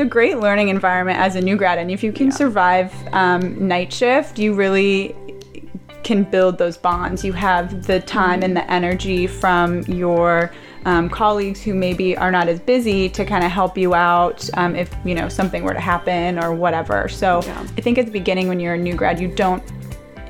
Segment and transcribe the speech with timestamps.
[0.00, 2.34] a great learning environment as a new grad, and if you can yeah.
[2.34, 5.14] survive um, night shift, you really
[6.02, 7.24] can build those bonds.
[7.24, 10.52] You have the time and the energy from your
[10.86, 14.74] um, colleagues who maybe are not as busy to kind of help you out um,
[14.74, 17.08] if you know something were to happen or whatever.
[17.08, 17.60] So yeah.
[17.60, 19.62] I think at the beginning when you're a new grad, you don't.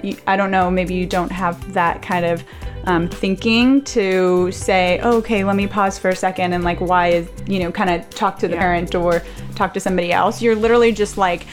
[0.02, 0.70] You, I don't know.
[0.70, 2.42] Maybe you don't have that kind of
[2.90, 7.08] um, thinking to say, oh, okay, let me pause for a second and like, why
[7.08, 8.60] is you know, kind of talk to the yeah.
[8.60, 9.22] parent or
[9.54, 10.42] talk to somebody else.
[10.42, 11.46] You're literally just like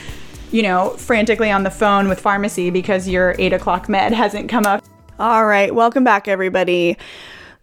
[0.51, 4.65] you know, frantically on the phone with pharmacy because your eight o'clock med hasn't come
[4.65, 4.83] up.
[5.19, 6.97] All right, welcome back, everybody.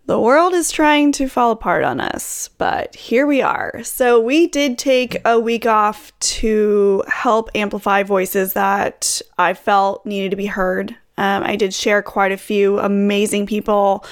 [0.06, 3.83] The world is trying to fall apart on us, but here we are.
[3.84, 10.31] So, we did take a week off to help amplify voices that I felt needed
[10.33, 10.94] to be heard.
[11.17, 14.05] Um, I did share quite a few amazing people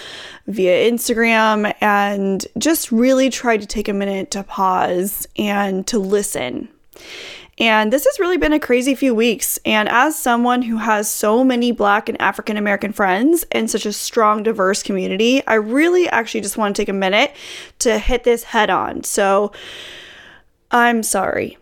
[0.47, 6.69] via Instagram and just really tried to take a minute to pause and to listen.
[7.59, 9.59] And this has really been a crazy few weeks.
[9.64, 13.92] And as someone who has so many Black and African American friends and such a
[13.92, 17.34] strong, diverse community, I really actually just want to take a minute
[17.81, 19.05] to hit this head on.
[19.05, 19.53] So
[20.70, 21.59] I'm sorry.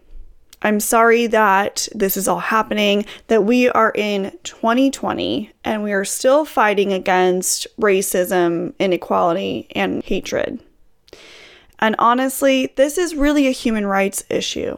[0.63, 6.05] I'm sorry that this is all happening, that we are in 2020 and we are
[6.05, 10.61] still fighting against racism, inequality, and hatred.
[11.79, 14.77] And honestly, this is really a human rights issue.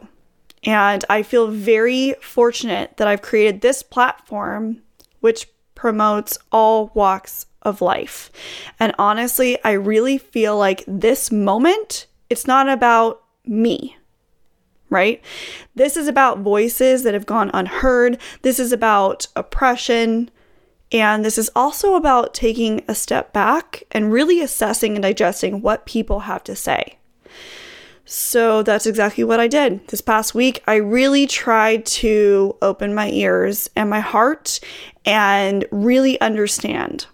[0.63, 4.81] And I feel very fortunate that I've created this platform
[5.19, 8.31] which promotes all walks of life.
[8.79, 13.97] And honestly, I really feel like this moment, it's not about me,
[14.93, 15.21] right?
[15.75, 18.17] This is about voices that have gone unheard.
[18.43, 20.29] This is about oppression.
[20.91, 25.85] And this is also about taking a step back and really assessing and digesting what
[25.87, 26.99] people have to say.
[28.05, 29.87] So that's exactly what I did.
[29.87, 34.59] This past week, I really tried to open my ears and my heart
[35.05, 37.07] and really understand.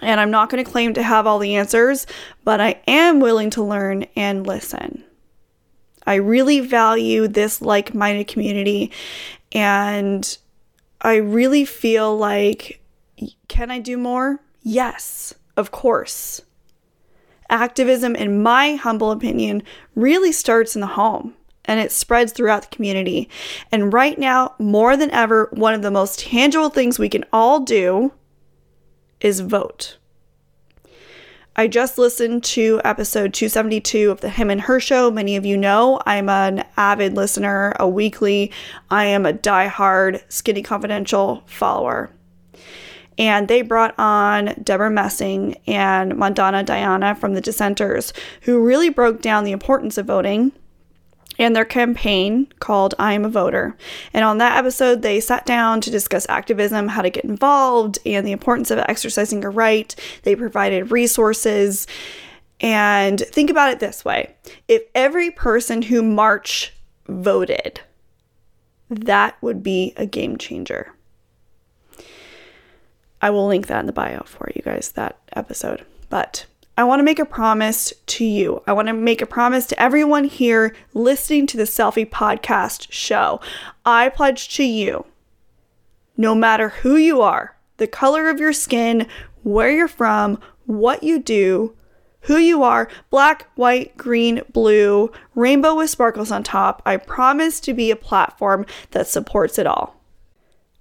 [0.00, 2.06] And I'm not going to claim to have all the answers,
[2.44, 5.04] but I am willing to learn and listen.
[6.06, 8.90] I really value this like minded community,
[9.52, 10.36] and
[11.00, 12.80] I really feel like
[13.48, 14.40] can I do more?
[14.62, 16.42] Yes, of course
[17.52, 19.62] activism, in my humble opinion,
[19.94, 21.34] really starts in the home
[21.66, 23.28] and it spreads throughout the community.
[23.70, 27.60] And right now, more than ever, one of the most tangible things we can all
[27.60, 28.12] do
[29.20, 29.98] is vote.
[31.54, 35.10] I just listened to episode 272 of the Him and Her Show.
[35.10, 38.50] Many of you know I'm an avid listener, a weekly.
[38.90, 42.10] I am a die-hard Skinny Confidential follower
[43.18, 49.20] and they brought on Debra Messing and Mandana Dayani from the Dissenters, who really broke
[49.20, 50.52] down the importance of voting
[51.38, 53.76] and their campaign called I Am a Voter.
[54.12, 58.26] And on that episode, they sat down to discuss activism, how to get involved, and
[58.26, 59.94] the importance of exercising your right.
[60.22, 61.86] They provided resources.
[62.60, 64.34] And think about it this way
[64.68, 66.72] if every person who marched
[67.08, 67.80] voted,
[68.88, 70.92] that would be a game changer.
[73.20, 75.84] I will link that in the bio for you guys, that episode.
[76.10, 76.46] But
[76.76, 78.62] I want to make a promise to you.
[78.66, 83.40] I want to make a promise to everyone here listening to the Cellfie Podcast show.
[83.84, 85.04] I pledge to you,
[86.16, 89.06] no matter who you are, the color of your skin,
[89.42, 91.74] where you're from, what you do,
[92.22, 96.80] who you are black, white, green, blue, rainbow with sparkles on top.
[96.86, 100.01] I promise to be a platform that supports it all.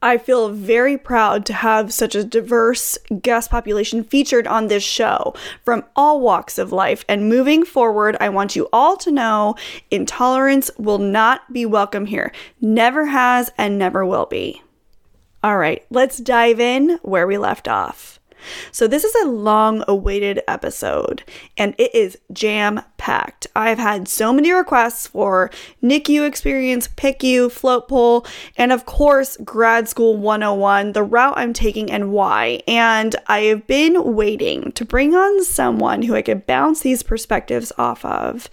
[0.04, 5.36] I feel very proud to have such a diverse guest population featured on this show
[5.64, 7.06] from all walks of life.
[7.08, 9.56] And moving forward, I want you all to know
[9.92, 12.32] intolerance will not be welcome here.
[12.60, 14.64] Never has and never will be.
[15.44, 18.21] All right, let's dive in where we left off.
[18.72, 21.24] So, this is a long awaited episode
[21.58, 23.48] and it is jam packed.
[23.56, 25.50] I've had so many requests for
[25.84, 28.26] NICU experience, PICU, float pool,
[28.58, 32.62] and of course, grad school 101, the route I'm taking and why.
[32.68, 37.72] And I have been waiting to bring on someone who I could bounce these perspectives
[37.78, 38.50] off of.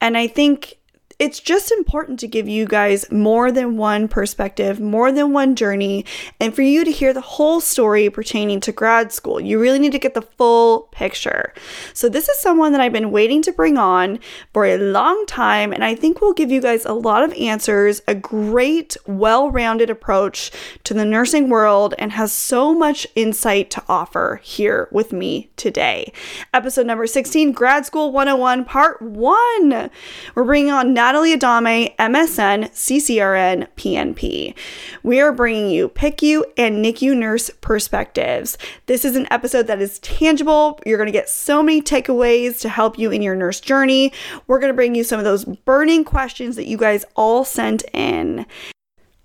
[0.00, 0.78] And I think
[1.18, 6.04] it's just important to give you guys more than one perspective, more than one journey,
[6.40, 9.40] and for you to hear the whole story pertaining to grad school.
[9.40, 11.52] You really need to get the full picture.
[11.92, 14.18] So, this is someone that I've been waiting to bring on
[14.52, 18.02] for a long time, and I think will give you guys a lot of answers,
[18.08, 20.50] a great, well rounded approach
[20.84, 26.12] to the nursing world, and has so much insight to offer here with me today.
[26.52, 29.90] Episode number 16 Grad School 101, Part 1.
[30.34, 34.54] We're bringing on Natalie Adame, MSN, CCRN, PNP.
[35.02, 38.56] We are bringing you PICU and NICU nurse perspectives.
[38.86, 40.80] This is an episode that is tangible.
[40.86, 44.14] You're going to get so many takeaways to help you in your nurse journey.
[44.46, 47.84] We're going to bring you some of those burning questions that you guys all sent
[47.92, 48.46] in.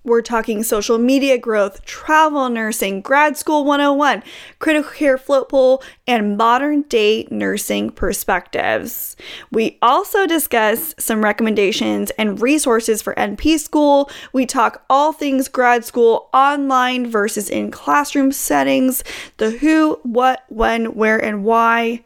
[0.09, 4.23] We're talking social media growth, travel nursing, grad school 101,
[4.57, 9.15] critical care float pool, and modern day nursing perspectives.
[9.51, 14.09] We also discuss some recommendations and resources for NP school.
[14.33, 19.03] We talk all things grad school, online versus in classroom settings,
[19.38, 22.03] the who, what, when, where, and why,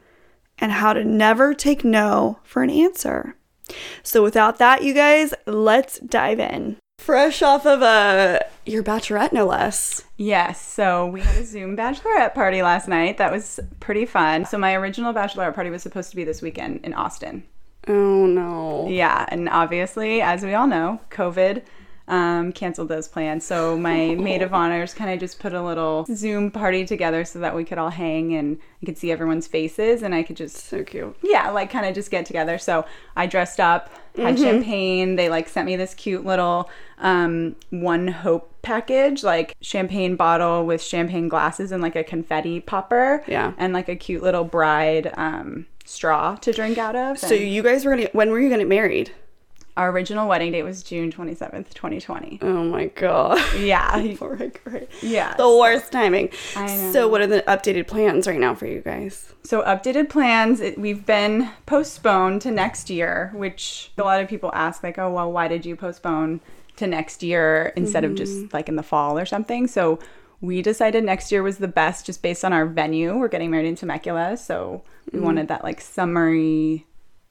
[0.57, 3.38] and how to never take no for an answer.
[4.03, 9.45] So, without that, you guys, let's dive in fresh off of uh, your bachelorette, no
[9.45, 10.03] less.
[10.15, 13.17] Yes, so we had a Zoom bachelorette party last night.
[13.17, 14.45] That was pretty fun.
[14.45, 17.44] So my original bachelorette party was supposed to be this weekend in Austin.
[17.88, 18.88] Oh no.
[18.88, 21.63] Yeah, and obviously, as we all know, COVID
[22.07, 23.45] um, canceled those plans.
[23.45, 27.39] So my maid of honors kind of just put a little Zoom party together so
[27.39, 30.57] that we could all hang and I could see everyone's faces and I could just
[30.57, 31.15] so cute.
[31.21, 32.57] Yeah, like kind of just get together.
[32.57, 32.85] So
[33.15, 34.44] I dressed up, had mm-hmm.
[34.44, 35.15] champagne.
[35.15, 36.69] They like sent me this cute little
[37.00, 43.23] um, one hope package, like champagne bottle with champagne glasses and like a confetti popper.
[43.27, 47.17] Yeah, and like a cute little bride um, straw to drink out of.
[47.17, 49.11] So you guys were gonna when were you gonna get married?
[49.75, 52.39] Our original wedding date was June 27th, 2020.
[52.43, 53.41] Oh my god.
[53.57, 53.97] Yeah.
[55.01, 55.35] Yeah.
[55.35, 56.29] The worst timing.
[56.55, 56.91] I know.
[56.91, 59.33] So what are the updated plans right now for you guys?
[59.43, 64.51] So updated plans, it, we've been postponed to next year, which a lot of people
[64.53, 66.41] ask like, "Oh, well, why did you postpone
[66.75, 68.11] to next year instead mm-hmm.
[68.11, 69.99] of just like in the fall or something?" So
[70.39, 73.17] we decided next year was the best just based on our venue.
[73.17, 75.25] We're getting married in Temecula, so we mm-hmm.
[75.25, 76.85] wanted that like summery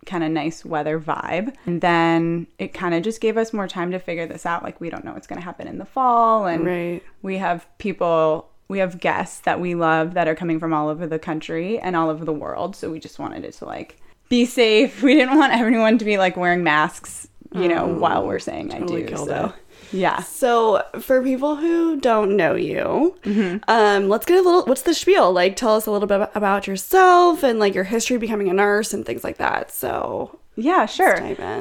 [0.06, 1.54] kind of nice weather vibe.
[1.66, 4.62] And then it kind of just gave us more time to figure this out.
[4.62, 6.46] Like, we don't know what's going to happen in the fall.
[6.46, 7.02] And right.
[7.22, 11.06] we have people, we have guests that we love that are coming from all over
[11.06, 12.75] the country and all over the world.
[12.76, 15.02] So we just wanted it to like be safe.
[15.02, 18.70] We didn't want everyone to be like wearing masks, you know, oh, while we're saying
[18.70, 19.16] totally I do.
[19.16, 19.46] So.
[19.46, 19.61] It.
[19.92, 20.22] Yeah.
[20.22, 23.58] So for people who don't know you, mm-hmm.
[23.68, 24.64] um, let's get a little.
[24.64, 25.32] What's the spiel?
[25.32, 28.94] Like, tell us a little bit about yourself and like your history becoming a nurse
[28.94, 29.70] and things like that.
[29.70, 31.18] So yeah, sure.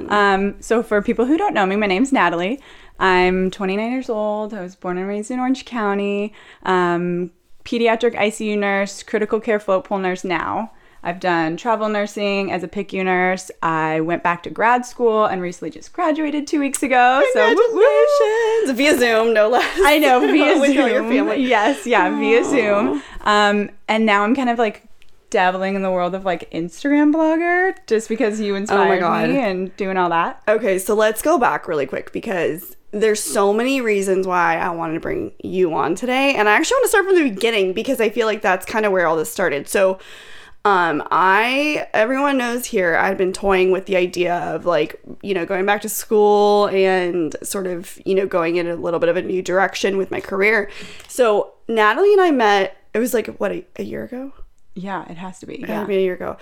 [0.10, 2.60] Um, so for people who don't know me, my name's Natalie.
[3.00, 4.54] I'm 29 years old.
[4.54, 6.34] I was born and raised in Orange County.
[6.64, 7.32] Um,
[7.64, 10.72] pediatric ICU nurse, critical care float pool nurse now.
[11.04, 13.50] I've done travel nursing as a PICU nurse.
[13.64, 17.24] I went back to grad school and recently just graduated two weeks ago.
[17.34, 18.68] So Congratulations!
[18.68, 19.80] So via Zoom, no less.
[19.84, 20.88] I know via Zoom.
[20.88, 21.44] Your family.
[21.48, 22.20] Yes, yeah, Aww.
[22.20, 23.04] via Zoom.
[23.22, 24.84] Um, and now I'm kind of like
[25.32, 29.76] dabbling in the world of like Instagram blogger just because you inspired oh me and
[29.78, 30.44] doing all that.
[30.48, 34.96] Okay, so let's go back really quick because there's so many reasons why I wanted
[34.96, 36.36] to bring you on today.
[36.36, 38.86] And I actually want to start from the beginning because I feel like that's kind
[38.86, 39.68] of where all this started.
[39.70, 39.98] So
[40.64, 45.46] um, I everyone knows here I've been toying with the idea of like, you know,
[45.46, 49.18] going back to school and sort of, you know, going in a little bit of
[49.18, 50.70] a new direction with my career.
[51.08, 54.34] So Natalie and I met, it was like what a, a year ago?
[54.76, 55.56] Yeah, it has to be.
[55.56, 55.84] It yeah.
[55.84, 56.38] be a year ago.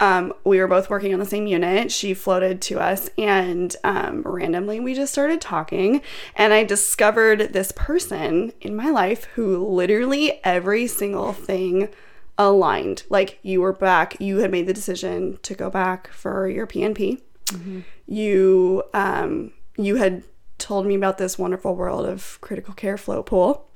[0.00, 1.92] Um, we were both working on the same unit.
[1.92, 6.02] She floated to us, and um, randomly we just started talking.
[6.34, 11.88] And I discovered this person in my life who literally every single thing
[12.40, 13.04] aligned.
[13.10, 17.20] Like you were back, you had made the decision to go back for your PNP.
[17.46, 17.80] Mm-hmm.
[18.06, 20.24] You um, you had
[20.58, 23.66] told me about this wonderful world of critical care float pool.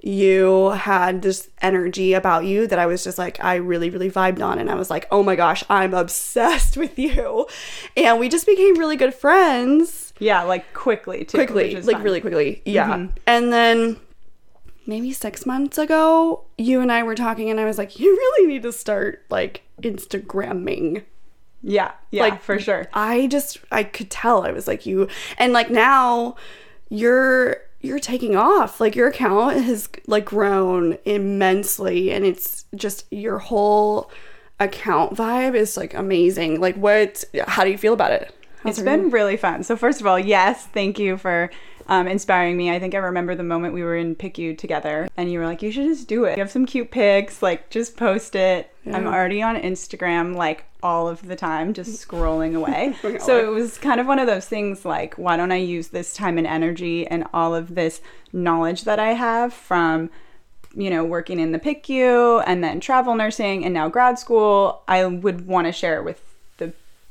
[0.00, 4.40] You had this energy about you that I was just like, I really, really vibed
[4.40, 4.60] on.
[4.60, 7.48] And I was like, oh my gosh, I'm obsessed with you.
[7.96, 10.12] And we just became really good friends.
[10.20, 11.36] Yeah, like quickly, too.
[11.38, 12.02] Quickly, like fun.
[12.02, 12.62] really quickly.
[12.64, 12.90] Yeah.
[12.90, 13.16] Mm-hmm.
[13.26, 13.96] And then
[14.88, 18.48] maybe six months ago, you and I were talking, and I was like, you really
[18.48, 21.04] need to start like Instagramming.
[21.62, 22.88] Yeah, yeah, like for sure.
[22.94, 24.44] I just I could tell.
[24.44, 26.36] I was like you, and like now,
[26.88, 28.80] you're you're taking off.
[28.80, 34.10] Like your account has like grown immensely, and it's just your whole
[34.60, 36.60] account vibe is like amazing.
[36.60, 37.24] Like what?
[37.46, 38.34] How do you feel about it?
[38.62, 39.62] How's it's been really fun.
[39.62, 41.50] So first of all, yes, thank you for
[41.88, 42.70] um, inspiring me.
[42.70, 45.62] I think I remember the moment we were in PICU together and you were like,
[45.62, 46.36] you should just do it.
[46.36, 48.70] You have some cute pics, like just post it.
[48.84, 48.96] Yeah.
[48.96, 52.94] I'm already on Instagram like all of the time, just scrolling away.
[53.20, 56.12] so it was kind of one of those things like, why don't I use this
[56.12, 58.00] time and energy and all of this
[58.32, 60.10] knowledge that I have from
[60.74, 65.04] you know, working in the PICU and then travel nursing and now grad school, I
[65.04, 66.27] would want to share it with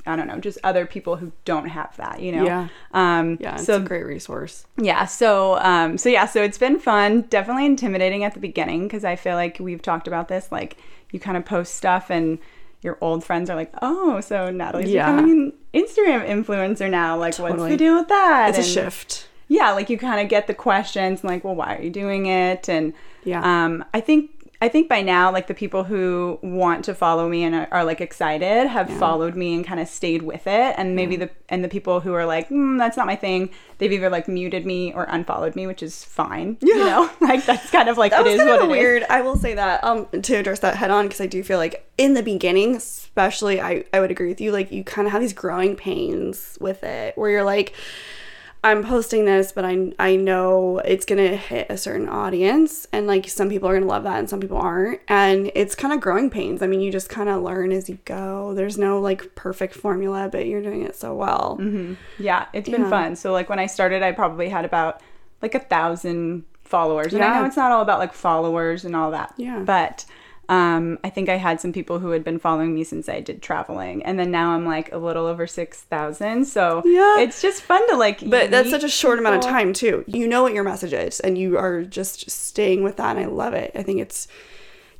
[0.08, 2.44] I don't know, just other people who don't have that, you know?
[2.44, 2.68] Yeah.
[2.92, 4.66] Um, Yeah, it's so a great resource.
[4.76, 9.04] yeah so um so yeah so it's been fun definitely intimidating at the beginning because
[9.04, 10.76] i feel like we've talked about this like
[11.12, 12.38] you kind of post stuff and
[12.80, 15.10] your old friends are like oh so natalie's Yeah.
[15.10, 17.70] becoming an instagram influencer now like what's Totally.
[17.70, 19.28] the deal with that It's a shift.
[19.48, 22.68] yeah like you kind of get the questions like well why are you doing it
[22.68, 22.92] and
[23.24, 23.42] Yeah.
[23.64, 27.44] um i think i think by now like the people who want to follow me
[27.44, 30.96] and are, are like excited have followed me and kind of stayed with it and
[30.96, 34.10] maybe the and the people who are like mm, that's not my thing they've either
[34.10, 36.74] like muted me or unfollowed me which is fine Yeah.
[36.74, 39.04] you know like that's kind of like That it is what it is weird.
[39.08, 41.84] I will say that um, to address that head on because I do feel like
[41.96, 44.52] in the beginning, especially, I, I would agree with you.
[44.52, 47.74] Like you kind of have these growing pains with it, where you're like,
[48.64, 53.28] I'm posting this, but I I know it's gonna hit a certain audience, and like
[53.28, 56.28] some people are gonna love that, and some people aren't, and it's kind of growing
[56.28, 56.60] pains.
[56.60, 58.54] I mean, you just kind of learn as you go.
[58.54, 61.56] There's no like perfect formula, but you're doing it so well.
[61.60, 61.94] Mm-hmm.
[62.18, 62.90] Yeah, it's been Yeah.
[62.90, 63.16] fun.
[63.16, 65.00] So like when I started, I probably had about
[65.40, 69.12] like a thousand followers, and I know it's not all about like followers and all
[69.12, 69.32] that.
[69.36, 69.60] Yeah.
[69.60, 70.04] But
[70.48, 73.42] um, I think I had some people who had been following me since I did
[73.42, 76.46] traveling, and then now I'm like a little over six thousand.
[76.46, 77.20] So Yeah.
[77.20, 78.28] it's just fun to like.
[78.28, 80.04] But that's such a short amount of time too.
[80.06, 83.16] You know what your message is, and you are just staying with that.
[83.16, 83.72] And I love it.
[83.74, 84.26] I think it's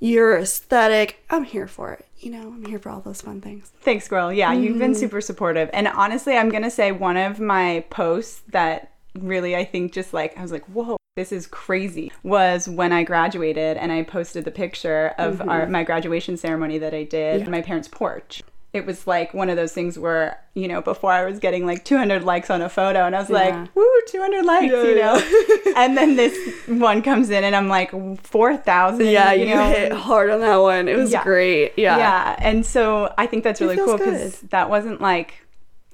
[0.00, 1.24] your aesthetic.
[1.30, 2.04] I'm here for it.
[2.18, 3.72] You know, I'm here for all those fun things.
[3.80, 4.32] Thanks, girl.
[4.32, 4.78] Yeah, you've Mm-hmm.
[4.80, 5.70] been super supportive.
[5.72, 10.36] And honestly, I'm gonna say one of my posts that really I think just like
[10.36, 14.52] I was like, whoa, this is crazy was when I graduated and I posted the
[14.52, 15.72] picture of Mm-hmm.
[15.72, 18.40] my graduation ceremony that I did on my parents' porch.
[18.72, 21.84] It was like one of those things where, you know, before I was getting like
[21.84, 23.36] 200 likes on a photo and I was Yeah.
[23.36, 25.16] like, woo, 200 likes, Yeah, you know?
[25.66, 25.72] yeah.
[25.76, 26.36] and then this
[26.68, 27.90] one comes in and I'm like,
[28.22, 29.06] 4,000.
[29.06, 29.68] Yeah, you, know?
[29.70, 30.86] hit hard on that one.
[30.86, 31.24] It was Yeah.
[31.24, 31.72] great.
[31.78, 31.96] Yeah.
[31.98, 35.44] Yeah, and so I think that's really cool because that wasn't like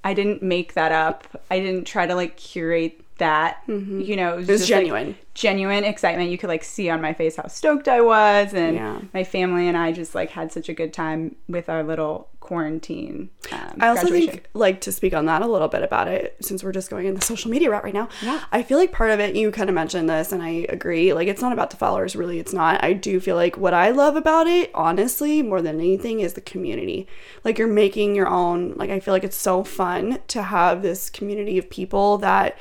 [0.03, 1.27] I didn't make that up.
[1.51, 3.59] I didn't try to like curate that.
[3.67, 5.17] You know, it was, just, like, genuine.
[5.35, 6.31] genuine excitement.
[6.31, 9.01] You could like see on my face how stoked I was, and Yeah.
[9.13, 13.31] my family and I just like had such a good time with our little quarantine.
[13.53, 14.29] Um, I also graduation.
[14.31, 17.07] think, like, to speak on that a little bit about it, since we're just going
[17.07, 18.09] in the social media route right now.
[18.23, 18.43] Yeah.
[18.53, 21.15] I feel like part of it, you kind of mentioned this, and I agree.
[21.15, 22.39] Like, it's not about the followers, really.
[22.39, 22.85] It's not.
[22.85, 26.43] I do feel like what I love about it, honestly, more than anything, is the
[26.43, 27.09] community.
[27.45, 28.75] Like, you're making your own.
[28.77, 32.59] Like, I feel like it's so fun to have this community of people that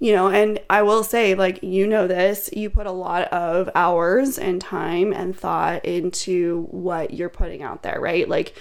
[0.00, 3.70] you know and i will say like you know this you put a lot of
[3.74, 8.28] hours and time and thought into what you're putting out there right?
[8.28, 8.54] Like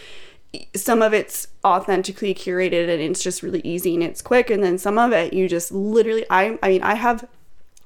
[0.75, 4.77] some of it's authentically curated and it's just really easy and it's quick and then
[4.77, 7.27] some of it you just literally i i mean i have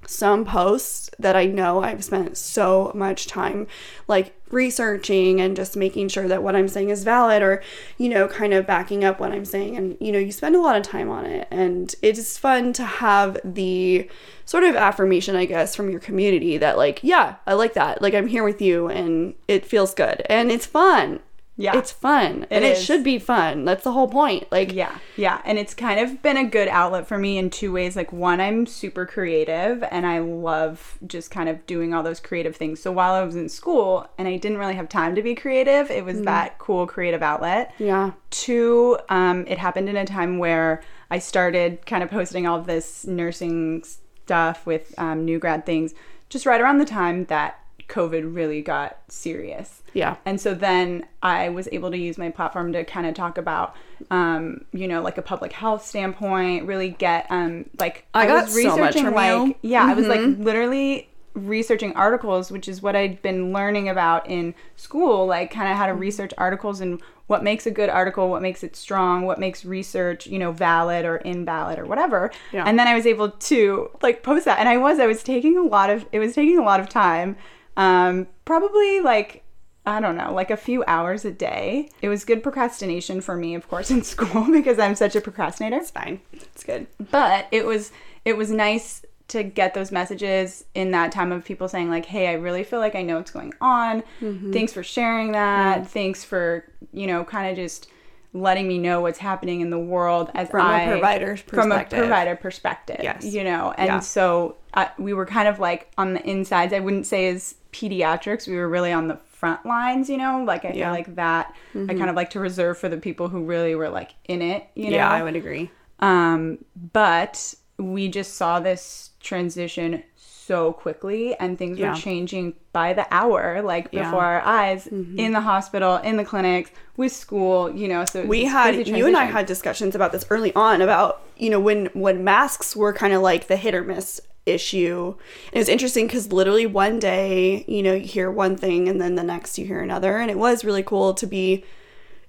[0.08, 3.68] some posts that I know I've spent so much time
[4.08, 7.64] like researching and just making sure that what I'm saying is valid or,
[7.98, 9.76] you know, kind of backing up what I'm saying.
[9.76, 11.48] And, you know, you spend a lot of time on it.
[11.50, 14.10] And it's fun to have the
[14.46, 18.02] sort of affirmation, I guess, from your community that, like, yeah, I like that.
[18.02, 21.20] Like, I'm here with you and it feels good and it's fun.
[21.56, 21.78] Yeah.
[21.78, 22.48] It's fun.
[22.50, 23.66] and it should be fun.
[23.66, 24.52] That's the whole point.
[24.52, 25.40] Like, Yeah, yeah.
[25.46, 27.96] And it's kind of been a good outlet for me in two ways.
[27.96, 32.56] Like, one, I'm super creative and I love just kind of doing all those creative
[32.56, 32.80] things.
[32.82, 35.92] So while I was in school and I didn't really have time to be creative,
[35.92, 37.74] it was that cool creative outlet.
[37.78, 38.12] yeah.
[38.32, 40.82] Two, um, it happened in a time where
[41.12, 45.94] I started kind of posting all of this nursing stuff with um, new grad things
[46.30, 49.83] just right around the time that COVID really got serious.
[49.94, 50.18] Yeah.
[50.26, 53.76] And so then I was able to use my platform to kind of talk about,
[54.12, 58.62] um, you know, like a public health standpoint, really get, um, like, I got was
[58.62, 59.38] so much from like, you.
[59.38, 59.68] Mm-hmm.
[59.68, 64.54] yeah, I was like literally researching articles, which is what I'd been learning about in
[64.76, 65.96] school, like kind of how Mm-hmm.
[65.96, 69.64] to research articles and what makes a good article, what makes it strong, what makes
[69.64, 72.32] research, you know, valid or invalid or whatever.
[72.52, 72.66] Yeah.
[72.68, 74.60] And then I was able to like post that.
[74.60, 76.90] And I was, I was taking a lot of, it was taking a lot of
[76.90, 77.38] time.
[77.78, 79.43] Um, probably like,
[79.86, 81.90] I don't know, like a few hours a day.
[82.02, 85.78] It was good procrastination for me, of course, in school because I'm such a procrastinator
[85.78, 86.22] It's fine.
[86.32, 86.88] It's good.
[87.12, 87.92] but it was
[88.26, 92.28] it was nice to get those messages in that time of people saying like hey
[92.28, 94.52] i really feel like i know what's going on Mm-hmm.
[94.52, 97.88] thanks for sharing that thanks for you know kind of just
[98.34, 101.86] letting me know what's happening in the world as From a I, provider's from a
[101.86, 103.24] provider perspective Yes.
[103.26, 104.00] you know and Yeah.
[104.02, 108.46] so uh, we were kind of like on the insides i wouldn't say as pediatrics
[108.48, 110.74] we were really on the front lines you know like i Yeah.
[110.74, 110.80] Mm-hmm.
[110.84, 111.54] feel like that
[111.90, 114.62] i kind of like to reserve for the people who really were like in it
[114.74, 115.66] you know Yeah, I would agree.
[116.00, 116.60] um,
[116.94, 121.90] but we just saw this transition so quickly and things Yeah.
[121.92, 124.04] were changing by the hour, like Yeah.
[124.04, 128.04] before our eyes, in the hospital, in the clinics, with school, you know.
[128.06, 131.60] So we had you and I had discussions about this early on about you know
[131.68, 135.16] when when masks were kind of like the hit or miss issue.
[135.52, 139.16] It was interesting because literally one day you know you hear one thing and then
[139.16, 141.64] the next you hear another, and it was really cool to be.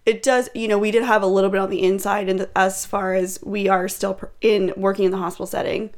[0.06, 2.84] It does, you know, we did have a little bit on the inside, and as
[2.84, 5.90] far as we are still in working in the hospital setting,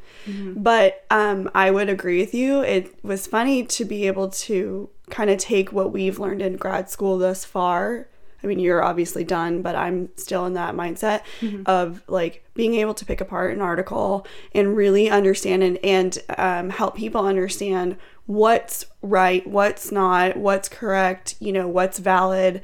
[0.55, 2.61] but um, I would agree with you.
[2.61, 6.89] It was funny to be able to kind of take what we've learned in grad
[6.89, 8.07] school thus far.
[8.43, 11.23] I mean, you're obviously done, but I'm still in that mindset
[11.67, 16.71] of like being able to pick apart an article and really understand and, and um,
[16.71, 22.63] help people understand what's right, what's not, what's correct, you know, what's valid.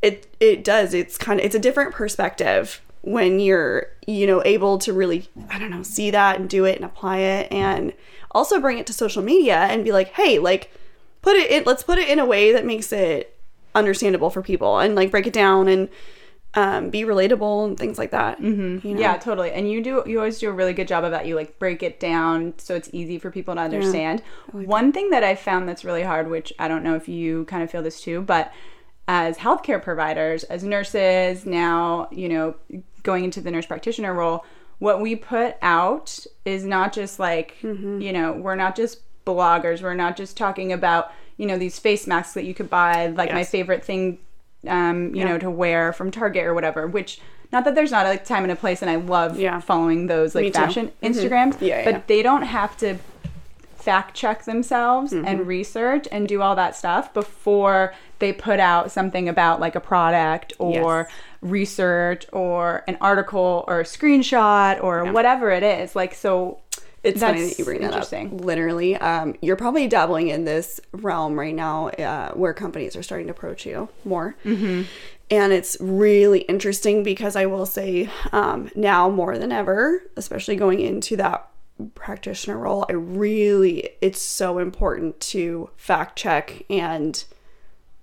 [0.00, 0.94] It it does.
[0.94, 5.58] It's kind of it's a different perspective when you're you know able to really i
[5.58, 7.92] don't know see that and do it and apply it and
[8.32, 10.70] also bring it to social media and be like hey like
[11.22, 13.37] put it in let's put it in a way that makes it
[13.78, 15.88] understandable for people and like break it down and
[16.54, 18.86] um, be relatable and things like that mm-hmm.
[18.86, 19.00] you know?
[19.00, 19.50] Yeah, totally.
[19.52, 21.26] And you do you always do a really good job of that.
[21.26, 24.22] You like break it down so it's easy for people to understand.
[24.52, 27.62] One thing that I found that's really hard, which I don't know if you kind
[27.62, 28.52] of feel this too, but
[29.06, 32.54] as healthcare providers, as nurses, now, you know,
[33.02, 34.44] going into the nurse practitioner role,
[34.78, 39.94] what we put out is not just like, you know, we're not just bloggers, we're
[39.94, 43.44] not just talking about, you know, these face masks that you could buy, like my
[43.44, 44.18] favorite thing
[44.66, 45.28] um, you Yeah.
[45.28, 47.20] know, to wear from Target or whatever, which
[47.52, 49.60] not that there's not a time and a place and I love Yeah.
[49.60, 51.56] following those like fashion Instagrams.
[51.60, 52.96] Yeah, but they don't have to
[53.76, 55.24] fact check themselves Mm-hmm.
[55.26, 59.80] and research and do all that stuff before they put out something about like a
[59.80, 61.10] product or Yes.
[61.40, 65.94] research or an article or a screenshot or whatever it is.
[65.94, 66.58] Like so
[67.02, 67.94] It's funny that you bring that up.
[67.94, 68.38] interesting.
[68.38, 73.28] Literally, um, you're probably dabbling in this realm right now, uh, where companies are starting
[73.28, 74.82] to approach you more, mm-hmm.
[75.30, 80.80] and it's really interesting because I will say um, now more than ever, especially going
[80.80, 81.48] into that
[81.94, 87.24] practitioner role, I really it's so important to fact check and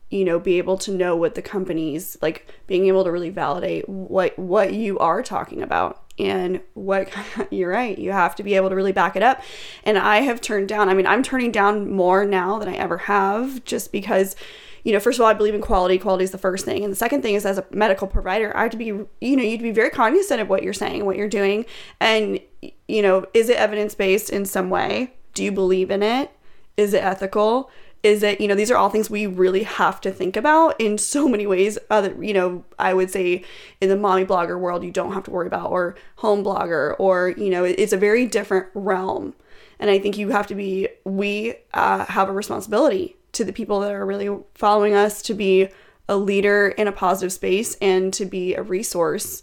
[0.09, 3.87] you know be able to know what the companies like being able to really validate
[3.89, 7.09] what what you are talking about and what
[7.51, 9.41] you're right you have to be able to really back it up.
[9.83, 12.97] And i have turned down i mean i'm turning down more now than i ever
[12.99, 14.35] have just because
[14.83, 16.83] you know first of all i believe in quality quality is the first thing.
[16.83, 19.43] And the second thing is as a medical provider i have to be you know
[19.43, 21.65] you'd be very cognizant of what you're saying what you're doing.
[21.99, 22.39] And
[22.87, 25.13] you know is it evidence based in some way?
[25.33, 26.31] Do you believe in it?
[26.77, 27.69] Is it ethical
[28.05, 30.97] is that you know these are all things we really have to think about in
[30.97, 31.79] so many ways.
[31.89, 33.43] Other you know i would say
[33.81, 37.29] in the mommy blogger world you don't have to worry about or home blogger or
[37.29, 39.33] you know it's a very different realm.
[39.79, 43.79] And i think you have to be we uh, have a responsibility to the people
[43.79, 45.67] that are really following us to be
[46.07, 49.41] a leader in a positive space and to be a resource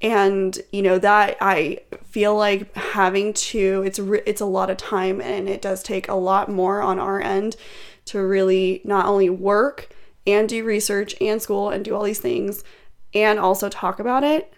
[0.00, 4.76] and you know that i feel like having to it's re- it's a lot of
[4.76, 7.56] time and it does take a lot more on our end
[8.04, 9.88] to really not only work
[10.26, 12.64] and do research and school and do all these things
[13.14, 14.52] and also talk about it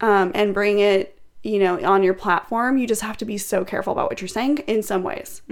[0.00, 3.64] um, and bring it you know on your platform you just have to be so
[3.64, 5.42] careful about what you're saying in some ways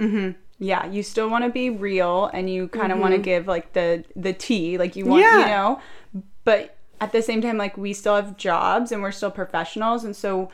[0.59, 3.73] yeah, you still want to be real and you kind of want to give like
[3.73, 5.39] the the tea, like you want, Mm-hmm.
[5.39, 5.45] Yeah.
[5.45, 5.81] you know,
[6.43, 10.15] but at the same time like we still have jobs and we're still professionals and
[10.15, 10.49] so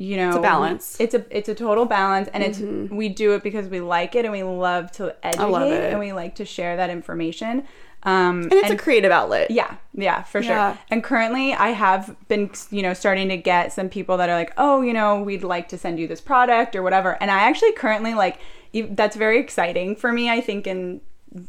[0.00, 0.92] you know, it's a balance.
[0.94, 1.02] Mm-hmm.
[1.02, 4.24] It's a it's a total balance and it's we do it because we like it
[4.24, 5.90] and we love to educate love it.
[5.90, 7.64] and we like to share that information.
[8.04, 10.74] Um and it's a creative outlet yeah, yeah, for Yeah.
[10.74, 10.78] sure.
[10.92, 14.52] And currently, I have been, you know, starting to get some people that are like,
[14.56, 17.20] oh, you know, we'd like to send you this product or whatever.
[17.20, 18.38] And I actually currently like
[18.90, 20.30] that's very exciting for me.
[20.30, 21.00] I think, and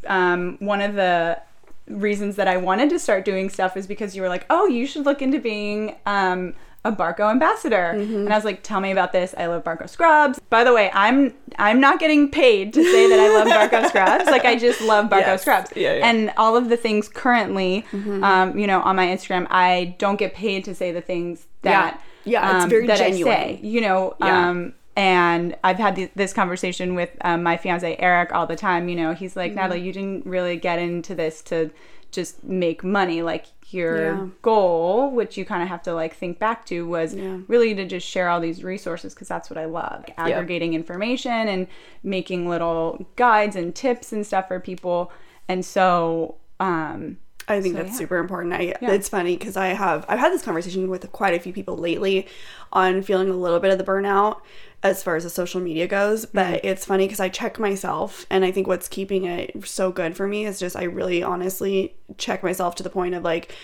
[0.08, 1.40] um, one of the
[1.90, 4.86] reasons that I wanted to start doing stuff is because you were like, oh, you
[4.86, 6.54] should look into being um,
[6.86, 7.94] a Barco ambassador.
[7.96, 8.16] Mm-hmm.
[8.16, 9.36] And I was like, tell me about this.
[9.38, 10.40] I love Barco scrubs.
[10.50, 14.26] By the way, I'm I'm not getting paid to say that I love Barco scrubs.
[14.28, 15.42] Like I just love Barco Yes.
[15.42, 15.72] scrubs.
[15.76, 16.08] Yeah, yeah.
[16.10, 20.34] And all of the things currently, um, you know, on my Instagram, I don't get
[20.34, 22.02] paid to say the things that Yeah.
[22.26, 23.34] Yeah, it's um, very that genuine.
[23.34, 23.60] I say.
[23.64, 24.50] You know, Yeah.
[24.50, 28.90] um, and I've had th- this conversation with um, my fiance Eric all the time.
[28.90, 29.40] You know, he's Mm-hmm.
[29.40, 31.72] like, Natalie, you didn't really get into this to
[32.12, 33.22] just make money.
[33.22, 34.28] Like your Yeah.
[34.42, 37.38] goal, which you kind of have to like think back to, was Yeah.
[37.48, 40.04] really to just share all these resources because that's what I love.
[40.18, 41.68] Aggregating information and
[42.04, 45.12] making little guides and tips and stuff for people.
[45.48, 47.98] And so, um, I think So, that's yeah.
[48.00, 48.54] super important.
[48.54, 48.92] I Yeah.
[48.92, 52.28] it's funny because I have I've had this conversation with quite a few people lately
[52.74, 54.38] on feeling a little bit of the burnout
[54.82, 56.26] as far as the social media goes.
[56.26, 56.36] Mm-hmm.
[56.36, 60.16] But it's funny because I check myself, and I think what's keeping it so good
[60.16, 63.56] for me is just I really honestly check myself to the point of like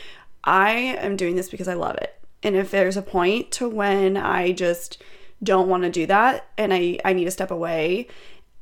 [0.44, 4.18] I am doing this because I love it, and if there's a point to when
[4.18, 5.02] I just
[5.44, 8.08] don't want to do that and I I need to step away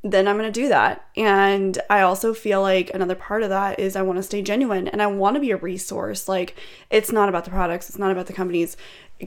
[0.03, 1.05] then I'm going to do that.
[1.15, 4.89] And I also feel like another part of that is I want to stay genuine
[4.89, 6.27] and I want to be a resource.
[6.27, 6.57] Like
[6.89, 8.75] it's not about the products, it's not about the companies.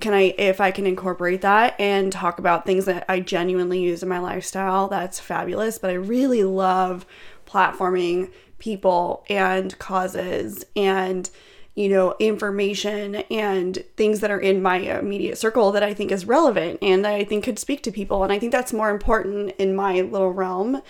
[0.00, 4.02] Can I if I can incorporate that and talk about things that I genuinely use
[4.02, 7.06] in my lifestyle, that's fabulous, but I really love
[7.46, 11.30] platforming people and causes and
[11.76, 16.24] you know, information and things that are in my immediate circle that I think is
[16.24, 18.24] relevant and I think could speak to people.
[18.24, 20.80] And I think that's more important in my little realm.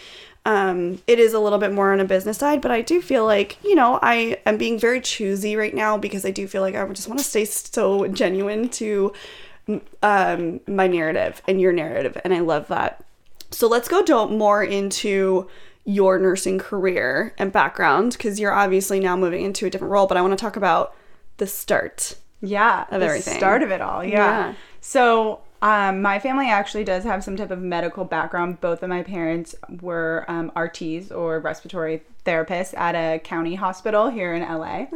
[0.47, 3.25] Um, it is a little bit more on a business side, but I do feel
[3.27, 6.77] like, you know, I am being very choosy right now because I do feel like
[6.77, 9.13] I just want to stay so genuine to
[10.03, 12.17] um, my narrative and your narrative.
[12.25, 13.05] And I love that.
[13.51, 15.49] So let's go do- more into
[15.85, 20.17] your nursing career and background because you're obviously now moving into a different role, but
[20.17, 20.95] I want to talk about
[21.39, 22.17] the start.
[22.41, 23.37] Yeah, Of the everything.
[23.37, 24.05] start of it all.
[24.05, 24.11] Yeah.
[24.51, 24.55] Yeah.
[24.81, 28.61] So, um, my family actually does have some type of medical background.
[28.61, 34.35] Both of my parents were um, RTs or respiratory therapists at a county hospital here
[34.35, 34.87] in LA,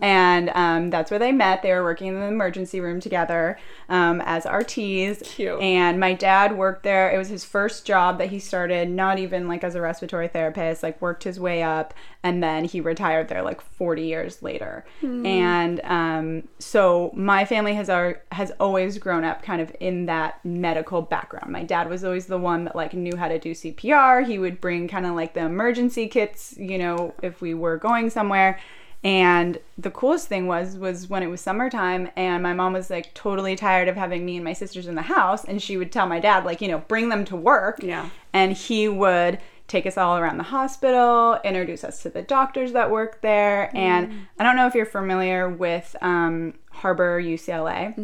[0.00, 1.62] and um, that's where they met.
[1.62, 5.24] They were working in the emergency room together um, as RTs.
[5.24, 5.60] Cute.
[5.60, 7.10] And my dad worked there.
[7.10, 10.82] It was his first job that he started, not even like as a respiratory therapist,
[10.82, 11.92] like worked his way up.
[12.24, 14.84] And then he retired there like 40 years later.
[15.24, 20.44] And um, so my family has our, has always grown up kind of in that
[20.44, 21.52] medical background.
[21.52, 24.26] My dad was always the one that like knew how to do CPR.
[24.26, 28.10] He would bring kind of like the emergency kits, you know, if we were going
[28.10, 28.58] somewhere.
[29.04, 33.14] And the coolest thing was was when it was summertime and my mom was like
[33.14, 36.08] totally tired of having me and my sisters in the house and she would tell
[36.08, 37.78] my dad like, you know, bring them to work.
[37.80, 38.10] Yeah.
[38.32, 42.90] And he would take us all around the hospital, introduce us to the doctors that
[42.90, 43.70] work there.
[43.76, 47.94] And I don't know if you're familiar with um, Harbor UCLA,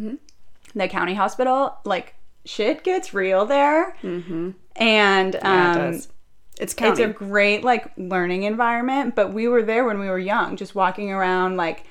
[0.75, 1.77] the county hospital.
[1.85, 3.97] Like shit gets real there.
[4.03, 4.51] Mm-hmm.
[4.77, 6.09] And um, Yeah, it does.
[6.61, 10.57] It's it's a great like learning environment but we were there when we were young
[10.57, 11.85] just walking around like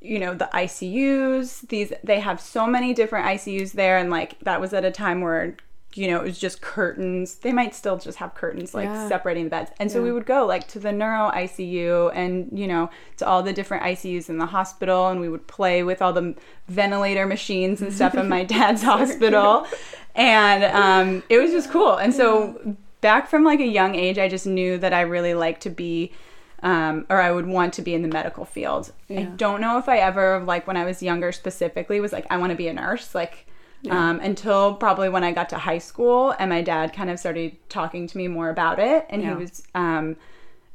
[0.00, 4.62] you know the ICUs these they have so many different ICUs there and like that
[4.62, 5.56] was at a time where
[5.94, 7.36] you know it was just curtains.
[7.36, 9.08] They might still just have curtains like Yeah.
[9.08, 9.70] separating the beds.
[9.80, 13.42] And so we would go like to the neuro ICU and you know to all
[13.42, 16.34] the different ICUs in the hospital and we would play with all the
[16.68, 19.66] ventilator machines and stuff in my dad's hospital.
[20.14, 21.96] And um, it was just cool.
[21.96, 25.60] And so back from like a young age i just knew that i really liked
[25.62, 26.10] to be
[26.64, 28.90] um, or i would want to be in the medical field.
[29.08, 32.36] I don't know if i ever like when i was younger specifically was like i
[32.36, 33.14] want to be a nurse.
[33.14, 33.46] Like
[33.90, 37.56] um, until probably when i got to high school and my dad kind of started
[37.68, 39.30] talking to me more about it and Yeah.
[39.30, 40.16] he was um,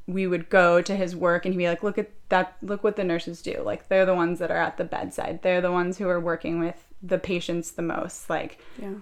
[0.07, 2.95] we would go to his work and he'd be like look at that look what
[2.95, 5.97] the nurses do like they're the ones that are at the bedside they're the ones
[5.97, 8.93] who are working with the patients the most like yeah.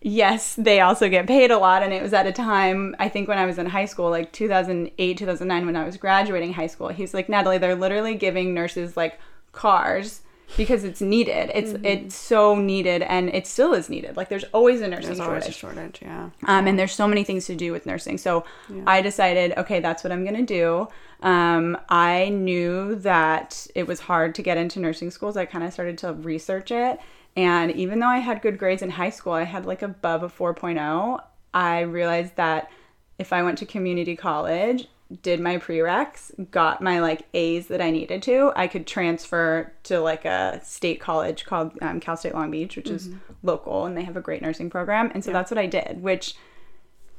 [0.00, 1.82] yes, they also get paid a lot.
[1.84, 4.32] And it was at a time, I think when I was in high school, like
[4.32, 8.96] 2008, 2009, when I was graduating high school, he's like, Natalie, they're literally giving nurses
[8.96, 9.20] like
[9.52, 10.22] cars
[10.56, 11.50] because it's needed.
[11.54, 14.16] It's it's so needed and it still is needed.
[14.16, 15.98] Like there's always a nursing There's always a shortage.
[15.98, 16.02] shortage.
[16.02, 16.30] Yeah.
[16.46, 18.18] Um, and there's so many things to do with nursing.
[18.18, 18.44] So
[18.86, 20.88] I decided, okay, that's what I'm to do.
[21.22, 25.36] Um, I knew that it was hard to get into nursing schools.
[25.36, 26.98] I kind of started to research it.
[27.36, 30.28] And even though I had good grades in high school, I had like above a
[30.28, 31.22] 4.0.
[31.54, 32.70] I realized that
[33.18, 34.88] if I went to community college,
[35.20, 40.00] did my prereqs, got my like A's that I needed to, I could transfer to
[40.00, 43.10] like a state college called um, Cal State Long Beach, which is
[43.42, 45.10] local, and they have a great nursing program.
[45.12, 46.34] And so that's what I did, which,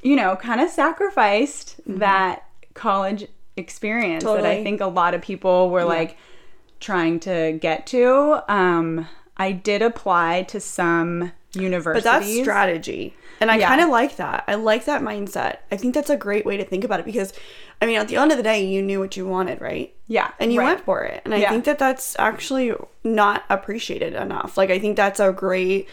[0.01, 3.27] you know, kind of sacrificed that college
[3.57, 6.17] experience that I think a lot of people were like
[6.79, 8.41] trying to get to.
[8.51, 12.03] Um, I did apply to some But universities.
[12.03, 13.15] that's strategy.
[13.39, 13.67] And I Yeah.
[13.67, 14.43] kind of like that.
[14.47, 15.57] I like that mindset.
[15.71, 17.33] I think that's a great way to think about it because,
[17.83, 19.93] I mean, at the end of the day, you knew what you wanted, right?
[20.07, 20.67] Yeah, And you right.
[20.67, 21.21] went for it.
[21.25, 21.49] And I Yeah.
[21.49, 24.57] think that that's actually not appreciated enough.
[24.57, 25.89] Like, I think that's a great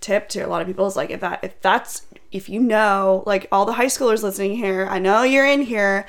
[0.00, 2.02] tip to a lot of people is like, if that, if that's,
[2.32, 6.06] if you know, like all the high schoolers listening here, I know you're in here.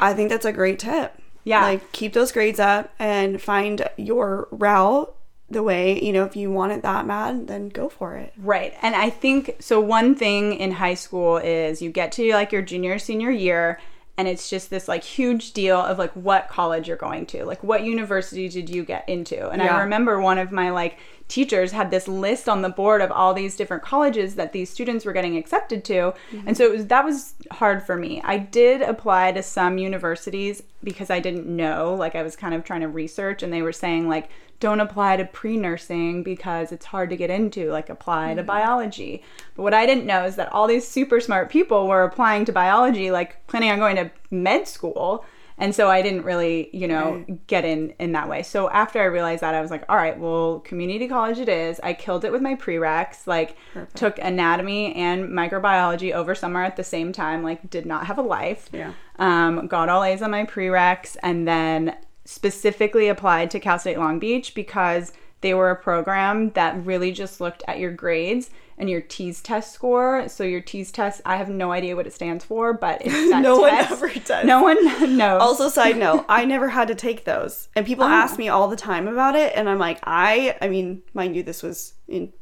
[0.00, 1.12] I think that's a great tip.
[1.12, 1.20] Mm-hmm.
[1.44, 1.62] Yeah.
[1.62, 5.12] Like, keep those grades up and find your route
[5.48, 8.32] the way, you know, if you want it that bad, then go for it.
[8.36, 8.74] Right.
[8.82, 12.62] And I think so one thing in high school is you get to like your
[12.62, 13.78] junior senior year
[14.18, 17.62] and it's just this like huge deal of like what college you're going to like
[17.62, 19.76] what university did you get into and Yeah.
[19.76, 23.34] i remember one of my like teachers had this list on the board of all
[23.34, 26.14] these different colleges that these students were getting accepted to.
[26.46, 28.20] And so it was that was hard for me.
[28.24, 32.62] I did apply to some universities because i didn't know like i was kind of
[32.62, 34.28] trying to research and they were saying like
[34.60, 38.46] don't apply to pre-nursing because it's hard to get into like apply to mm-hmm.
[38.46, 39.22] biology.
[39.54, 42.52] But what i didn't know is that all these super smart people were applying to
[42.52, 45.24] biology like planning on going to med school
[45.58, 48.42] and so i didn't really you know get in in that way.
[48.42, 51.80] So after i realized that i was like all right well community college it is.
[51.82, 53.56] I killed it with my prereqs like
[53.94, 58.22] took anatomy and microbiology over summer at the same time like did not have a
[58.22, 58.68] life.
[58.72, 58.92] Yeah.
[59.18, 64.18] um, got all A's on my prereqs, and then specifically applied to Cal State Long
[64.18, 65.12] Beach because
[65.46, 69.72] they were a program that really just looked at your grades and your TEAS test
[69.72, 70.28] score.
[70.28, 73.42] So your TEAS test, I have no idea what it stands for, but it's that
[73.44, 74.44] No one ever does.
[74.44, 74.84] No one
[75.16, 75.40] knows.
[75.40, 77.68] Also, side note, I never had to take those.
[77.76, 78.08] And people oh.
[78.08, 79.52] ask me all the time about it.
[79.54, 82.32] And I'm like, I, I mean, mind you, this was in,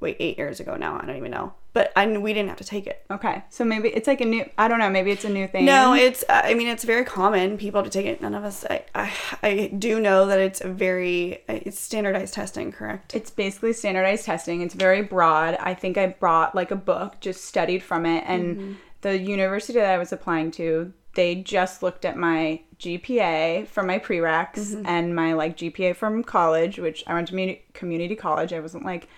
[0.00, 0.98] wait, eight years ago now.
[1.00, 1.54] I don't even know.
[1.72, 3.04] But I, we didn't have to take it.
[3.10, 4.44] okay, so maybe it's like a new.
[4.58, 4.90] I don't know.
[4.90, 5.64] Maybe it's a new thing.
[5.64, 8.20] No, it's, uh, I mean, it's very common people to take it.
[8.20, 12.34] None of us, I, I, I do know that it's a very, uh, it's standardized
[12.34, 13.14] testing, correct?
[13.14, 14.62] It's basically standardized testing.
[14.62, 15.56] It's very broad.
[15.60, 18.24] I think I brought like a book, just studied from it.
[18.26, 18.72] And mm-hmm.
[19.02, 23.98] the university that I was applying to, they just looked at my GPA from my
[23.98, 24.86] prereqs mm-hmm.
[24.86, 28.52] and my like GPA from college, which I went to community college.
[28.52, 29.08] I wasn't like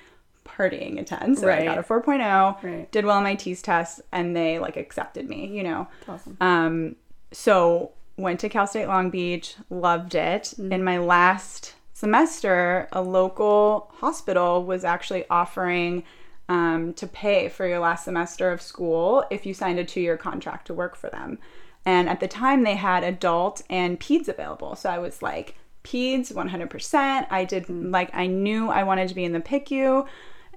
[0.44, 1.40] partying a intense.
[1.40, 2.90] So I got a 4.0, Right.
[2.90, 5.88] did well on my TEAS test, and they like accepted me, you know.
[6.08, 6.36] awesome.
[6.40, 6.96] Um,
[7.32, 10.52] so went to Cal State Long Beach, loved it.
[10.58, 16.02] In my last semester, a local hospital was actually offering
[16.48, 20.66] um, to pay for your last semester of school if you signed a two-year contract
[20.66, 21.38] to work for them.
[21.86, 24.76] And at the time, they had adult and peds available.
[24.76, 27.26] So I was like, peds 100%.
[27.30, 30.06] I did like I knew I wanted to be in the PICU.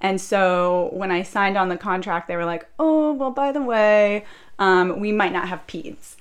[0.05, 3.61] And so when I signed on the contract, they were like, "Oh, well, by the
[3.61, 4.23] way,
[4.59, 6.15] um, we might not have peds."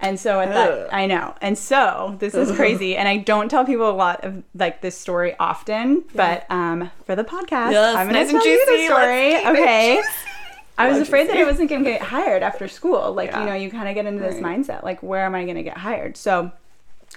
[0.00, 1.36] And so at that, I know.
[1.40, 4.98] And so this is crazy, and I don't tell people a lot of like this
[4.98, 9.30] story often, but um, for the podcast, Yes, I'm nice and tell you the story.
[9.34, 10.02] Let's keep it Okay.
[10.78, 11.36] I was afraid that.
[11.36, 13.12] I wasn't gonna get hired after school.
[13.12, 13.40] Like Yeah.
[13.40, 14.58] you know, you kind of get into this Right.
[14.58, 16.16] mindset, like where am I gonna get hired?
[16.16, 16.50] So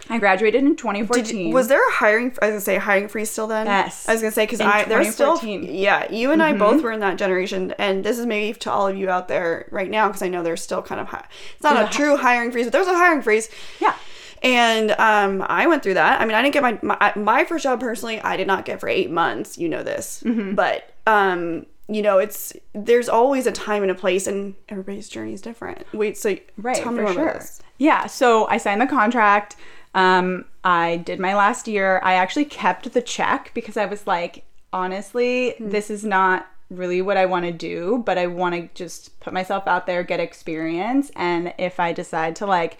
[0.10, 1.46] I graduated in 2014.
[1.48, 2.26] Did was there a hiring?
[2.42, 3.66] I was gonna say hiring freeze still then.
[3.66, 4.08] Yes.
[4.08, 6.12] I was gonna say because I there's still yeah.
[6.12, 8.96] You and I both were in that generation, and this is maybe to all of
[8.96, 11.74] you out there right now because I know there's still kind of high, it's not
[11.74, 13.50] There's a a hi- true hiring freeze, but there's a hiring freeze.
[13.80, 13.96] Yeah.
[14.44, 16.22] And um, I went through that.
[16.22, 18.20] I mean, I didn't get my, my my first job personally.
[18.22, 19.58] I did not get for eight months.
[19.58, 20.54] You know this, Mm-hmm.
[20.56, 25.34] but um, you know, it's there's always a time and a place, and everybody's journey
[25.34, 25.86] is different.
[25.94, 27.24] Wait, so Right, tell me for more sure.
[27.30, 27.62] about this.
[27.78, 29.56] Yeah, so I signed the contract.
[29.96, 32.00] Um, I did my last year.
[32.04, 35.70] I actually kept the check because I was like, honestly, Hmm.
[35.70, 39.34] this is not really what I want to do, but I want to just put
[39.34, 42.78] myself out there, get experience, and if I decide to like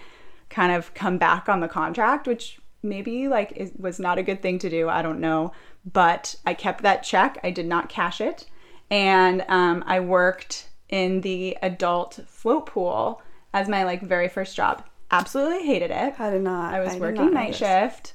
[0.50, 4.42] kind of come back on the contract, which maybe like it was not a good
[4.42, 5.52] thing to do, I don't know,
[5.92, 7.38] but I kept that check.
[7.44, 8.46] I did not cash it,
[8.92, 13.22] and um, I worked in the adult float pool
[13.54, 14.84] as my like very first job.
[15.12, 16.20] Absolutely hated it.
[16.20, 16.74] I did not.
[16.74, 18.14] I was did working night shift.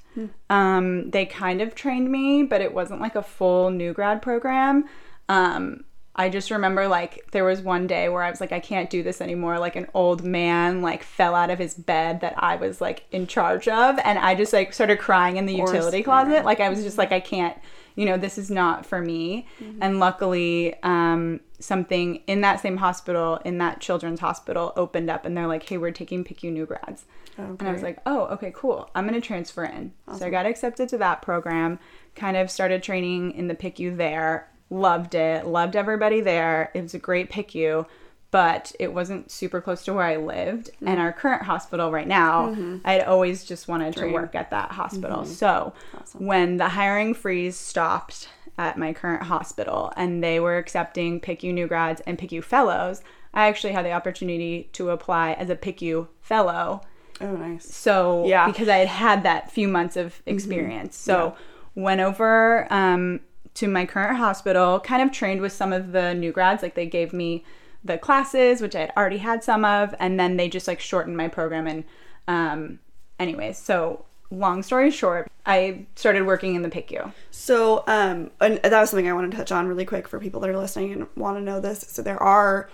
[0.51, 4.85] Um, they kind of trained me, but it wasn't like a full new grad program.
[5.29, 5.85] Um,
[6.17, 9.03] I just remember like there was one day where I was like, I can't do
[9.03, 9.59] this anymore.
[9.59, 13.27] Like an old man like fell out of his bed that I was like in
[13.29, 16.45] charge of, and I just like started crying in the utility closet.
[16.45, 17.57] Like I was just like, I can't.
[17.97, 19.47] You know, this is not for me.
[19.63, 19.83] Mm-hmm.
[19.83, 25.37] And luckily, um, something in that same hospital, in that children's hospital, opened up, and
[25.37, 27.05] they're like, "Hey, we're taking PICU new grads."
[27.39, 28.91] And I was like, oh, okay, cool.
[28.95, 29.93] I'm going to transfer in.
[30.17, 31.79] So I got accepted to that program,
[32.15, 34.49] kind of started training in the PICU there.
[34.69, 35.47] Loved it.
[35.47, 36.71] Loved everybody there.
[36.75, 37.87] It was a great PICU,
[38.31, 40.71] but it wasn't super close to where I lived.
[40.87, 45.25] And our current hospital right now, I'd always just wanted to work at that hospital.
[45.25, 45.73] So
[46.17, 51.67] when the hiring freeze stopped at my current hospital and they were accepting PICU new
[51.67, 56.83] grads and PICU fellows, I actually had the opportunity to apply as a PICU fellow
[57.23, 57.65] Oh, nice.
[57.75, 58.43] so Yeah.
[58.43, 58.53] Mm-hmm.
[58.53, 60.97] because I had had that few months of experience.
[60.97, 61.35] So
[61.75, 63.21] went over um,
[63.55, 66.63] to my current hospital, kind of trained with some of the new grads.
[66.63, 67.45] Like they gave me
[67.85, 71.17] the classes, which I had already had some of, and then they just like shortened
[71.17, 71.67] my program.
[71.67, 71.85] And
[72.29, 72.79] um,
[73.19, 77.13] anyways, so long story short, I started working in the PICU.
[77.31, 80.41] So, um, and that was something I wanted to touch on really quick for people
[80.41, 81.85] that are listening and want to know this.
[81.89, 82.71] So there are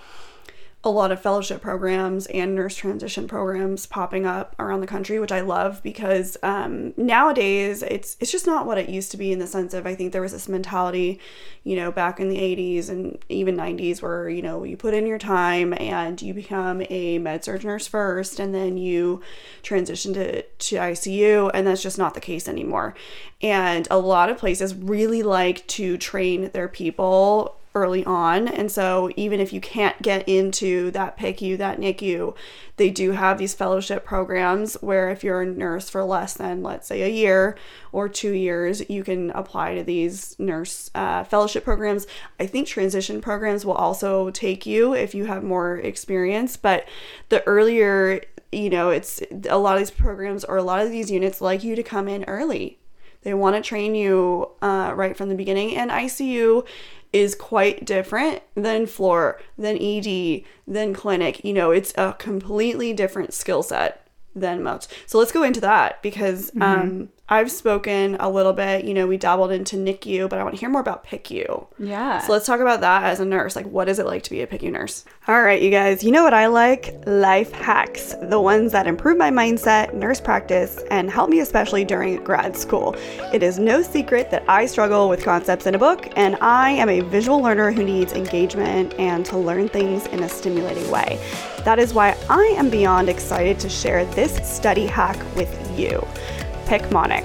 [0.86, 5.32] a lot of fellowship programs and nurse transition programs popping up around the country, which
[5.32, 9.40] I love because um, nowadays it's it's just not what it used to be in
[9.40, 11.18] the sense of I think there was this mentality,
[11.64, 15.08] you know, back in the 80s and even 90s where you know you put in
[15.08, 19.20] your time and you become a med surg nurse first and then you
[19.64, 22.94] transition to to ICU and that's just not the case anymore.
[23.42, 28.48] And a lot of places really like to train their people early on.
[28.48, 32.34] And so even if you can't get into that PICU, that NICU,
[32.78, 36.88] they do have these fellowship programs where if you're a nurse for less than, let's
[36.88, 37.56] say, a year
[37.92, 42.06] or two years, you can apply to these nurse uh, fellowship programs.
[42.40, 46.88] I think transition programs will also take you if you have more experience, but
[47.28, 51.10] the earlier you know, it's a lot of these programs or a lot of these
[51.10, 52.78] units like you to come in early.
[53.26, 55.76] They want to train you uh, right from the beginning.
[55.76, 56.64] And ICU
[57.16, 61.44] is quite different than floor, than ED, than clinic.
[61.44, 64.92] You know, it's a completely different skill set than most.
[65.06, 66.62] So let's go into that because mm-hmm.
[66.62, 70.54] um, I've spoken a little bit, you know, we dabbled into NICU, but I want
[70.54, 71.66] to hear more about PICU.
[71.76, 72.20] Yeah.
[72.20, 73.56] So let's talk about that as a nurse.
[73.56, 75.04] Like, what is it like to be a PICU nurse?
[75.26, 76.94] All right, you guys, you know what I like?
[77.04, 82.22] Life hacks, the ones that improve my mindset, nurse practice, and help me especially during
[82.22, 82.94] grad school.
[83.34, 86.88] It is no secret that I struggle with concepts in a book, and I am
[86.88, 91.18] a visual learner who needs engagement and to learn things in a stimulating way.
[91.64, 96.06] That is why I am beyond excited to share this study hack with you.
[96.66, 97.22] Picmonic.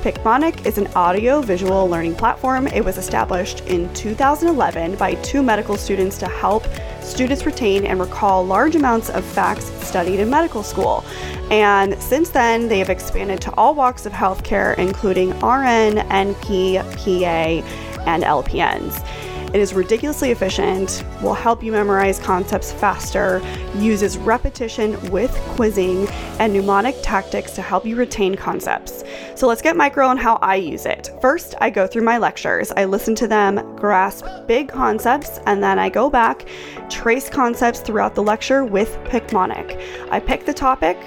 [0.00, 2.66] Picmonic is an audio visual learning platform.
[2.68, 6.66] It was established in 2011 by two medical students to help
[7.02, 11.04] students retain and recall large amounts of facts studied in medical school.
[11.50, 18.02] And since then, they have expanded to all walks of healthcare, including RN, NP, PA,
[18.06, 19.04] and LPNs.
[19.48, 23.40] It is ridiculously efficient, will help you memorize concepts faster,
[23.76, 26.06] uses repetition with quizzing,
[26.38, 29.04] and mnemonic tactics to help you retain concepts.
[29.36, 31.10] So let's get micro on how I use it.
[31.22, 35.78] First, I go through my lectures, I listen to them, grasp big concepts, and then
[35.78, 36.46] I go back,
[36.90, 39.80] trace concepts throughout the lecture with Picmonic.
[40.10, 40.98] I pick the topic,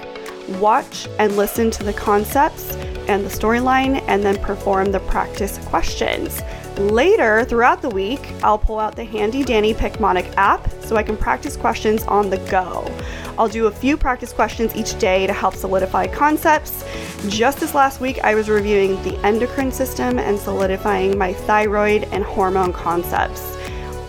[0.58, 2.74] watch and listen to the concepts
[3.06, 6.40] and the storyline, and then perform the practice questions.
[6.78, 11.16] Later, throughout the week, I'll pull out the handy dandy Picmonic app so I can
[11.16, 12.90] practice questions on the go.
[13.38, 16.84] I'll do a few practice questions each day to help solidify concepts.
[17.28, 22.24] Just this last week, I was reviewing the endocrine system and solidifying my thyroid and
[22.24, 23.56] hormone concepts.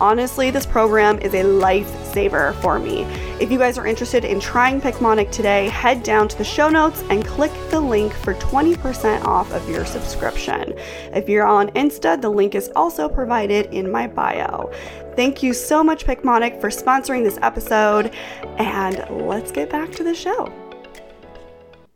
[0.04, 3.04] Honestly, this program is a lifesaver for me.
[3.40, 7.02] If you guys are interested in trying Picmonic today, head down to the show notes
[7.08, 10.74] and click the link for 20% off of your subscription.
[11.14, 14.70] If you're on Insta, the link is also provided in my bio.
[15.16, 18.14] Thank you so much, Picmonic, for sponsoring this episode,
[18.58, 20.52] and let's get back to the show.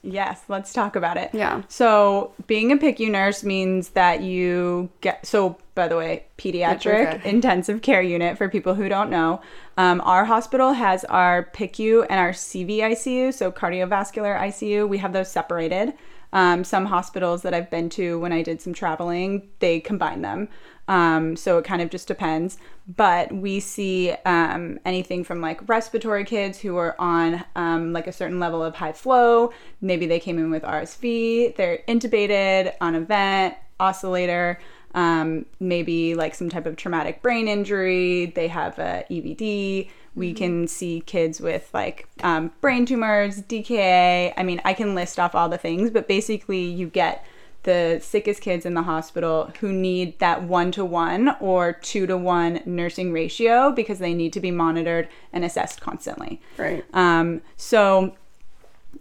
[0.02, 1.30] Yes, let's talk about it.
[1.32, 1.62] Yeah.
[1.68, 7.82] So, being a PICU nurse means that you get, so by the way, pediatric intensive
[7.82, 9.40] care unit for people who don't know.
[9.76, 14.88] Um, our hospital has our PICU and our CVICU, so cardiovascular ICU.
[14.88, 15.94] We have those separated.
[16.32, 20.48] Um, some hospitals that I've been to when I did some traveling, they combine them.
[20.88, 22.58] Um, so it kind of just depends.
[22.96, 28.12] But we see um, anything from like respiratory kids who are on um, like a
[28.12, 29.52] certain level of high flow.
[29.80, 34.58] Maybe they came in with RSV, they're intubated on a vent, oscillator.
[34.94, 39.90] Um, maybe like some type of traumatic brain injury, they have a EVD.
[40.14, 40.36] We mm-hmm.
[40.36, 44.32] can see kids with like um, brain tumors, DKA.
[44.36, 47.24] I mean, I can list off all the things, but basically, you get
[47.64, 52.16] the sickest kids in the hospital who need that one to one or two to
[52.16, 56.40] one nursing ratio because they need to be monitored and assessed constantly.
[56.56, 56.84] Right.
[56.94, 58.14] Um, so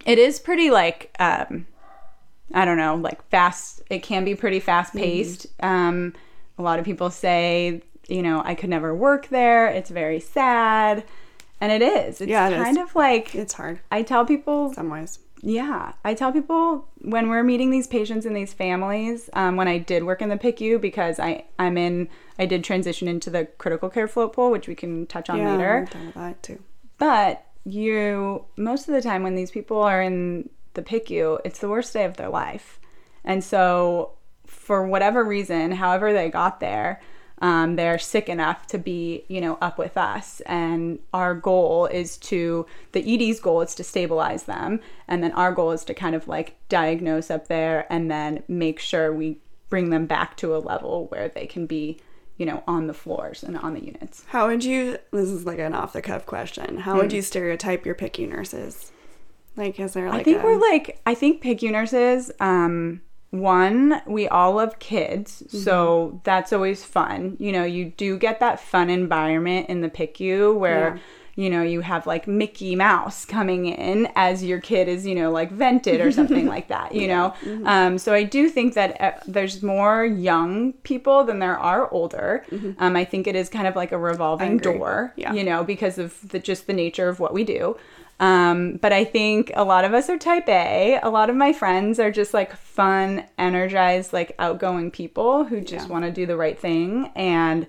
[0.05, 1.67] it is pretty like, um,
[2.53, 3.81] I don't know, like fast.
[3.89, 5.47] It can be pretty fast paced.
[5.57, 5.65] Mm-hmm.
[5.65, 6.13] Um,
[6.57, 9.67] a lot of people say, you know, I could never work there.
[9.67, 11.03] It's very sad.
[11.59, 12.21] And it is.
[12.21, 12.83] It's yeah, it kind is.
[12.83, 13.79] of like it's hard.
[13.91, 18.35] I tell people some ways yeah, I tell people when we're meeting these patients and
[18.35, 22.09] these families, um, when I did work in the PICU, because I I'm in
[22.39, 25.51] I did transition into the critical care float pool, which we can touch on yeah,
[25.51, 25.87] later.
[25.93, 26.59] Yeah, that too.
[26.97, 31.69] But you most of the time when these people are in the PICU, it's the
[31.69, 32.79] worst day of their life,
[33.23, 34.13] and so
[34.45, 37.01] for whatever reason, however they got there,
[37.39, 42.17] um, they're sick enough to be you know up with us and our goal is
[42.17, 46.15] to the ed's goal is to stabilize them and then our goal is to kind
[46.15, 49.37] of like diagnose up there and then make sure we
[49.69, 51.99] bring them back to a level where they can be
[52.37, 54.23] you know, on the floors and on the units.
[54.27, 54.99] How would you?
[55.11, 56.77] This is like an off the cuff question.
[56.77, 58.91] How would you stereotype your PICU nurses?
[59.55, 60.19] Like, is there like Hmm.
[60.19, 62.31] I think a, we're like I think PICU nurses.
[62.39, 65.57] Um, one, we all love kids, Mm-hmm.
[65.57, 67.35] so that's always fun.
[67.39, 70.95] You know, you do get that fun environment in the PICU where.
[70.95, 71.01] Yeah.
[71.39, 75.29] You know, you have like Mickey Mouse coming in as your kid is, you know,
[75.29, 77.31] like vented or something like that, you know?
[77.43, 77.67] Mm-hmm.
[77.67, 82.43] Um, so I do think that uh, there's more young people than there are older.
[82.79, 84.77] Um, I think it is kind of like a revolving Mm-hmm.
[84.79, 85.31] door, Yeah.
[85.33, 87.77] you know, because of the, just the nature of what we do.
[88.19, 90.99] Um, but I think a lot of us are type A.
[91.03, 95.87] A lot of my friends are just like fun, energized, like outgoing people who just
[95.87, 95.91] Yeah.
[95.93, 97.11] want to do the right thing.
[97.15, 97.67] And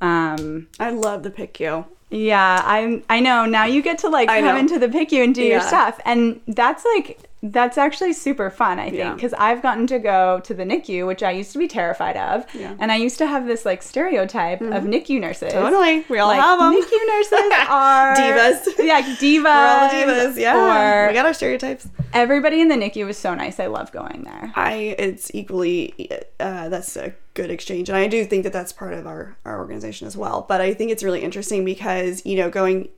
[0.00, 1.84] um, I love the PICU.
[2.10, 3.02] yeah, I'm.
[3.10, 4.58] I know now you get to like I come know.
[4.60, 8.78] into the PICU and do your stuff, and that's like that's actually super fun.
[8.78, 11.68] I think because I've gotten to go to the NICU, which I used to be
[11.68, 12.72] terrified of, Yeah.
[12.72, 12.82] Mm-hmm.
[12.82, 15.52] and I used to have this like stereotype of NICU nurses.
[15.52, 16.74] Totally, we all like, have them.
[16.74, 18.66] NICU nurses are Divas.
[18.78, 19.44] Yeah, divas.
[19.44, 20.36] We're all the divas.
[20.36, 21.88] Yeah, Or we got our stereotypes.
[22.12, 23.58] everybody in the NICU was so nice.
[23.58, 24.52] I love going there.
[24.54, 28.92] I it's equally uh, that's a good exchange, and I do think that that's part
[28.92, 30.44] of our our organization as well.
[30.48, 32.88] But I think it's really interesting because you know going.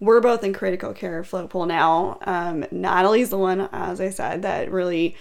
[0.00, 2.18] We're both in critical care float pool now.
[2.22, 5.16] Um, Natalie's the one, as I said, that really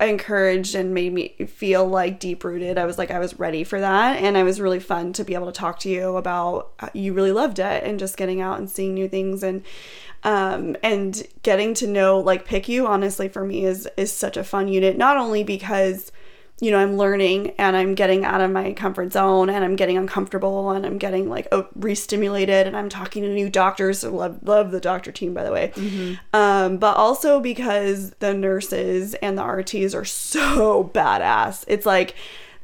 [0.00, 2.78] encouraged and made me feel like deep rooted.
[2.78, 4.16] I was like, I was ready for that.
[4.22, 7.32] And I was really fun to be able to talk to you about you really
[7.32, 9.64] loved it and just getting out and seeing new things and
[10.24, 14.66] um and getting to know like PICU honestly for me is is such a fun
[14.66, 16.10] unit not only because
[16.60, 19.96] you know I'm learning and I'm getting out of my comfort zone and I'm getting
[19.96, 21.46] uncomfortable and I'm getting like
[21.76, 24.04] re-stimulated and I'm talking to new doctors.
[24.04, 25.72] I love love the doctor team by the way.
[26.32, 31.64] Um, but also because the nurses and the RTs are so badass.
[31.68, 32.14] It's like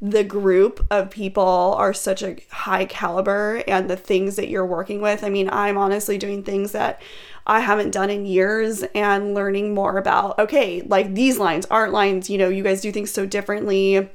[0.03, 5.01] the group of people are such a high caliber and the things that you're working
[5.01, 5.23] with.
[5.23, 7.01] I mean i'm honestly doing things that
[7.47, 12.31] i haven't done in years and learning more about okay like these lines art lines
[12.31, 14.09] you know you guys do things so differently.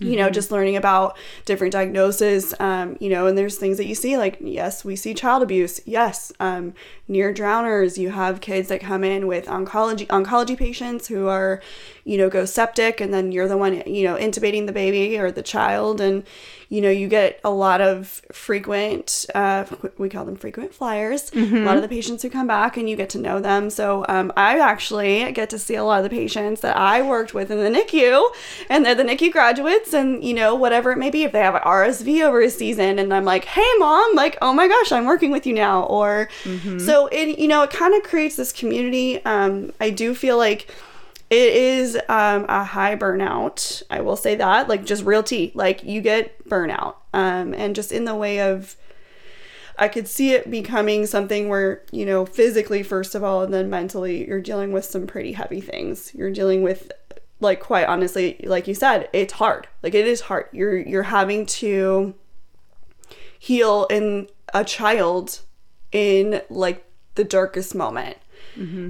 [0.00, 3.94] You know just learning about different diagnoses um, you know and there's things that you
[3.94, 5.80] see like yes we see child abuse.
[5.84, 6.74] Yes um,
[7.06, 7.96] near drowners.
[7.96, 11.62] You have kids that come in with oncology oncology patients who are
[12.02, 15.30] you know go septic and then you're the one you know intubating the baby or
[15.30, 16.00] the child.
[16.00, 16.24] And
[16.68, 19.64] you know you get a lot of frequent uh,
[19.98, 21.30] we call them frequent flyers.
[21.34, 23.70] A lot of the patients who come back and you get to know them.
[23.70, 27.34] So um, i actually get to see a lot of the patients that i worked
[27.34, 28.22] with in the nicu
[28.68, 31.54] and they're the nicu graduates and you know whatever it may be if they have
[31.54, 35.04] an rsv over a season and i'm like hey mom like oh my gosh i'm
[35.06, 36.28] working with you now or
[36.78, 39.24] so it you know it kind of creates this community.
[39.24, 40.68] Um, i do feel like
[41.30, 43.82] it is um, a high burnout.
[43.90, 45.52] I will say that, like just real tea.
[45.54, 48.76] Like you get burnout, um, and just in the way of,
[49.78, 53.70] I could see it becoming something where you know physically first of all, and then
[53.70, 56.14] mentally, you're dealing with some pretty heavy things.
[56.14, 56.92] You're dealing with,
[57.40, 59.66] like quite honestly, like you said, it's hard.
[59.82, 60.48] Like it is hard.
[60.52, 62.14] You're you're having to
[63.38, 65.40] heal in a child
[65.90, 68.18] in like the darkest moment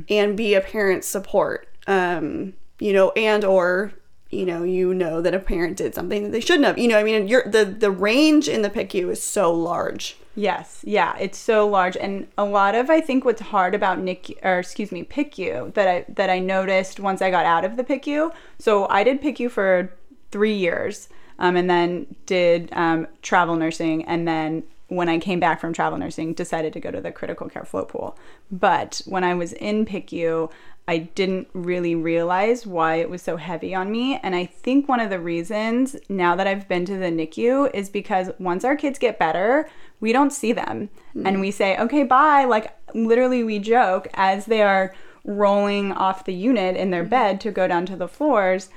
[0.08, 3.92] and be a parent support um you know and or
[4.30, 6.78] you know you know that a parent did something that they shouldn't have.
[6.78, 10.16] You know i mean you're the the range in the picu is so large.
[10.36, 14.36] Yes, yeah, it's so large, and a lot of I think what's hard about NICU
[14.42, 17.84] or excuse me PICU that I that I noticed once I got out of the
[17.84, 18.32] PICU.
[18.58, 19.92] So I did PICU for
[20.32, 21.08] three years,
[21.38, 24.64] um, and then did um, travel nursing, and then
[24.94, 27.88] when I came back from travel nursing, decided to go to the critical care float
[27.88, 28.18] pool.
[28.50, 30.50] But when I was in PICU,
[30.86, 34.20] I didn't really realize why it was so heavy on me.
[34.22, 37.88] And I think one of the reasons now that I've been to the NICU is
[37.88, 39.68] because once our kids get better,
[40.00, 40.90] we don't see them.
[41.14, 41.26] Hmm.
[41.26, 42.44] And we say, okay, bye.
[42.44, 47.10] Like literally, we joke as they are rolling off the unit in their hmm.
[47.10, 48.68] bed to go down to the floors.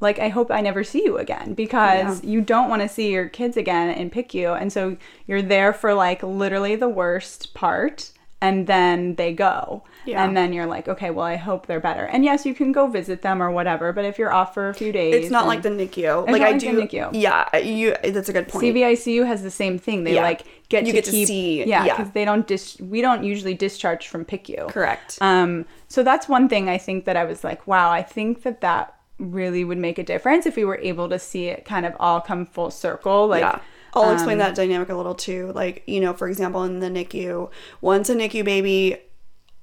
[0.00, 3.28] Like, I hope I never see you again because you don't want to see your
[3.28, 4.60] kids again and PICU.
[4.60, 8.10] And so you're there for like literally the worst part
[8.42, 9.82] and then they go.
[10.04, 10.22] Yeah.
[10.22, 12.04] And then you're like, okay, well, I hope they're better.
[12.04, 14.74] And yes, you can go visit them or whatever, but if you're off for a
[14.74, 17.10] few days, it's not like the nicu It's like not i like do the NICU.
[17.14, 20.04] yeah you that's a good point CVICU has the same thing.
[20.04, 20.22] They Yeah.
[20.22, 21.96] like get You to get to see- yeah, yeah.
[21.96, 22.78] because they don't dis.
[22.80, 24.68] We don't usually discharge from PICU.
[24.68, 28.42] correct Um, so that's one thing I think that I was like, wow, I think
[28.42, 31.86] that that really would make a difference if we were able to see it kind
[31.86, 33.26] of all come full circle.
[33.26, 33.60] Like, yeah.
[33.94, 35.52] I'll explain um, that dynamic a little too.
[35.54, 37.50] Like, you know, for example, in the NICU,
[37.80, 38.98] once a NICU baby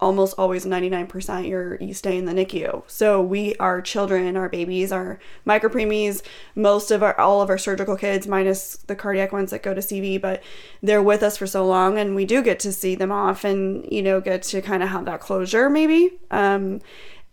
[0.03, 2.83] almost always 99% you're you stay in the NICU.
[2.87, 6.21] So we our children, our babies, our micropreemies,
[6.55, 9.79] most of our all of our surgical kids minus the cardiac ones that go to
[9.79, 10.43] CV, but
[10.81, 13.87] they're with us for so long and we do get to see them off and
[13.89, 16.19] you know get to kind of have that closure maybe.
[16.31, 16.81] Um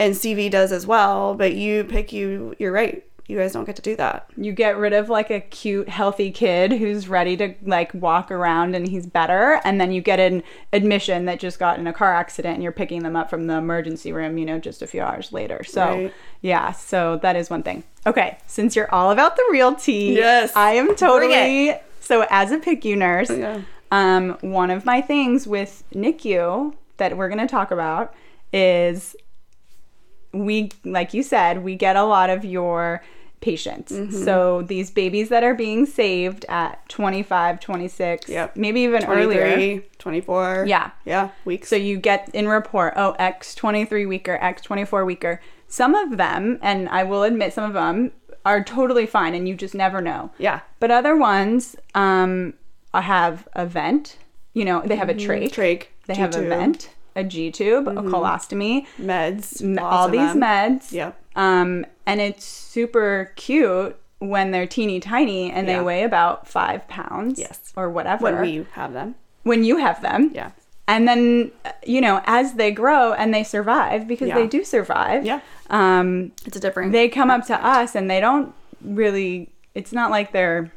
[0.00, 3.82] and CV does as well, but you PICU you're right you guys don't get to
[3.82, 4.28] do that.
[4.36, 8.74] You get rid of like a cute, healthy kid who's ready to like walk around
[8.74, 9.60] and he's better.
[9.64, 10.42] And then you get an
[10.72, 13.54] admission that just got in a car accident and you're picking them up from the
[13.54, 15.62] emergency room, you know, just a few hours later.
[15.62, 16.14] So, right.
[16.42, 17.84] yeah, so that is one thing.
[18.04, 21.74] Okay, since you're all about the real tea, yes, I am totally.
[22.00, 23.60] So, as a PICU nurse, yeah.
[23.92, 28.12] um, one of my things with NICU that we're going to talk about
[28.52, 29.14] is
[30.32, 33.02] we, like you said, we get a lot of your
[33.40, 33.92] patients.
[33.92, 34.24] Mm-hmm.
[34.24, 38.56] So these babies that are being saved at 25, 26, yep.
[38.56, 39.82] maybe even earlier.
[39.98, 40.64] 24.
[40.68, 40.90] Yeah.
[41.04, 41.68] Yeah, weeks.
[41.68, 45.40] So you get in report, oh, X 23 weeker, X 24 weeker.
[45.68, 48.12] Some of them, and I will admit some of them,
[48.44, 50.30] are totally fine and you just never know.
[50.38, 50.60] Yeah.
[50.78, 52.54] But other ones um,
[52.92, 54.16] I have a vent.
[54.54, 55.50] You know, they have a trach.
[55.50, 55.60] Mm-hmm.
[55.60, 55.86] Trach.
[56.06, 56.34] They G-tube.
[56.34, 56.90] have a vent,
[57.20, 57.98] a G tube, mm-hmm.
[57.98, 60.40] a colostomy, meds, all these them.
[60.40, 60.92] meds.
[60.92, 61.16] Yep.
[61.36, 65.78] Um, and it's super cute when they're teeny tiny and yeah.
[65.78, 67.38] they weigh about five pounds.
[67.38, 67.72] Yes.
[67.76, 68.24] Or whatever.
[68.24, 69.14] When we have them.
[69.42, 70.30] When you have them.
[70.34, 70.50] Yeah.
[70.86, 71.52] And then,
[71.86, 74.34] you know, as they grow and they survive, because yeah.
[74.34, 75.24] they do survive.
[75.24, 75.40] Yeah.
[75.70, 76.92] Um, it's a different.
[76.92, 78.52] They come up to us and they don't
[78.82, 79.52] really.
[79.74, 80.72] It's not like they're.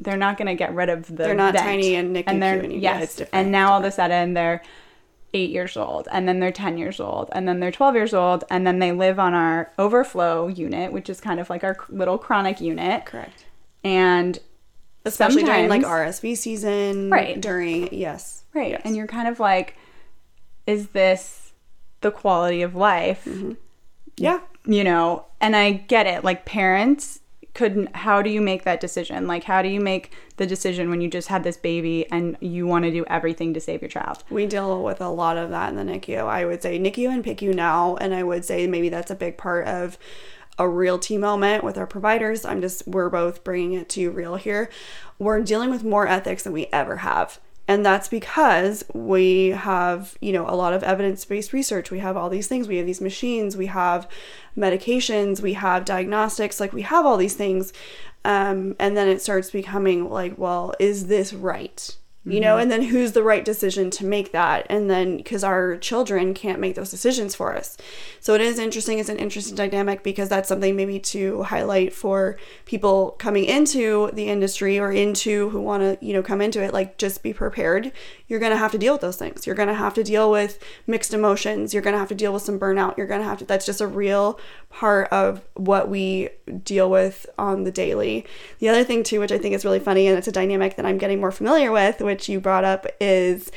[0.00, 1.24] They're not going to get rid of the.
[1.24, 1.64] They're not vent.
[1.64, 3.26] tiny and nicky and they're yes, yeah.
[3.32, 4.62] And now all of a sudden they're
[5.34, 8.44] eight years old, and then they're 10 years old, and then they're 12 years old,
[8.50, 12.18] and then they live on our overflow unit, which is kind of like our little
[12.18, 13.04] chronic unit.
[13.04, 13.44] Correct.
[13.84, 14.38] And
[15.04, 17.10] especially during like RSV season.
[17.10, 17.40] Right.
[17.40, 18.44] During, yes.
[18.54, 18.72] Right.
[18.72, 18.82] Yes.
[18.84, 19.76] And you're kind of like,
[20.66, 21.52] is this
[22.00, 23.24] the quality of life?
[23.24, 23.52] Mm-hmm.
[24.16, 24.40] Yeah.
[24.66, 26.24] You know, and I get it.
[26.24, 27.20] Like parents
[27.58, 29.26] couldn't how do you make that decision?
[29.26, 32.68] Like how do you make the decision when you just had this baby and you
[32.68, 34.22] want to do everything to save your child?
[34.30, 37.24] We deal with a lot of that in the nicu i would say nicu and
[37.24, 39.98] picu now and i would say maybe that's a big part of
[40.56, 42.44] a real tea moment with our providers.
[42.44, 44.70] I'm just we're both bringing it to real here.
[45.18, 50.32] We're dealing with more ethics than we ever have and that's because we have, you
[50.32, 51.90] know, a lot of evidence based research.
[51.90, 52.66] We have all these things.
[52.66, 53.58] We have these machines.
[53.58, 54.08] We have
[54.56, 55.42] medications.
[55.42, 56.60] We have diagnostics.
[56.60, 57.74] Like, we have all these things.
[58.24, 61.94] Um, and then it starts becoming like, well, is this right?
[62.30, 62.62] You know, mm-hmm.
[62.62, 64.66] and then who's the right decision to make that?
[64.68, 67.76] And then because our children can't make those decisions for us.
[68.20, 68.98] So it is interesting.
[68.98, 74.28] It's an interesting dynamic because that's something maybe to highlight for people coming into the
[74.28, 76.72] industry or into who want to, you know, come into it.
[76.72, 77.92] Like, just be prepared.
[78.28, 79.46] You're going to have to deal with those things.
[79.46, 81.72] You're going to have to deal with mixed emotions.
[81.72, 82.96] You're going to have to deal with some burnout.
[82.96, 86.28] You're going to have to, that's just a real part of what we
[86.62, 88.26] deal with on the daily.
[88.58, 90.86] The other thing, too, which I think is really funny and it's a dynamic that
[90.86, 93.50] I'm getting more familiar with, which you brought up, is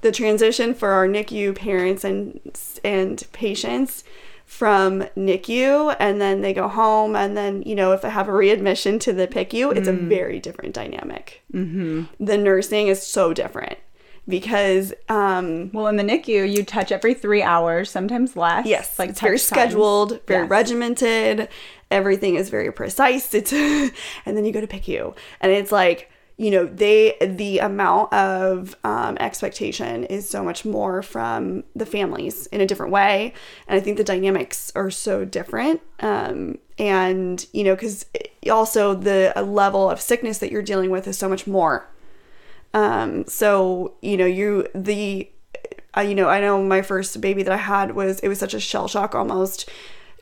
[0.00, 2.40] the transition for our NICU parents and
[2.84, 4.04] and patients
[4.44, 8.32] from NICU and then they go home and then you know if they have a
[8.32, 9.92] readmission to the PICU, it's mm.
[9.92, 11.42] a very different dynamic.
[11.52, 12.04] Mm-hmm.
[12.24, 13.78] The nursing is so different
[14.28, 18.66] because um well in the NICU you touch every three hours, sometimes less.
[18.66, 19.44] Yes, like it's very times.
[19.44, 20.50] scheduled, very yes.
[20.50, 21.48] regimented.
[21.90, 23.34] Everything is very precise.
[23.38, 28.12] It's and then you go to PICU and it's like you know they the amount
[28.12, 33.34] of um, expectation is so much more from the families in a different way
[33.66, 38.06] and i think the dynamics are so different um, and you know because
[38.50, 41.88] also the level of sickness that you're dealing with is so much more
[42.74, 45.28] um, so you know you the
[45.96, 48.54] uh, you know i know my first baby that i had was it was such
[48.54, 49.68] a shell shock almost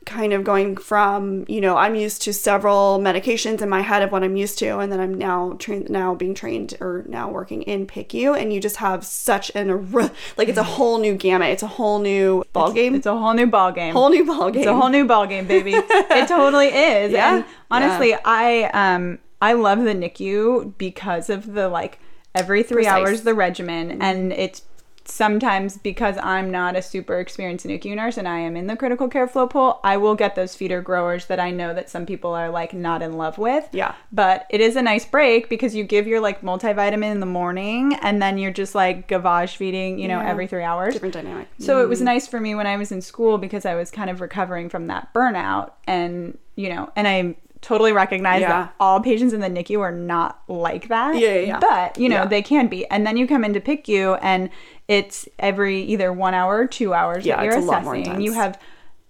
[0.06, 4.12] kind of going from you know i'm used to several medications in my head of
[4.12, 7.62] what i'm used to and then i'm now trained now being trained or now working
[7.62, 9.90] in picu and you just have such an
[10.36, 11.48] like it's a whole new gamut.
[11.48, 14.24] It's a whole new ball game it's, it's a whole new ball game whole new
[14.24, 15.74] ball game it's a whole new ball game baby.
[16.16, 17.12] It totally is.
[17.12, 17.36] Yeah.
[17.36, 18.20] And honestly yeah.
[18.24, 21.98] i um i love the nicu because of the like
[22.36, 22.92] every three Precise.
[22.92, 24.02] hours the regimen mm-hmm.
[24.02, 24.62] and it's
[25.08, 29.08] sometimes because I'm not a super experienced NICU nurse and I am in the critical
[29.08, 32.32] care float pool, I will get those feeder growers that I know that some people
[32.34, 33.68] are like not in love with.
[33.72, 33.94] Yeah.
[34.12, 37.94] But it is a nice break because you give your like multivitamin in the morning
[38.02, 40.28] and then you're just like gavage feeding, you know, yeah.
[40.28, 40.94] every three hours.
[40.94, 41.48] Different dynamic.
[41.58, 41.84] So mm.
[41.84, 42.06] it was mm-hmm.
[42.06, 44.88] nice for me when I was in school because I was kind of recovering from
[44.88, 48.48] that burnout and you know, and I totally recognize Yeah.
[48.48, 51.16] that all patients in the NICU are not like that.
[51.16, 51.58] Yeah, yeah, yeah.
[51.60, 52.26] But, you know, Yeah.
[52.26, 52.86] they can be.
[52.90, 54.50] And then you come in to PICU, and
[54.88, 57.94] it's every either one hour or two hours Yeah, that you're it's a lot more
[57.94, 58.20] assessing.
[58.20, 58.58] You have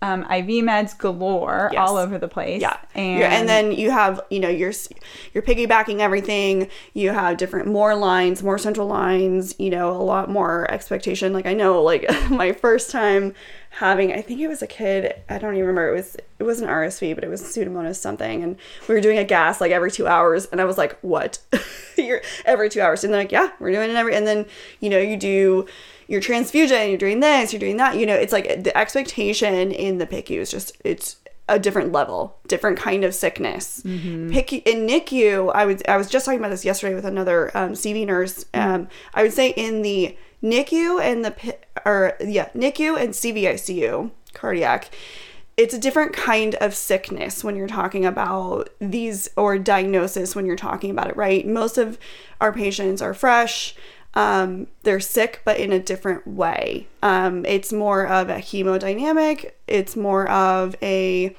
[0.03, 1.89] um, IV meds galore Yes.
[1.89, 2.61] all over the place.
[2.61, 4.73] Yeah, And, and, then you have you know you're
[5.33, 6.69] you're piggybacking everything.
[6.93, 9.55] You have different more lines, more central lines.
[9.59, 11.33] You know a lot more expectation.
[11.33, 13.35] Like I know like my first time
[13.71, 15.15] having I think it was a kid.
[15.31, 15.89] I don't even remember.
[15.89, 18.43] It was it wasn't RSV, but it was pseudomonas something.
[18.43, 18.57] And
[18.89, 21.39] we were doing a gas like every two hours, and I was like, what?
[21.97, 24.15] you're every two hours, and they're like, yeah, we're doing it every.
[24.15, 24.45] And then
[24.81, 25.67] you know you do
[26.09, 27.97] your transfusion, you're doing this, you're doing that.
[27.97, 31.17] You know, it's like the expectation in the PICU is just it's
[31.49, 33.83] a different level, different kind of sickness.
[34.31, 37.73] PICU in NICU, I was I was just talking about this yesterday with another um,
[37.73, 38.45] CV nurse.
[38.55, 44.91] Um, I would say in the NICU and the or yeah NICU and CVICU cardiac.
[45.57, 50.55] It's a different kind of sickness when you're talking about these or diagnosis when you're
[50.55, 51.47] talking about it, right?
[51.47, 51.99] Most of
[52.43, 53.75] our patients are fresh
[54.17, 56.89] um, they're sick, but in a different way.
[57.03, 59.53] Um, it's more of a hemodynamic.
[59.69, 61.37] It's more of a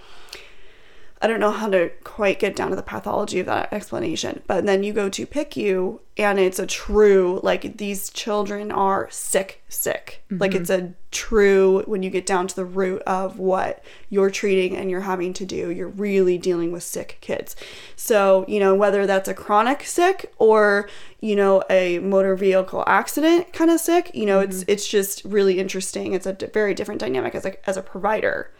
[1.20, 4.68] I don't know how to quite get down to the pathology of that explanation, but
[4.68, 10.24] then you go to PICU and it's a true like these children are sick, sick.
[10.30, 14.76] Like it's a true when you get down to the root of what you're treating
[14.76, 15.70] and you're having to do.
[15.72, 17.56] You're really dealing with sick kids.
[17.96, 20.90] So you know whether that's a chronic sick or
[21.22, 24.12] you know a motor vehicle accident kind of sick.
[24.14, 26.14] You know it's it's just really interesting.
[26.14, 28.52] It's a d- very different dynamic as a as a provider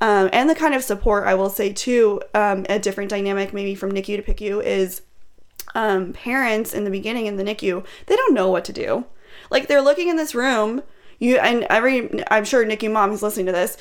[0.00, 3.74] um, and the kind of support I will say too, um, a different dynamic maybe
[3.74, 5.02] from NICU to PICU is
[5.74, 9.06] um, parents in the beginning in the NICU they don't know what to do.
[9.50, 10.82] Like they're looking in this room,
[11.18, 13.76] you and every I'm sure NICU mom who's listening to this,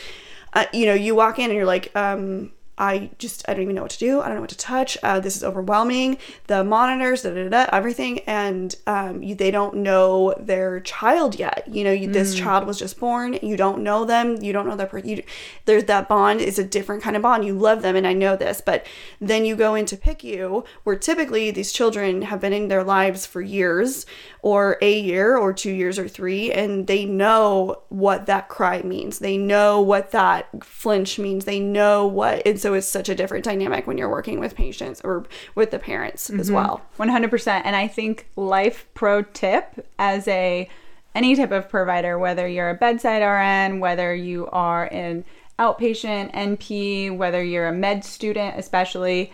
[0.53, 3.75] uh, you know, you walk in and you're like, um, I just I don't even
[3.75, 4.21] know what to do.
[4.21, 4.97] I don't know what to touch.
[5.03, 6.17] Uh, this is overwhelming.
[6.47, 11.63] The monitors, da, da, da, everything, and um, you, they don't know their child yet.
[11.67, 13.37] You know, you, this child was just born.
[13.43, 14.41] You don't know them.
[14.41, 14.87] You don't know their.
[14.87, 15.21] per- You,
[15.65, 17.45] there's that bond is a different kind of bond.
[17.45, 18.61] You love them, and I know this.
[18.61, 18.87] But
[19.19, 23.41] then you go into PICU, where typically these children have been in their lives for
[23.41, 24.07] years,
[24.41, 29.19] or a year, or two years, or three, and they know what that cry means.
[29.19, 31.45] They know what that flinch means.
[31.45, 35.01] They know what, and so it's such a different dynamic when you're working with patients
[35.03, 36.81] or with the parents as well.
[36.97, 40.69] 100% and i think life pro tip as a
[41.15, 45.23] any type of provider whether you're a bedside rn whether you are an
[45.59, 49.31] outpatient np whether you're a med student especially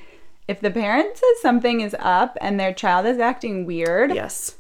[0.48, 4.56] if the parent says something is up and their child is acting weird Yes.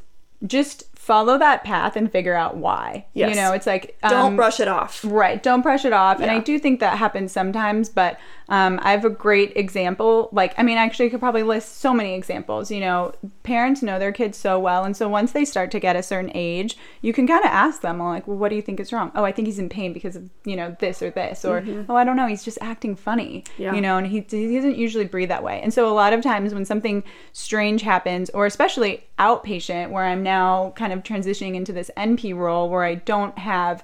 [0.45, 3.29] just follow that path and figure out why Yes.
[3.29, 5.01] you know it's like Don't um, brush it off.
[5.05, 5.41] Right.
[5.41, 6.19] Don't brush it off.
[6.19, 8.19] And I do think that happens sometimes, but
[8.49, 10.29] um, I have a great example.
[10.31, 12.71] Like, I mean, actually, I could probably list so many examples.
[12.71, 14.85] You know, parents know their kids so well.
[14.85, 17.81] And so once they start to get a certain age, you can kind of ask
[17.81, 19.11] them, like, well, what do you think is wrong?
[19.15, 21.43] Oh, I think he's in pain because of, you know, this or this.
[21.43, 22.27] Or, oh, I don't know.
[22.27, 23.43] He's just acting funny.
[23.57, 23.73] Yeah.
[23.73, 25.61] You know, and he, he doesn't usually breathe that way.
[25.61, 30.23] And so a lot of times when something strange happens, or especially outpatient, where I'm
[30.23, 33.83] now kind of transitioning into this NP role where I don't have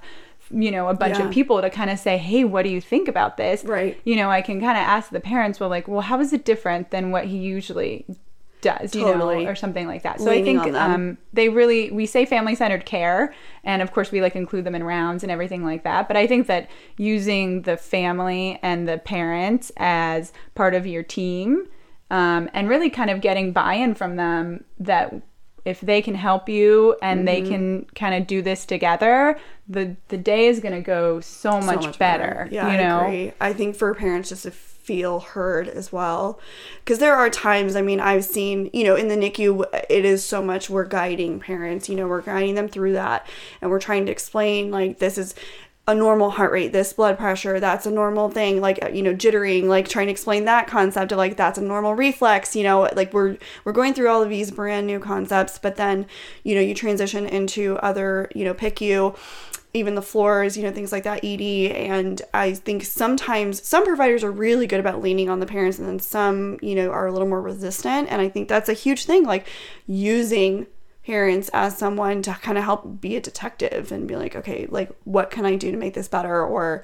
[0.50, 1.26] you know a bunch Yeah.
[1.26, 4.00] of people to kind of say hey what do you think about this Right.
[4.04, 6.44] you know i can kind of ask the parents well like well how is it
[6.44, 8.04] different than what he usually
[8.60, 9.44] does you Totally.
[9.44, 12.54] know or something like that so Leaning i think um, they really we say family
[12.54, 16.08] centered care and of course we like include them in rounds and everything like that
[16.08, 21.66] but i think that using the family and the parents as part of your team
[22.10, 25.12] um, and really kind of getting buy-in from them that
[25.64, 27.26] if they can help you and Mm-hmm.
[27.26, 29.38] they can kind of do this together
[29.68, 33.04] the the day is going to go so, so much, better, Yeah, you know I
[33.06, 33.32] agree.
[33.40, 36.38] I think for parents just to feel heard as well,
[36.84, 37.74] because there are times.
[37.74, 41.40] I mean, I've seen you know in the NICU, it is so much we're guiding
[41.40, 41.88] parents.
[41.88, 43.26] You know, we're guiding them through that,
[43.62, 45.34] and we're trying to explain like this is
[45.86, 49.14] a normal heart rate this blood pressure that's a normal thing like uh, you know
[49.14, 52.88] jittering like trying to explain that concept of like that's a normal reflex you know
[52.94, 56.06] like we're we're going through all of these brand new concepts but then
[56.42, 59.14] you know you transition into other you know PICU
[59.74, 61.72] even the floors, you know, things like that, ED.
[61.72, 65.88] And I think sometimes some providers are really good about leaning on the parents, and
[65.88, 68.08] then some, you know, are a little more resistant.
[68.08, 69.48] And I think that's a huge thing, like
[69.88, 70.68] using
[71.06, 74.90] parents as someone to kind of help be a detective and be like, okay, like,
[75.04, 76.42] what can I do to make this better?
[76.42, 76.82] Or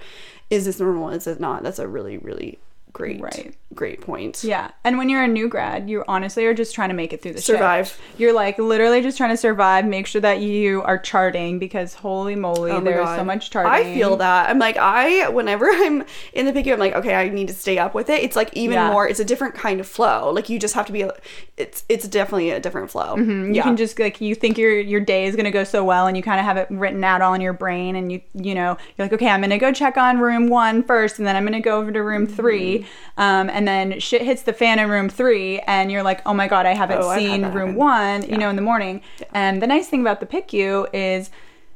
[0.51, 1.11] is this normal?
[1.11, 1.63] Is it not?
[1.63, 2.59] That's a really, really
[2.93, 3.57] great, Right.
[3.75, 4.43] Great point.
[4.43, 4.71] Yeah.
[4.85, 7.33] And when you're a new grad, you honestly are just trying to make it through
[7.35, 7.59] the shift.
[7.59, 7.99] Survive.
[8.19, 12.35] You're like literally just trying to survive, make sure that you are charting because holy
[12.35, 13.73] moly, Oh there's so much charting.
[13.73, 14.51] I feel that.
[14.51, 17.79] I'm like, I, whenever I'm in the PICU, I'm like, okay, I need to stay
[17.79, 18.23] up with it.
[18.23, 18.91] It's like even Yeah.
[18.91, 20.31] more, it's a different kind of flow.
[20.33, 21.09] Like you just have to be,
[21.57, 23.17] it's, it's definitely a different flow.
[23.17, 23.63] You Yeah.
[23.63, 26.23] can just like you think your your day is gonna go so well, and you
[26.23, 29.05] kind of have it written out all in your brain, and you you know you're
[29.07, 31.79] like, okay, I'm gonna go check on room one first, and then I'm gonna go
[31.79, 32.37] over to room Mm-hmm.
[32.37, 36.35] three, um, and then shit hits the fan in room three, and you're like, oh
[36.35, 37.75] my god, I haven't Oh, seen room happen.
[37.75, 39.03] one, you know, in the morning.
[39.35, 41.31] And the nice thing about the PICU is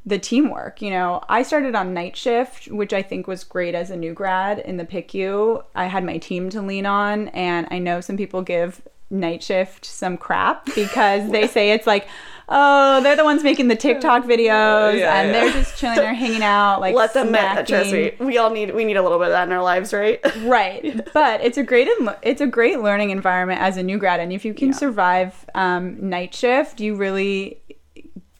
[0.06, 0.82] the teamwork.
[0.82, 4.12] You know, I started on night shift, which I think was great as a new
[4.12, 5.64] grad in the PICU.
[5.74, 9.84] I had my team to lean on, and I know some people give night shift
[9.84, 12.06] some crap because they say it's like,
[12.48, 15.32] oh, they're the ones making the TikTok videos Yeah, and yeah.
[15.32, 18.12] they're just chilling there hanging out, like Let them, trust me.
[18.18, 20.20] We all need, we need a little bit of that in our lives, right?
[20.44, 21.88] Right, but it's a great
[22.22, 26.08] it's a great learning environment as a new grad, and if you can survive um,
[26.08, 27.60] night shift, you really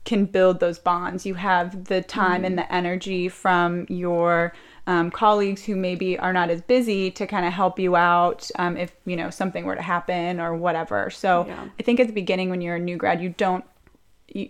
[0.04, 1.24] can build those bonds.
[1.24, 4.52] You have the time and the energy from your
[4.86, 8.76] um, colleagues who maybe are not as busy to kind of help you out um,
[8.76, 11.08] if you know something were to happen or whatever.
[11.10, 11.68] So Yeah.
[11.80, 13.64] I think at the beginning when you're a new grad, you don't.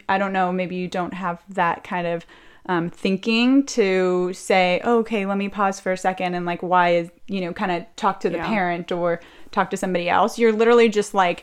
[0.08, 0.52] I don't know.
[0.52, 2.26] Maybe you don't have that kind of
[2.66, 6.94] um, thinking to say, oh, okay, let me pause for a second and like, why
[6.94, 8.46] is you know, kind of talk to the Yeah.
[8.48, 9.20] parent or
[9.50, 10.38] talk to somebody else.
[10.38, 11.42] You're literally just like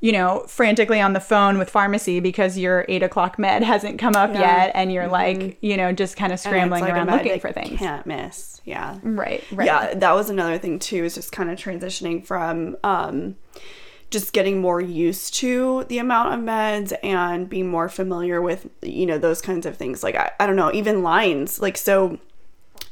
[0.00, 4.14] you know, frantically on the phone with pharmacy because your eight o'clock med hasn't come
[4.14, 4.40] up Yeah.
[4.42, 4.60] Mm-hmm.
[4.60, 7.78] yet, and you're like, you know, just kind of scrambling like around looking for things.
[7.78, 8.60] Can't miss.
[8.66, 8.98] Yeah.
[9.02, 9.64] Right, right.
[9.66, 13.36] Yeah, that was another thing too, is just kind of transitioning from um
[14.14, 19.04] just getting more used to the amount of meds and being more familiar with you
[19.04, 22.20] know those kinds of things like I, I don't know even lines like so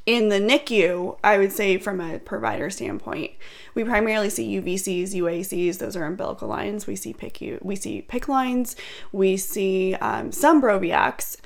[0.05, 3.31] in the NICU, I would say from a provider standpoint,
[3.77, 5.79] we primarily see UVCs, UACs.
[5.79, 6.89] Those are umbilical lines.
[6.89, 8.75] We see PICU, we see PICC lines.
[9.13, 11.37] We see um, some Broviacs,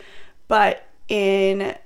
[0.49, 1.77] but in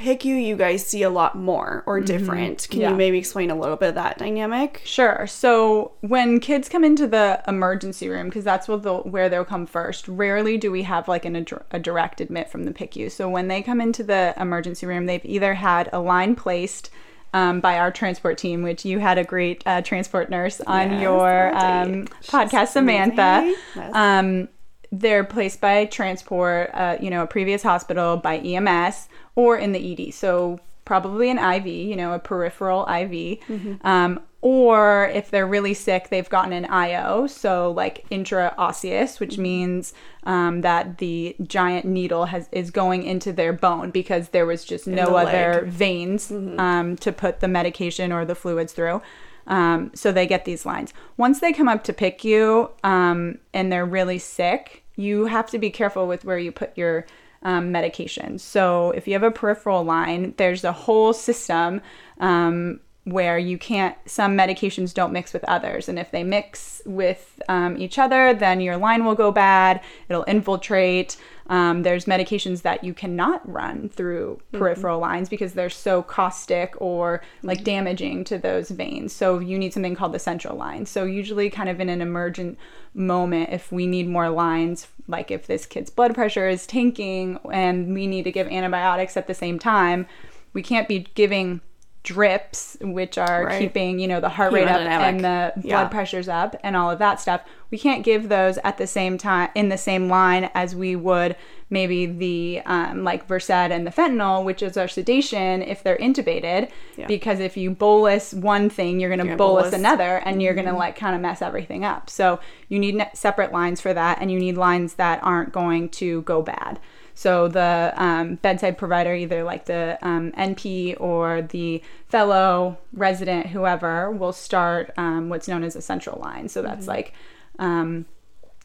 [0.00, 2.66] PICU, you guys see a lot more or different.
[2.70, 2.90] Can Yeah.
[2.90, 4.82] you maybe explain a little bit of that dynamic?
[4.84, 5.26] Sure.
[5.26, 9.66] So when kids come into the emergency room, because that's what they'll, where they'll come
[9.66, 13.10] first, rarely do we have like an, a, a direct admit from the PICU.
[13.10, 16.90] So when they come into the emergency room, they've either had a line placed
[17.32, 21.02] um, by our transport team, which you had a great uh, transport nurse on Yes,
[21.02, 23.54] your um, podcast, Samantha.
[23.92, 24.48] Um,
[24.92, 30.08] they're placed by transport, uh, you know, a previous hospital by EMS or in the
[30.08, 30.12] ED.
[30.14, 33.38] So probably an IV, you know, a peripheral IV.
[33.84, 39.92] Um, or if they're really sick, they've gotten an IO, so like intraosseous, which means
[40.24, 44.86] um, that the giant needle has is going into their bone because there was just
[44.86, 45.66] no other leg.
[45.66, 49.02] veins um, to put the medication or the fluids through.
[49.46, 50.94] Um, so they get these lines.
[51.16, 55.70] Once they come up to PICU um, and they're really sick, you have to be
[55.70, 57.06] careful with where you put your
[57.42, 58.38] um, medication.
[58.38, 61.80] So if you have a peripheral line, there's a whole system
[62.18, 65.88] um, where you can't, some medications don't mix with others.
[65.88, 70.24] And if they mix with um, each other, then your line will go bad, it'll
[70.28, 71.16] infiltrate.
[71.50, 77.22] Um, there's medications that you cannot run through peripheral lines because they're so caustic or
[77.42, 79.12] like damaging to those veins.
[79.12, 80.86] So you need something called the central line.
[80.86, 82.56] So usually, kind of in an emergent
[82.94, 87.92] moment, if we need more lines, like if this kid's blood pressure is tanking and
[87.92, 90.06] we need to give antibiotics at the same time,
[90.52, 91.60] we can't be giving
[92.02, 93.60] drips which are Right.
[93.60, 95.88] keeping you know the heart rate up and the blood Yeah.
[95.88, 99.50] pressure's up and all of that stuff we can't give those at the same time
[99.54, 101.36] in the same line as we would
[101.68, 106.70] maybe the um, like Versed and the fentanyl which is our sedation if they're intubated
[106.96, 107.06] Yeah.
[107.06, 109.74] because if you bolus one thing you're going to bolus, bolus.
[109.74, 112.40] another and you're going to like kind of mess everything up so
[112.70, 116.40] you need separate lines for that and you need lines that aren't going to go
[116.40, 116.78] bad
[117.20, 124.10] so the um, bedside provider, either like the um, NP or the fellow resident, whoever,
[124.10, 126.48] will start um, what's known as a central line.
[126.48, 127.12] So that's like
[127.58, 128.06] um,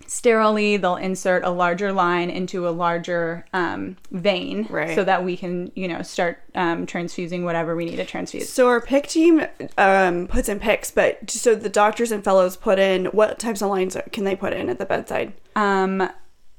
[0.07, 4.95] sterilely, they'll insert a larger line into a larger um, vein, Right.
[4.95, 8.47] so that we can, you know, start um, transfusing whatever we need to transfuse.
[8.47, 9.47] So our PICC team
[9.77, 13.69] um, puts in PICCs, but so the doctors and fellows put in what types of
[13.69, 15.33] lines can they put in at the bedside?
[15.57, 16.09] Um,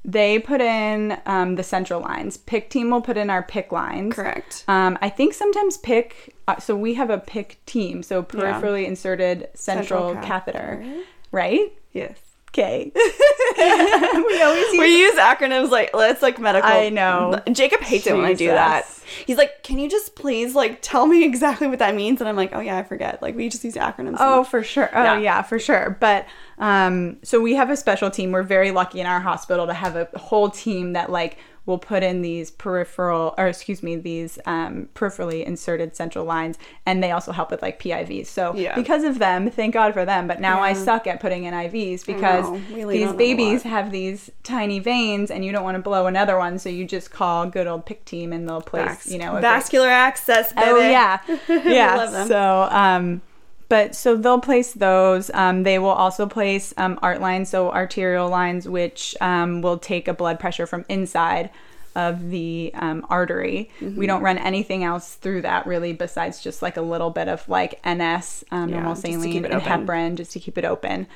[0.05, 2.37] they put in um, the central lines.
[2.37, 4.15] PICC team will put in our PICC lines.
[4.15, 4.63] Correct.
[4.67, 6.35] Um, I think sometimes pick.
[6.47, 8.03] Uh, so we have a PICC team.
[8.03, 11.03] So peripherally inserted central, Central catheter, catheter.
[11.31, 11.73] right?
[11.91, 12.17] Yes.
[12.57, 12.91] Okay.
[12.95, 16.69] we always use We use acronyms like let's like medical.
[16.69, 17.39] I know.
[17.51, 18.87] Jacob hates it when I do that.
[19.25, 22.35] He's like, "Can you just please like tell me exactly what that means?" And I'm
[22.35, 23.21] like, "Oh yeah, I forget.
[23.21, 24.89] Like we just use acronyms." Oh, for sure.
[24.93, 25.19] Oh, Yeah.
[25.19, 25.97] yeah, for sure.
[25.99, 26.25] But
[26.57, 28.31] um, so we have a special team.
[28.31, 31.37] We're very lucky in our hospital to have a whole team that like
[31.67, 36.57] will put in these peripheral, or excuse me, these um, peripherally inserted central lines,
[36.87, 38.25] and they also help with like PIVs.
[38.25, 38.73] So Yeah.
[38.73, 40.27] because of them, thank God for them.
[40.27, 42.49] But now I suck at putting in IVs because.
[42.77, 46.07] These on them a babies have these tiny veins, and you don't want to blow
[46.07, 49.17] another one, so you just call good old PICC team, and they'll place, Vax- you
[49.17, 50.53] know, a great- vascular access.
[50.53, 50.67] Baby.
[50.69, 52.25] Oh yeah, yeah.
[52.27, 53.21] So, um,
[53.69, 55.29] but so they'll place those.
[55.33, 60.07] Um, they will also place um, art lines, so arterial lines, which um, will take
[60.07, 61.49] a blood pressure from inside
[61.95, 63.71] of the um, artery.
[63.79, 63.97] Mm-hmm.
[63.97, 67.47] We don't run anything else through that really, besides just like a little bit of
[67.49, 69.87] like NS, um, Yeah, normal keep saline, and open.
[69.87, 71.07] heparin, just to keep it open.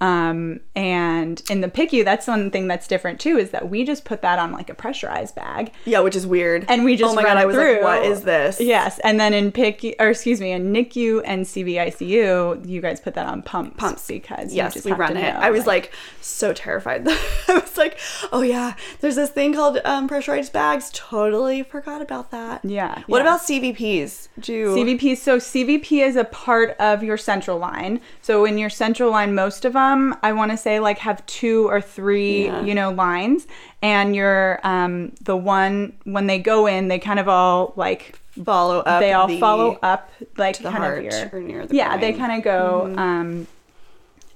[0.00, 4.04] Um, and in the PICU, that's one thing that's different too, is that we just
[4.06, 6.64] put that on like a pressurized bag Yeah, which is weird.
[6.68, 7.74] and we just oh my god, I was through.
[7.74, 8.60] like, what is this?
[8.60, 13.14] Yes, and then in PICU, or excuse me, in NICU and CVICU, you guys put
[13.14, 14.06] that on pumps, Pumps.
[14.06, 15.22] because you Yes, just we run it.
[15.22, 17.06] know, I was like so terrified.
[17.48, 17.98] I was like,
[18.32, 20.90] oh yeah, there's this thing called um, pressurized bags.
[20.94, 22.64] Totally forgot about that.
[22.64, 23.22] Yeah, What yeah.
[23.22, 24.28] about CVPs?
[24.40, 25.16] Do you, CVP.
[25.16, 28.00] So CVP is a part of your central line.
[28.22, 29.76] So in your central line, most of
[30.22, 32.62] I want to say, like have two or three, Yeah.
[32.62, 33.46] you know, lines,
[33.82, 38.78] and your um the one when they go in, they kind of all like follow
[38.80, 39.00] up?
[39.00, 41.96] they all the- follow up like the kind heart of your or near the yeah
[41.96, 42.12] they brain.
[42.12, 42.26] Mm-hmm.
[42.26, 43.46] kind of go um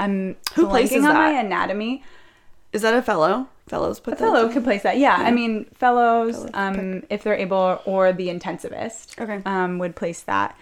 [0.00, 1.14] i'm Who places on that?
[1.14, 2.02] my anatomy
[2.72, 3.48] Is that a fellow?
[3.68, 7.36] Fellows put a fellow could place that yeah i mean fellows Fellows um if they're
[7.36, 9.40] able or the intensivist Okay.
[9.46, 10.54] um would place that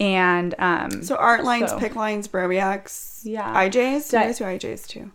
[0.00, 3.52] and um So art lines, So- PICC lines, Broviacs, Yeah.
[3.54, 4.10] IJs.
[4.10, 5.10] Di- You guys do IJs too.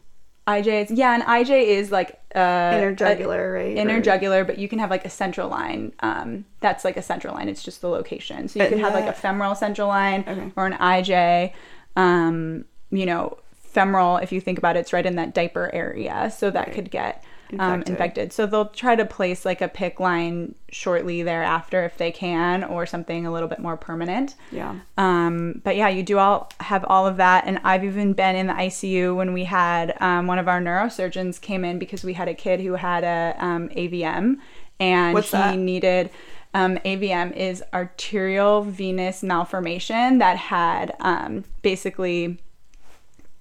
[0.45, 2.39] IJs, yeah, and IJ is like uh
[2.73, 3.77] Interjugular, right?
[3.77, 5.93] interjugular, but you can have like a central line.
[6.01, 7.47] Um, that's like a central line.
[7.47, 8.47] It's just the location.
[8.49, 10.51] So you And could have like a femoral central line Okay.
[10.57, 11.53] or an IJ.
[11.95, 14.17] Um, you know, femoral.
[14.17, 16.75] If you think about it, it's right in that diaper area, so that Right.
[16.75, 17.23] could get
[17.60, 17.89] um, Infected.
[17.89, 18.34] infected.
[18.34, 22.86] So they'll try to place like a PICC line shortly thereafter if they can, or
[22.86, 24.36] something a little bit more permanent.
[24.51, 24.76] Yeah.
[24.97, 28.47] Um, but yeah, you do all have all of that, and I've even been in
[28.47, 32.28] the ICU when we had um, one of our neurosurgeons came in because we had
[32.28, 34.38] a kid who had a um, AVM,
[34.80, 35.58] and What's he that?
[35.58, 36.10] needed.
[36.56, 42.39] Um, AVM is arterial venous malformation that had um, basically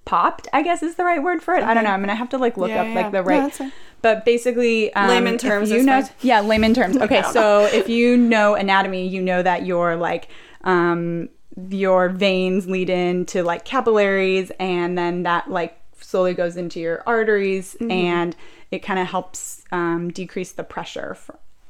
[0.04, 0.48] popped.
[0.52, 1.62] I guess is the right word for it.
[1.62, 1.90] I don't know.
[1.90, 3.60] I'm gonna have to like look Yeah, up yeah, like the right.
[3.60, 3.70] No.
[4.02, 6.10] But basically, um, Layman if terms you know, fine.
[6.22, 6.96] yeah, layman terms.
[7.00, 10.28] Okay, so if you know anatomy, you know that your like
[10.64, 11.28] um,
[11.68, 17.74] your veins lead into like capillaries, and then that like slowly goes into your arteries,
[17.80, 17.90] Mm-hmm.
[17.90, 18.36] and
[18.72, 21.16] it kind of helps um, decrease the pressure.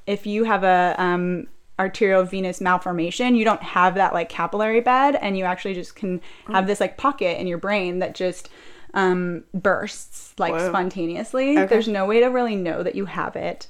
[0.07, 5.17] If you have a um, arterial venous malformation, you don't have that like capillary bed,
[5.17, 8.49] and you actually just can have this like pocket in your brain that just
[8.95, 10.69] um, bursts like Whoa.
[10.69, 11.59] spontaneously.
[11.59, 11.67] Okay.
[11.67, 13.67] There's no way to really know that you have it.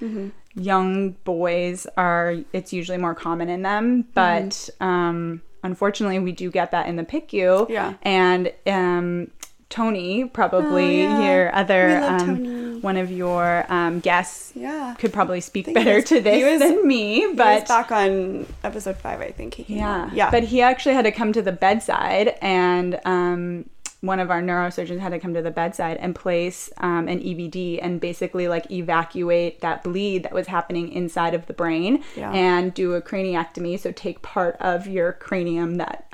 [0.54, 6.72] Young boys are, it's usually more common in them, but um, unfortunately, we do get
[6.72, 7.70] that in the PICU.
[7.70, 7.94] Yeah.
[8.02, 9.30] And um,
[9.72, 11.32] Tony, probably Oh, yeah.
[11.34, 14.94] your other, um, one of your um, guests, Yeah.
[14.98, 17.14] could probably speak better was- to this was- than me.
[17.20, 19.54] He was But back on episode five, I think.
[19.54, 20.10] He yeah.
[20.12, 20.30] Yeah.
[20.30, 23.64] But he actually had to come to the bedside, and um,
[24.02, 27.78] one of our neurosurgeons had to come to the bedside and place um, an EVD
[27.80, 32.30] and basically like evacuate that bleed that was happening inside of the brain Yeah.
[32.32, 33.78] and do a craniectomy.
[33.80, 36.04] So take part of your cranium that.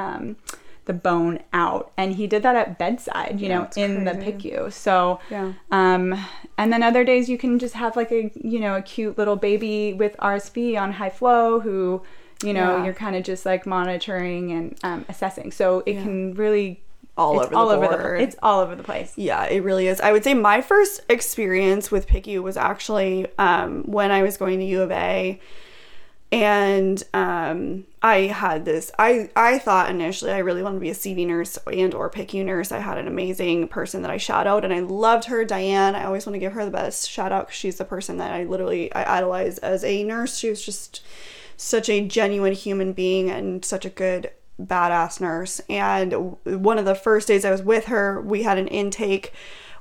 [0.89, 4.12] The bone out and he did that at bedside you Yeah, know in the.
[4.12, 5.53] PICU so Yeah.
[5.70, 6.05] um,
[6.57, 9.36] and then other days you can just have like a you know a cute little
[9.36, 12.03] baby with RSV on high flow who
[12.43, 12.84] you know Yeah.
[12.84, 15.53] you're kind of just like monitoring and um, assessing.
[15.53, 16.80] So it can really
[17.18, 18.20] All over the all over board.
[18.20, 19.12] the it's all over the place.
[19.16, 20.01] Yeah, it really is.
[20.01, 24.59] I would say my first experience with PICU was actually um, when I was going
[24.61, 25.39] to U of A,
[26.32, 28.93] and um, I had this.
[28.99, 32.45] I I thought initially I really wanted to be a CV nurse and or PICU
[32.45, 32.71] nurse.
[32.71, 35.97] I had an amazing person that I shout out, and I loved her, Diane.
[35.97, 38.33] I always want to give her the best shout out because she's the person that
[38.33, 40.39] I literally I idolize as a nurse.
[40.39, 41.03] She was just
[41.57, 44.31] such a genuine human being and such a good
[44.61, 45.61] badass nurse.
[45.69, 49.33] And one of the first days I was with her, we had an intake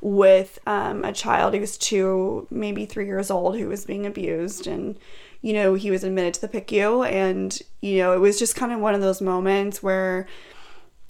[0.01, 1.53] with um, a child.
[1.53, 4.65] He was two, maybe three years old, who was being abused.
[4.65, 4.97] And,
[5.41, 7.09] you know, he was admitted to the PICU.
[7.09, 10.27] And, you know, it was just kind of one of those moments where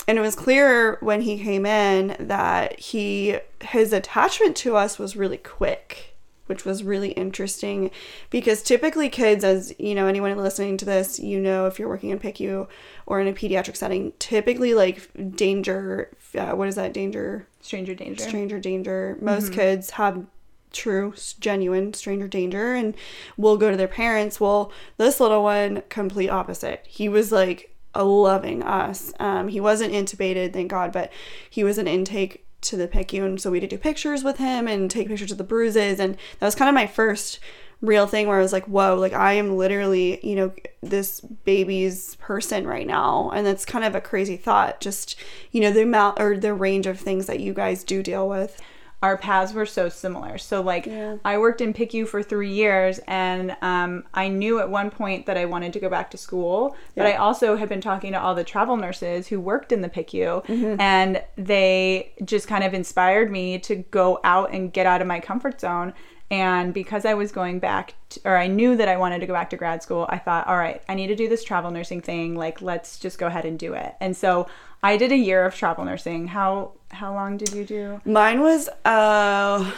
[0.07, 5.17] and it was clear when he came in that he his attachment to us was
[5.17, 6.17] really quick
[6.47, 7.91] which was really interesting
[8.30, 12.09] because typically kids, as you know, anyone listening to this, you know, if you're working
[12.09, 12.67] in PICU
[13.05, 17.47] or in a pediatric setting, typically like danger, uh, what is that danger?
[17.61, 18.23] Stranger danger.
[18.23, 19.17] Stranger danger.
[19.21, 20.25] Most kids have
[20.72, 22.95] true, genuine stranger danger and
[23.38, 24.39] will go to their parents.
[24.39, 26.86] Well, this little one, complete opposite.
[26.88, 29.13] He was like loving us.
[29.20, 31.11] Um, he wasn't intubated, thank God, but
[31.49, 34.68] he was an intake to the PICU, and so we did do pictures with him
[34.68, 37.39] and take pictures of the bruises, and that was kind of my first
[37.82, 40.51] real thing where I was like, whoa, like I am literally, you know,
[40.82, 43.30] this baby's person right now.
[43.34, 44.82] And that's kind of a crazy thought.
[44.82, 45.15] Just,
[45.51, 48.59] you know, the amount or the range of things that you guys do deal with.
[49.03, 50.39] Our paths were so similar.
[50.39, 51.17] So like Yeah.
[51.23, 55.37] I worked in PICU for three years, and um, I knew at one point that
[55.37, 56.75] I wanted to go back to school.
[56.95, 59.89] But I also had been talking to all the travel nurses who worked in the
[59.89, 60.81] PICU, Mm-hmm.
[60.81, 65.19] and they just kind of inspired me to go out and get out of my
[65.19, 65.93] comfort zone.
[66.29, 69.33] And because I was going back, to, or I knew that I wanted to go
[69.33, 72.01] back to grad school, I thought, all right, I need to do this travel nursing
[72.01, 72.35] thing.
[72.35, 73.93] Like, let's just go ahead and do it.
[74.01, 74.47] And so
[74.83, 76.27] I did a year of travel nursing.
[76.27, 78.01] How how long did you do?
[78.05, 79.71] Mine was uh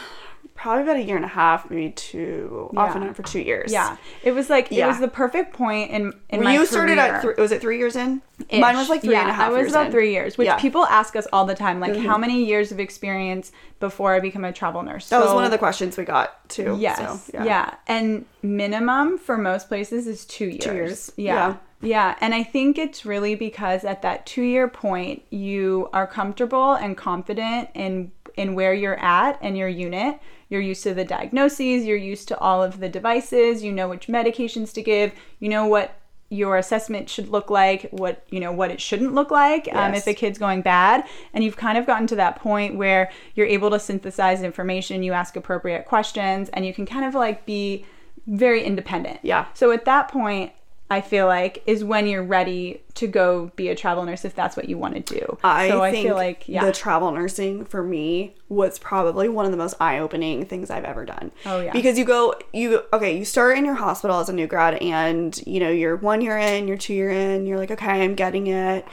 [0.56, 2.82] probably about a year and a half, maybe two, Yeah.
[2.94, 3.72] on for two years.
[3.72, 6.98] Yeah, it was like it was the perfect point in in Well, my you started
[6.98, 7.14] career.
[7.16, 8.22] at three, was it three years in?
[8.52, 9.92] Mine was like three yeah, and a half I was about in.
[9.94, 10.54] three years, which Yeah.
[10.54, 10.62] Mm-hmm.
[10.62, 14.44] people ask us all the time, like how many years of experience before I become
[14.44, 15.08] a travel nurse.
[15.10, 16.76] That was one of the questions we got too.
[16.80, 17.26] Yes.
[17.28, 17.76] so, yeah.
[17.88, 20.64] And minimum for most places is two years.
[20.64, 21.12] Two years.
[21.16, 21.56] Yeah.
[21.82, 22.16] Yeah.
[22.20, 26.98] And I think it's really because at that two year point, you are comfortable and
[26.98, 30.20] confident in in where you're at and your unit.
[30.50, 34.08] You're used to the diagnoses, you're used to all of the devices, you know which
[34.08, 35.96] medications to give, you know what
[36.32, 40.08] your assessment should look like, what you know what it shouldn't look like um, if
[40.08, 41.04] a kid's going bad,
[41.34, 45.14] and you've kind of gotten to that point where you're able to synthesize information, you
[45.14, 47.86] ask appropriate questions, and you can kind of like be
[48.28, 49.20] very independent.
[49.24, 49.48] Yeah.
[49.54, 50.52] So at that point,
[50.92, 54.58] I feel like is when you're ready to go be a travel nurse if that's
[54.58, 55.38] what you want to do.
[55.44, 56.66] I so I feel like yeah.
[56.66, 61.06] the travel nursing for me was probably one of the most eye-opening things I've ever
[61.06, 61.32] done.
[61.46, 61.72] Oh, yeah.
[61.72, 65.40] Because you go you okay, you start in your hospital as a new grad and
[65.46, 68.48] you know, you're 1 year in, you're 2 year in, you're like, okay, I'm getting
[68.48, 68.86] it.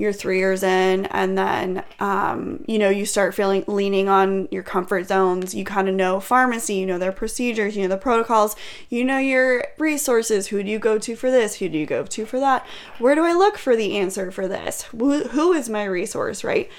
[0.00, 4.62] You're 3 years in and then um you know, you start feeling leaning on your
[4.62, 5.54] comfort zones.
[5.54, 8.56] You kind of know pharmacy, you know their procedures, you know the protocols,
[8.88, 12.04] you know your resources, who do you go to for this, who do you go
[12.04, 12.66] to for that?
[12.98, 14.82] Where do I look for the answer for this?
[14.84, 16.70] Who, who is my resource, right?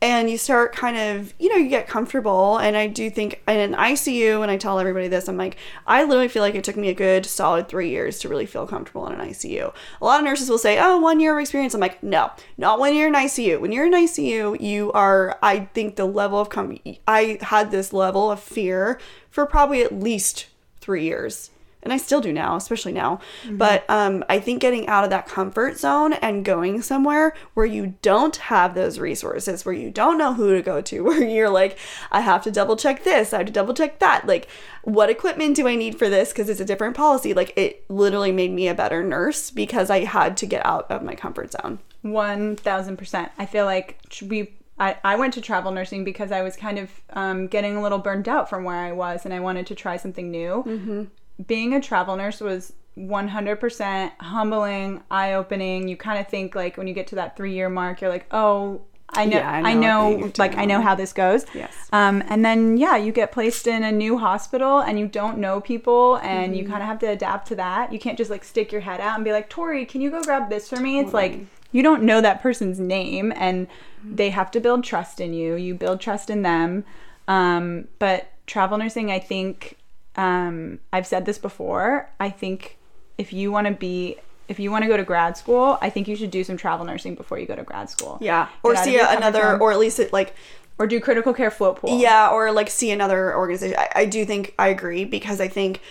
[0.00, 2.56] And you start kind of, you know, you get comfortable.
[2.58, 5.56] And I do think in an ICU, and I tell everybody this, I'm like,
[5.88, 8.66] I literally feel like it took me a good solid three years to really feel
[8.66, 9.74] comfortable in an ICU.
[10.00, 11.74] A lot of nurses will say, oh, one year of experience.
[11.74, 13.60] I'm like, no, not when you're in ICU.
[13.60, 16.78] When you're in ICU, you are, I think the level of, com-
[17.08, 20.46] I had this level of fear for probably at least
[20.80, 21.50] three years
[21.82, 23.20] and I still do now, especially now.
[23.50, 27.94] But um, I think getting out of that comfort zone and going somewhere where you
[28.02, 31.78] don't have those resources, where you don't know who to go to, where you're like,
[32.10, 34.26] I have to double check this, I have to double check that.
[34.26, 34.48] Like,
[34.82, 36.30] what equipment do I need for this?
[36.30, 37.34] Because it's a different policy.
[37.34, 41.02] Like, it literally made me a better nurse because I had to get out of
[41.02, 41.78] my comfort zone.
[42.02, 43.32] One thousand percent.
[43.38, 44.54] I feel like we.
[44.80, 47.98] I, I went to travel nursing because I was kind of um, getting a little
[47.98, 50.62] burned out from where I was, and I wanted to try something new.
[50.64, 51.04] Mm-hmm.
[51.46, 55.88] Being a travel nurse was one hundred percent humbling, eye opening.
[55.88, 58.26] You kind of think like when you get to that three year mark, you're like,
[58.30, 58.82] oh.
[59.10, 61.46] I know, Yeah, I I know know, what you're like I know how this goes.
[61.54, 61.74] Yes.
[61.94, 65.62] Um, and then yeah, you get placed in a new hospital and you don't know
[65.62, 67.90] people and you kind of have to adapt to that.
[67.90, 70.22] You can't just like stick your head out and be like, Tori, can you go
[70.22, 70.98] grab this for me?
[70.98, 71.40] It's like
[71.72, 73.66] you don't know that person's name and
[74.04, 75.54] they have to build trust in you.
[75.54, 76.84] You build trust in them.
[77.28, 79.77] Um, but travel nursing, I think,
[80.18, 82.10] um, I've said this before.
[82.20, 82.76] I think
[83.16, 86.08] if you want to be if you want to go to grad school, I think
[86.08, 88.18] you should do some travel nursing before you go to grad school.
[88.20, 88.48] Yeah.
[88.62, 90.34] Or see another, or at least it like,
[90.78, 91.98] or do critical care float pool.
[91.98, 93.78] Yeah, or like see another organization.
[93.78, 95.82] I, I do think I agree because I think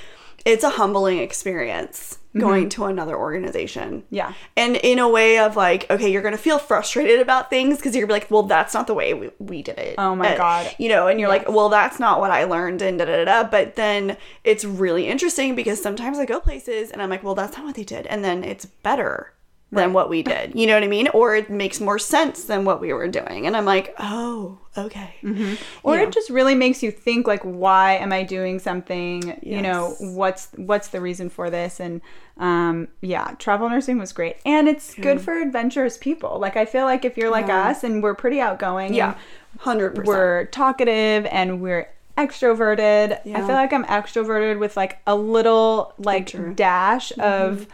[0.47, 4.01] it's a humbling experience going to another organization.
[4.01, 4.15] Mm-hmm.
[4.15, 4.33] Yeah.
[4.55, 8.05] And in a way of like, okay, you're gonna feel frustrated about things because you're
[8.05, 9.95] gonna be like, well, that's not the way we, we did it.
[9.97, 10.75] Oh my And, God.
[10.77, 11.47] You know, and you're Yes.
[11.47, 13.43] like, well, that's not what I learned and da da da.
[13.43, 17.57] But then it's really interesting because sometimes I go places and I'm like, well, that's
[17.57, 18.05] not what they did.
[18.05, 19.33] And then it's better
[19.71, 20.55] than what we did.
[20.55, 21.09] You know what I mean?
[21.09, 23.45] Or it makes more sense than what we were doing.
[23.45, 25.13] And I'm like, oh, okay.
[25.21, 25.57] or You
[26.01, 26.07] know?
[26.07, 30.49] it just really makes you think like why am i doing something you know what's
[30.55, 31.99] what's the reason for this and
[32.37, 36.85] um yeah travel nursing was great and it's good for adventurous people like i feel
[36.85, 37.69] like if you're like Yeah.
[37.69, 39.15] us and we're pretty outgoing Yeah.
[39.61, 40.07] Hundred percent.
[40.07, 43.19] we're talkative and we're extroverted.
[43.25, 47.67] I feel like I'm extroverted with like a little like dash of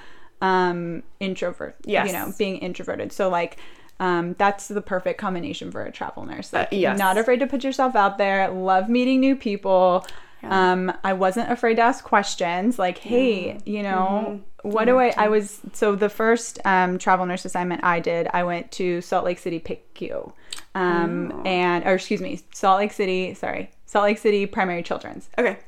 [0.44, 1.76] um introvert.
[1.86, 2.08] Yes.
[2.08, 3.12] You know, being introverted.
[3.12, 3.58] So like
[4.00, 6.52] um, that's the perfect combination for a travel nurse.
[6.52, 7.00] Like, yes.
[7.00, 8.50] Not afraid to put yourself out there.
[8.50, 10.06] Love meeting new people.
[10.44, 12.78] Um, I wasn't afraid to ask questions.
[12.78, 15.14] Like, hey, you know, what do I?
[15.16, 18.28] I was so the first um, travel nurse assignment I did.
[18.34, 20.34] I went to Salt Lake City PICU,
[20.76, 23.34] um, and or excuse me, Salt Lake City.
[23.36, 25.30] Sorry, Salt Lake City Primary Children's.
[25.38, 25.60] Okay.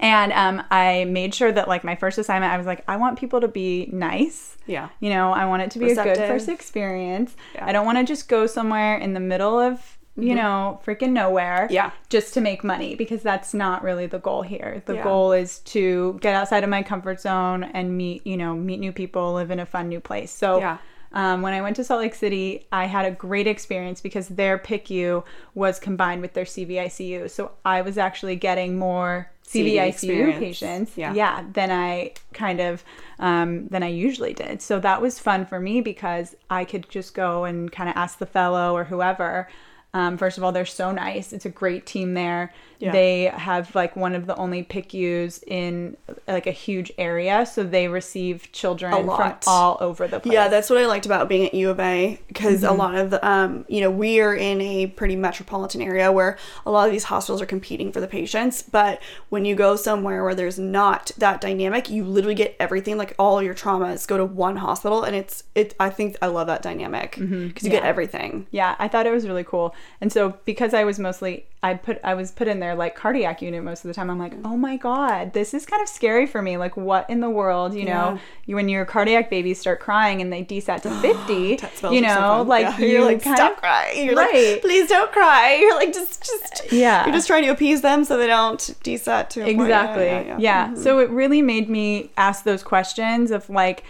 [0.00, 3.18] And um, I made sure that like my first assignment, I was like, I want
[3.18, 4.56] people to be nice.
[4.66, 4.88] Yeah.
[5.00, 7.36] You know, I want it to be a good first experience.
[7.54, 7.66] Yeah.
[7.66, 11.66] I don't want to just go somewhere in the middle of, you know, freaking nowhere.
[11.70, 11.90] Yeah.
[12.08, 14.82] Just to make money because that's not really the goal here.
[14.86, 15.02] The Yeah.
[15.02, 18.92] goal is to get outside of my comfort zone and meet, you know, meet new
[18.92, 20.30] people, live in a fun new place.
[20.30, 20.78] So Yeah.
[21.12, 24.56] um, when I went to Salt Lake City, I had a great experience because their
[24.58, 25.24] PICU
[25.54, 27.28] was combined with their CVICU.
[27.28, 31.12] So I was actually getting more CVICU patients, Yeah.
[31.14, 32.82] yeah, than I kind of
[33.18, 34.60] um, than I usually did.
[34.62, 38.18] So that was fun for me because I could just go and kind of ask
[38.18, 39.48] the fellow or whoever.
[39.92, 41.32] Um, first of all, they're so nice.
[41.32, 42.52] It's a great team there.
[42.78, 42.92] Yeah.
[42.92, 45.96] They have like one of the only PICUs in
[46.28, 50.32] like a huge area, so they receive children A from all over the place.
[50.34, 52.72] Yeah, that's what I liked about being at U of A because Mm-hmm.
[52.74, 56.36] a lot of the, um, you know, we are in a pretty metropolitan area where
[56.66, 58.62] a lot of these hospitals are competing for the patients.
[58.62, 62.96] But when you go somewhere where there's not that dynamic, you literally get everything.
[62.98, 65.74] Like all your traumas go to one hospital, and it's it.
[65.80, 67.72] I think I love that dynamic because you get Mm-hmm.
[67.74, 67.80] Yeah.
[67.88, 68.46] everything.
[68.50, 69.74] Yeah, I thought it was really cool.
[70.00, 73.40] And so because I was mostly I put I was put in there like cardiac
[73.40, 74.10] unit most of the time.
[74.10, 76.58] I'm like, "Oh my god, this is kind of scary for me.
[76.58, 77.94] Like what in the world, you Yeah.
[77.94, 81.58] know, you when your cardiac babies start crying and they desat to 50, you are
[81.66, 84.04] so know, like Yeah, you you're like kind stop of crying.
[84.06, 84.52] You're Right.
[84.52, 85.54] like please don't cry.
[85.60, 87.06] You're like just just Yeah.
[87.06, 89.56] You're just trying to appease them so they don't desat to a point.
[89.56, 90.04] Yeah, Exactly.
[90.04, 90.66] yeah, Yeah, yeah.
[90.68, 90.82] Mm-hmm.
[90.82, 93.84] So it really made me ask those questions of like,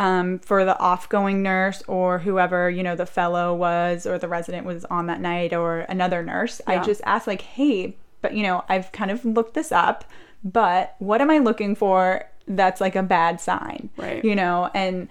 [0.00, 4.66] um, for the off-going nurse or whoever you know the fellow was or the resident
[4.66, 6.60] was on that night or another nurse.
[6.66, 10.04] I just asked like, hey, but you know, I've kind of looked this up,
[10.42, 12.24] but what am I looking for?
[12.48, 14.24] That's like a bad sign, Right.
[14.24, 15.08] You know, and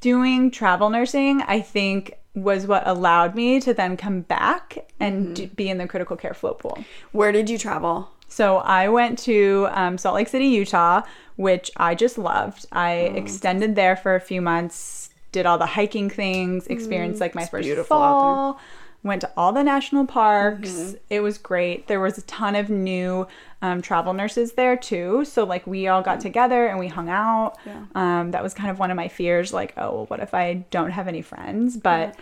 [0.00, 5.34] doing travel nursing, I think was what allowed me to then come back and Mm-hmm.
[5.34, 6.84] d- be in the critical care float pool.
[7.12, 8.10] Where did you travel?
[8.28, 11.02] So I went to um, Salt Lake City, Utah,
[11.36, 12.66] which I just loved.
[12.72, 13.16] I Oh.
[13.16, 17.64] extended there for a few months, did all the hiking things, experienced like my first
[17.64, 18.60] Mm, beautiful fall,
[19.02, 20.70] went to all the national parks.
[20.70, 20.94] Mm-hmm.
[21.10, 21.86] It was great.
[21.88, 23.26] There was a ton of new
[23.60, 25.24] um, travel nurses there too.
[25.24, 27.56] So like we all got together and we hung out.
[27.66, 27.82] Yeah.
[27.94, 29.52] Um, that was kind of one of my fears.
[29.52, 31.76] Like, oh, well, what if I don't have any friends?
[31.76, 32.16] But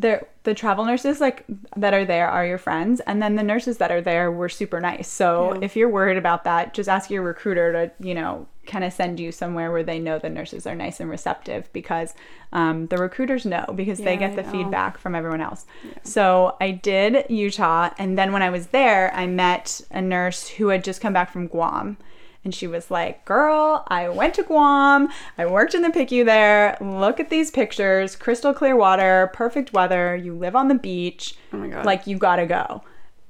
[0.00, 0.12] the
[0.44, 1.44] the travel nurses like
[1.76, 4.80] that are there are your friends and then the nurses that are there were super
[4.80, 5.08] nice.
[5.08, 5.60] So Yeah.
[5.66, 9.18] if you're worried about that just ask your recruiter to you know kind of send
[9.18, 12.14] you somewhere where they know the nurses are nice and receptive because
[12.52, 15.66] um, the recruiters know because they Yeah, get the feedback from everyone else.
[16.02, 20.68] So i did utah and then when i was there i met a nurse who
[20.68, 21.96] had just come back from guam
[22.44, 25.08] and she was like, Girl, I went to Guam.
[25.38, 26.76] I worked in the PICU there.
[26.80, 30.16] Look at these pictures crystal clear water, perfect weather.
[30.16, 31.34] You live on the beach.
[31.52, 31.84] Oh my God.
[31.84, 32.82] Like, you gotta go.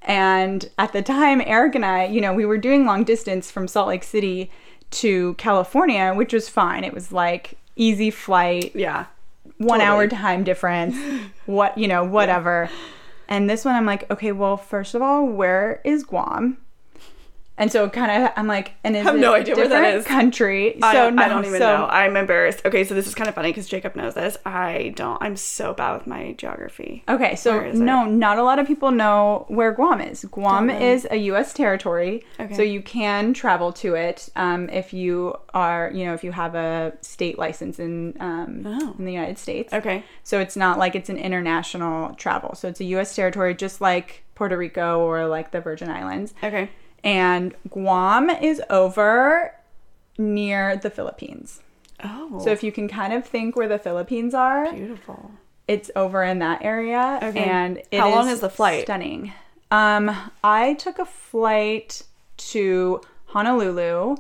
[0.03, 3.69] And at the time, Eric and I, you know, we were doing long distance from
[3.69, 4.51] Salt Lake City
[4.93, 6.85] to California, which was fine.
[6.85, 9.07] It was like easy flight, Yeah.
[9.59, 9.85] one Totally.
[9.85, 10.97] hour time difference,
[11.47, 12.71] what, you know, whatever.
[13.29, 16.57] And this one, I'm like, okay, well, first of all, where is Guam?
[17.61, 19.95] And so kind of, I'm like, and is have it no a idea where that
[19.95, 20.05] is.
[20.07, 20.83] Country.
[20.83, 21.87] I, so don't, no, I don't even so- know.
[21.87, 22.63] I'm embarrassed.
[22.65, 24.37] Okay, so this is kind of funny because Jacob knows this.
[24.45, 25.23] I don't.
[25.23, 27.05] I'm so bad with my geography.
[27.09, 27.83] Okay, so is it?
[27.83, 30.25] no, not a lot of people know where Guam is.
[30.25, 31.53] Guam is a U.S.
[31.53, 32.55] territory, Okay.
[32.55, 36.55] so you can travel to it um, if you are, you know, if you have
[36.55, 38.95] a state license in um, Oh.
[38.99, 39.73] in the United States.
[39.73, 40.03] Okay.
[40.25, 42.55] So it's not like it's an international travel.
[42.55, 43.15] So it's a U.S.
[43.15, 46.33] territory, just like Puerto Rico or like the Virgin Islands.
[46.43, 46.71] Okay.
[47.03, 49.55] And Guam is over
[50.19, 51.61] near the Philippines.
[52.03, 52.41] Oh.
[52.43, 55.31] So if you can kind of think where the Philippines are, beautiful.
[55.69, 57.19] it's over in that area.
[57.23, 57.45] Okay.
[57.45, 58.85] And it How long is the flight?
[58.85, 59.33] Stunning.
[59.71, 60.11] Um,
[60.43, 62.03] I took a flight
[62.39, 64.17] to Honolulu.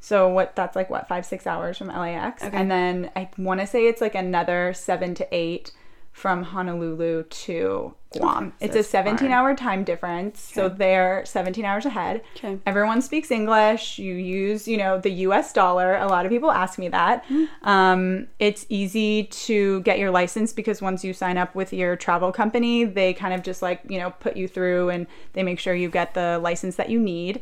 [0.00, 0.54] So what?
[0.54, 2.56] That's like what five six hours from LAX, Okay.
[2.56, 5.72] and then I want to say it's like another seven to eight
[6.14, 8.46] from Honolulu to Guam.
[8.46, 9.36] Okay, it's a 17 far.
[9.36, 12.22] hour time difference, so they're 17 hours ahead.
[12.36, 12.56] Okay.
[12.64, 13.98] Everyone speaks English.
[13.98, 15.96] You use, you know, the US dollar.
[15.96, 17.24] A lot of people ask me that.
[17.24, 17.68] Mm-hmm.
[17.68, 22.30] Um, it's easy to get your license because once you sign up with your travel
[22.30, 25.74] company, they kind of just like, you know, put you through and they make sure
[25.74, 27.40] you get the license that you need.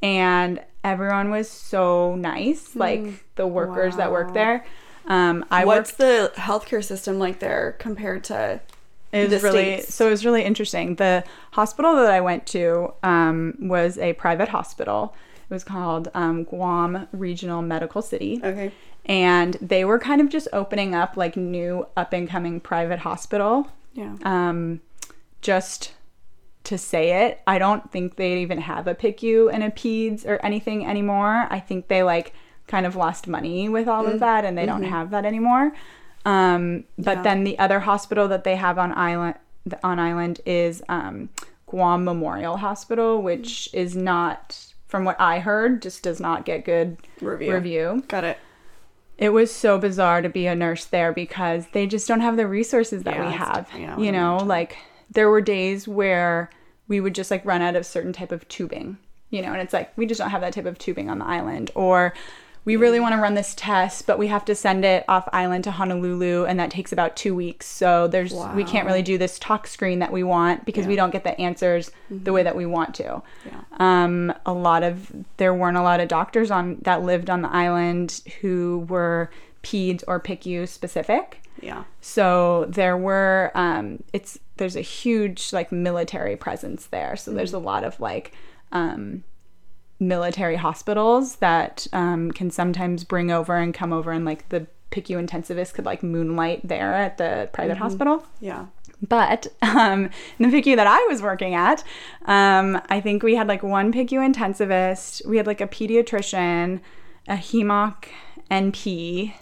[0.00, 4.34] And everyone was so nice, like the workers that work Mm.
[4.34, 4.64] There.
[5.06, 8.60] Um, I What's worked the healthcare system like there compared to
[9.12, 9.94] It was the really States?
[9.94, 10.94] so it was really interesting.
[10.96, 15.14] The hospital that I went to um, was a private hospital.
[15.50, 18.72] It was called um, Guam Regional Medical City, Okay.
[19.04, 23.68] and they were kind of just opening up like new up and coming private hospital.
[23.94, 24.14] Yeah.
[24.22, 24.80] Um,
[25.42, 25.92] just
[26.64, 30.36] to say it, I don't think they even have a PICU and a PEDS or
[30.46, 31.46] anything anymore.
[31.50, 32.32] I think they like
[32.66, 35.72] kind of lost money with all of that, and they don't have that anymore.
[36.24, 37.22] Um, but Yeah.
[37.22, 39.34] then the other hospital that they have on island
[39.84, 41.28] on island is um,
[41.66, 46.96] Guam Memorial Hospital, which is not, from what I heard, just does not get good
[47.20, 47.52] Review.
[47.54, 48.04] review.
[48.08, 48.38] Got it.
[49.18, 52.48] It was so bizarre to be a nurse there because they just don't have the
[52.48, 53.70] resources that Yeah, we have.
[53.78, 54.76] yeah, you know, like
[55.10, 56.50] there were days where
[56.88, 58.98] we would just like run out of certain type of tubing,
[59.30, 61.24] you know, and it's like we just don't have that type of tubing on the
[61.24, 62.14] island or
[62.64, 65.64] we really want to run this test, but we have to send it off island
[65.64, 67.66] to Honolulu and that takes about 2 weeks.
[67.66, 71.10] So there's we can't really do this tox screen that we want because we don't
[71.10, 73.22] get the answers the way that we want to.
[73.44, 73.60] Yeah.
[73.78, 77.50] Um, a lot of there weren't a lot of doctors on that lived on the
[77.50, 79.30] island who were
[79.62, 81.42] peds or PICU specific.
[81.60, 81.84] Yeah.
[82.00, 87.16] So there were um, it's there's a huge like military presence there.
[87.16, 88.32] So there's a lot of like
[88.70, 89.24] um,
[90.02, 95.26] military hospitals that um, can sometimes bring over and come over and like the PICU
[95.26, 98.26] intensivist could like moonlight there at the private hospital.
[98.40, 98.66] Yeah.
[99.06, 101.82] But um, in the PICU that I was working at,
[102.26, 106.80] um, I think we had like one PICU intensivist, we had like a pediatrician,
[107.26, 108.10] a heme-onc
[108.50, 109.32] NP,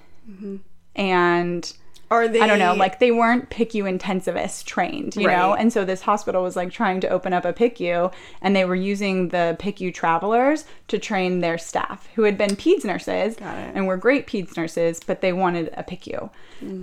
[0.95, 1.73] and
[2.11, 5.55] Are they I don't know, like they weren't PICU intensivist trained, you know?
[5.55, 8.75] And so this hospital was like trying to open up a PICU and they were
[8.75, 13.37] using the PICU travelers to train their staff who had been PEDS nurses
[13.75, 16.31] and were great PEDS nurses, but they wanted a PICU.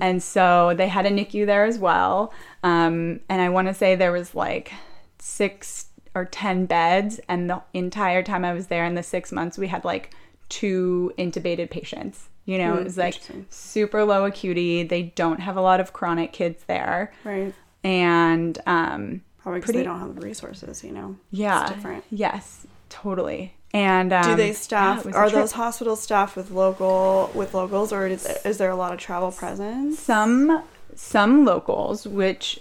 [0.01, 2.31] And so they had a NICU there as well.
[2.63, 4.71] Um, and I want to say there was like
[5.19, 7.19] six or 10 beds.
[7.27, 10.15] And the entire time I was there in the six months, we had like
[10.47, 12.29] two intubated patients.
[12.47, 13.19] You know, it was like
[13.49, 14.81] super low acuity.
[14.83, 17.11] They don't have a lot of chronic kids there.
[17.23, 17.53] right?
[17.83, 21.17] And um, Probably because they don't have the resources, you know.
[21.29, 22.03] yeah, It's different.
[22.09, 23.53] Yes, totally.
[23.73, 25.05] And um, Do they staff?
[25.05, 28.93] a are those hospitals staffed with local with locals, or is, is there a lot
[28.93, 29.99] of travel presence?
[29.99, 30.63] some
[30.95, 32.59] some locals which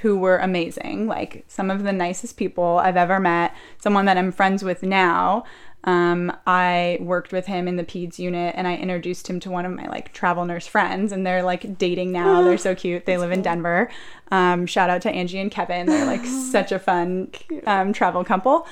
[0.00, 4.32] who were amazing like some of the nicest people i've ever met someone that i'm
[4.32, 5.44] friends with now
[5.84, 9.64] um, i worked with him in the peds unit and i introduced him to one
[9.64, 12.42] of my like travel nurse friends and they're like dating now.
[12.42, 13.06] They're so cute.
[13.06, 13.90] They live in denver.
[14.30, 15.86] Um, shout out to angie and kevin.
[15.86, 17.30] They're like such a fun
[17.66, 18.66] um, travel couple.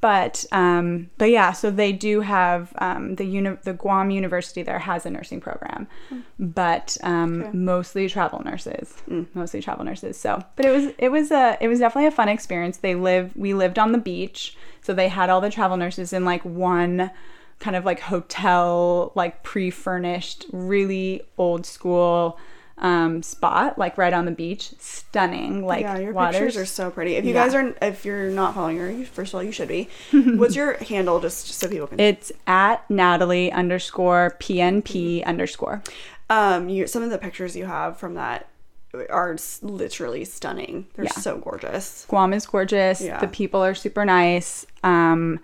[0.00, 4.78] But um, but yeah so they do have um, the uni- the guam university there
[4.80, 5.88] has a nursing program.
[6.38, 8.94] But um, mostly travel nurses.
[9.34, 10.18] Mostly travel nurses.
[10.18, 12.78] So but it was it was a it was definitely a fun experience.
[12.78, 16.24] They live we lived on the beach so they had all the travel nurses in
[16.24, 17.10] like one
[17.60, 22.38] kind of like hotel like pre-furnished really old school
[22.78, 26.90] um, spot like right on the beach stunning like yeah, your waters pictures are so
[26.90, 27.14] pretty.
[27.14, 27.44] If you Yeah.
[27.44, 29.88] guys are, if you're not following her, you- first of all, you should be.
[30.10, 32.00] What's your handle, just, just so people can?
[32.00, 35.82] it's at natalie underscore pnp underscore
[36.30, 38.48] um, you some of the pictures you have from that
[39.10, 40.86] are literally stunning.
[40.94, 41.12] They're Yeah.
[41.12, 42.04] so gorgeous.
[42.08, 43.00] Guam is gorgeous.
[43.00, 43.18] Yeah.
[43.20, 44.66] The people are super nice.
[44.84, 45.40] Um,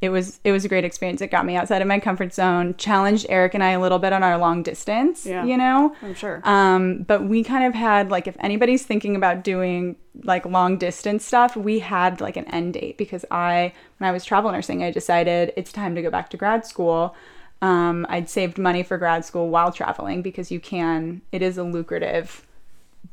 [0.00, 1.20] it was it was a great experience.
[1.20, 4.14] It got me outside of my comfort zone, challenged Eric and I a little bit
[4.14, 5.26] on our long distance.
[5.26, 5.44] Yeah.
[5.44, 5.94] You know.
[6.02, 6.40] I'm sure.
[6.44, 11.24] Um, but we kind of had like if anybody's thinking about doing like long distance
[11.24, 14.90] stuff, we had like an end date because I when I was travel nursing, I
[14.90, 17.14] decided it's time to go back to grad school.
[17.62, 21.62] Um, I'd saved money for grad school while traveling because you can it is a
[21.62, 22.46] lucrative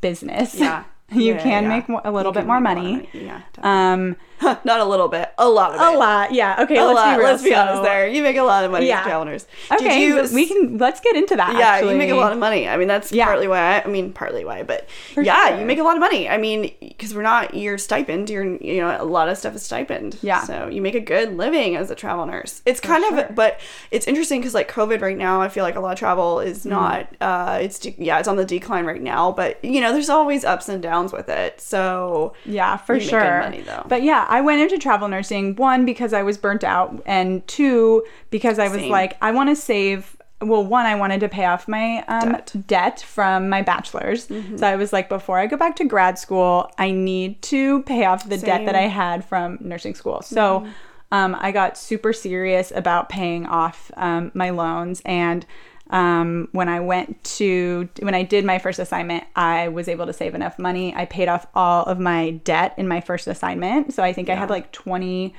[0.02, 0.56] business.
[0.56, 0.84] Yeah.
[1.12, 1.70] You Yeah, can yeah.
[1.70, 3.10] make mo- a little bit more lot of money.
[3.14, 5.96] Yeah, Um, not a little bit, a lot of it.
[5.96, 6.32] a lot.
[6.34, 6.58] Yeah.
[6.64, 6.78] Okay.
[6.78, 7.16] A let's lot.
[7.16, 7.32] be real.
[7.32, 7.82] let's be honest.
[7.84, 9.04] There, you make a lot of money Yeah.
[9.04, 9.48] as.
[9.72, 9.88] Okay.
[10.10, 10.36] Did you?
[10.36, 10.78] we can.
[10.78, 11.54] Let's get into that.
[11.58, 11.94] Yeah, actually.
[11.94, 12.68] you make a lot of money.
[12.68, 13.26] I mean, that's Yeah.
[13.26, 13.58] partly why.
[13.58, 15.60] I, I mean, partly why, but For yeah, sure.
[15.60, 16.28] you make a lot of money.
[16.30, 18.30] I mean, because we're not your stipend.
[18.30, 20.18] You're, you know, a lot of stuff is stipend.
[20.22, 20.44] Yeah.
[20.44, 22.62] So you make a good living as a travel nurse.
[22.66, 23.20] It's kind sure.
[23.22, 23.60] of, but
[23.92, 26.60] it's interesting because like COVID right now, I feel like a lot of travel is
[26.60, 26.70] Mm-hmm.
[26.70, 27.08] not.
[27.22, 29.32] uh It's de- yeah, it's on the decline right now.
[29.32, 31.62] But you know, there's always ups and downs with it.
[31.62, 33.40] So Yeah, for You make good sure.
[33.40, 33.64] money.
[33.88, 38.04] But yeah, I went into travel nursing one because I was burnt out, and two
[38.30, 38.92] because I was Same.
[38.92, 40.16] like, I want to save.
[40.40, 42.46] Well, one, I wanted to pay off my um, Debt.
[42.48, 42.60] Mm-hmm.
[42.62, 43.02] debt.
[43.02, 44.28] from my bachelor's.
[44.58, 48.06] So I was like, before I go back to grad school, I need to pay
[48.06, 50.22] off the debt that I had from nursing school.
[50.22, 50.70] So Mm-hmm.
[51.12, 55.46] um, I got super serious about paying off um, my loans and.
[55.90, 60.14] Um, when I went to when I did my first assignment, I was able to
[60.14, 60.94] save enough money.
[60.96, 63.94] I paid off all of my debt in my first assignment.
[63.94, 65.34] So I think I had like twenty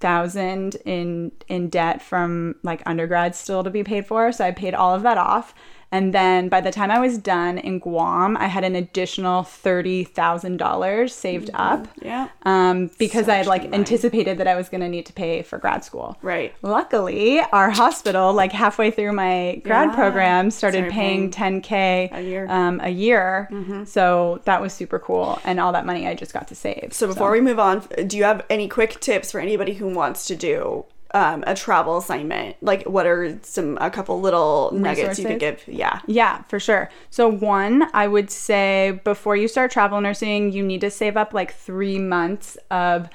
[0.00, 4.32] thousand in in debt from like undergrad still to be paid for.
[4.32, 5.54] So I paid all of that off.
[5.90, 10.04] And then by the time I was done in Guam, I had an additional thirty
[10.04, 11.88] thousand dollars saved up.
[12.02, 13.74] yeah, Um, because I had like money.
[13.78, 16.18] anticipated that I was going to need to pay for grad school.
[16.22, 16.54] right.
[16.62, 19.94] Luckily, our hospital, like halfway through my grad Yeah.
[19.94, 22.46] program, started Started paying paying 10k a year.
[22.46, 22.52] Mm-hmm.
[22.52, 23.48] Um, a year.
[23.86, 26.90] So that was super cool, and all that money I just got to save.
[26.92, 30.26] So before we move on, do you have any quick tips for anybody who wants
[30.26, 32.56] to do um, a travel assignment?
[32.62, 35.66] Like, what are some a couple little nuggets you could give?
[35.66, 36.90] Yeah, Yeah, for sure.
[37.10, 41.32] So, one, I would say before you start travel nursing, you need to save up
[41.32, 43.08] like three months of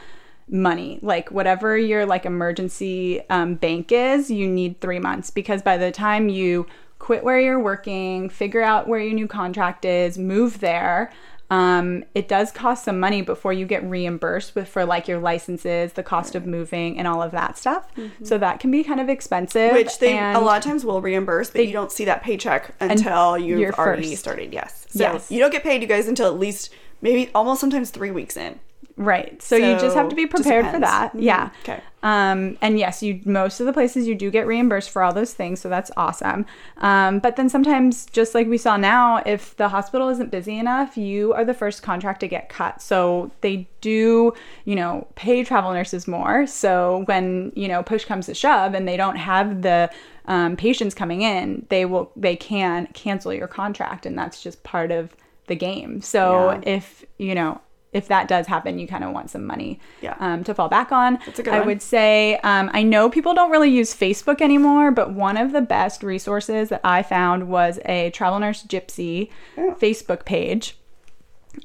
[0.49, 0.99] money.
[1.01, 5.91] Like, whatever your like emergency um, bank is, you need three months because by the
[5.91, 6.65] time you
[7.03, 11.11] quit where you're working, figure out where your new contract is, move there.
[11.49, 15.93] Um, it does cost some money before you get reimbursed with for like your licenses,
[15.93, 17.87] the cost of moving, and all of that stuff.
[18.23, 19.71] So that can be kind of expensive.
[19.73, 23.37] which they a lot of times will reimburse, but you don't see that paycheck until
[23.37, 24.19] you've already first.
[24.21, 24.51] started.
[24.53, 25.29] Yes, so Yes.
[25.31, 28.59] you don't get paid, you guys, until at least maybe almost sometimes three weeks in.
[28.95, 29.41] Right.
[29.41, 31.13] So, you just have to be prepared for that.
[31.13, 31.21] Mhm.
[31.23, 31.49] Yeah.
[31.63, 31.81] Okay.
[32.03, 35.33] Um, and yes, you most of the places you do get reimbursed for all those
[35.33, 36.45] things, so that's awesome.
[36.77, 40.97] Um, but then sometimes, just like we saw now, if the hospital isn't busy enough,
[40.97, 42.81] you are the first contract to get cut.
[42.81, 44.33] So they do,
[44.65, 46.45] you know, pay travel nurses more.
[46.45, 49.89] So when you know push comes to shove, and they don't have the
[50.25, 54.91] um, patients coming in, they will they can cancel your contract, and that's just part
[54.91, 55.15] of
[55.47, 56.01] the game.
[56.01, 56.61] So Yeah.
[56.75, 57.59] if you know
[57.93, 60.15] if that does happen, you kind of want some money Yeah.
[60.19, 61.19] um, to fall back on.
[61.25, 61.67] That's a good I one.
[61.67, 65.61] would say um, I know people don't really use Facebook anymore, but one of the
[65.61, 70.77] best resources that I found was a Travel Nurse Gypsy Facebook page.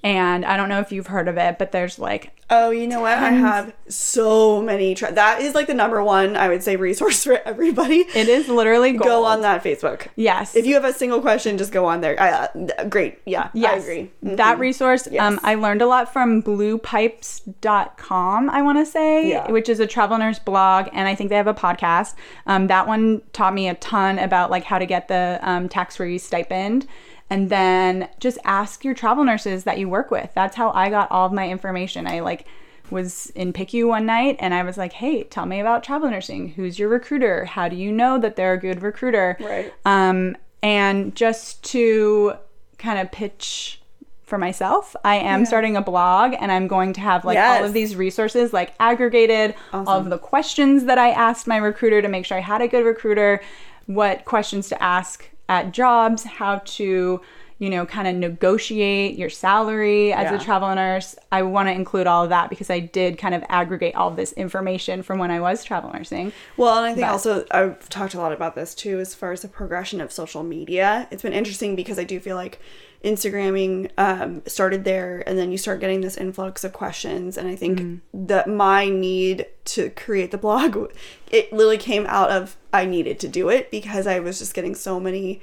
[0.05, 3.03] And I don't know if you've heard of it, but there's like Oh, you know
[3.03, 3.13] what?
[3.19, 4.95] I have so many.
[4.95, 8.07] Tra- that is like the number one, I would say, resource for everybody.
[8.15, 9.03] it is literally gold.
[9.03, 10.07] Go on that Facebook.
[10.17, 10.57] Yes.
[10.57, 12.19] If you have a single question, just go on there.
[12.19, 12.47] Uh,
[12.89, 13.19] great.
[13.27, 14.11] Yeah, Yes, I agree.
[14.25, 14.37] Mhm.
[14.39, 19.51] That resource, um, I learned a lot from bluepipes.com, I want to say, Yeah.
[19.51, 20.89] which is a travel nurse blog.
[20.93, 22.15] And I think they have a podcast.
[22.47, 26.17] Um, that one taught me a ton about like how to get the um, tax-free
[26.19, 26.87] stipend.
[27.31, 30.31] And then just ask your travel nurses that you work with.
[30.35, 32.07] That's how I got all of my information.
[32.07, 32.47] I like
[32.91, 36.51] was in PICU one night and I was like, hey, tell me about travel nursing.
[36.51, 37.45] Who's your recruiter?
[37.45, 39.37] How do you know that they're a good recruiter?
[39.41, 39.73] Right.
[39.85, 42.35] Um, and just to
[42.79, 43.81] kind of pitch
[44.23, 47.73] for myself, I am starting a blog and I'm going to have like all of
[47.73, 52.27] these resources like aggregated, all of the questions that I asked my recruiter to make
[52.27, 53.41] sure I had a good recruiter,
[53.87, 57.21] what questions to ask at jobs, how to
[57.61, 61.17] you know, kind of negotiate your salary as a travel nurse.
[61.33, 64.17] I want to include all of that because I did kind of aggregate all of
[64.17, 66.33] this information from when I was travel nursing.
[66.57, 69.33] Well, and I think But- also I've talked a lot about this too, as far
[69.33, 71.09] as the progression of social media.
[71.11, 72.61] It's been interesting because I do feel like
[73.05, 77.37] Instagramming um, started there, and then you start getting this influx of questions.
[77.37, 78.27] And I think Mm-hmm.
[78.27, 80.91] that my need to create the blog,
[81.31, 84.75] it literally came out of I needed to do it because I was just getting
[84.75, 85.41] so many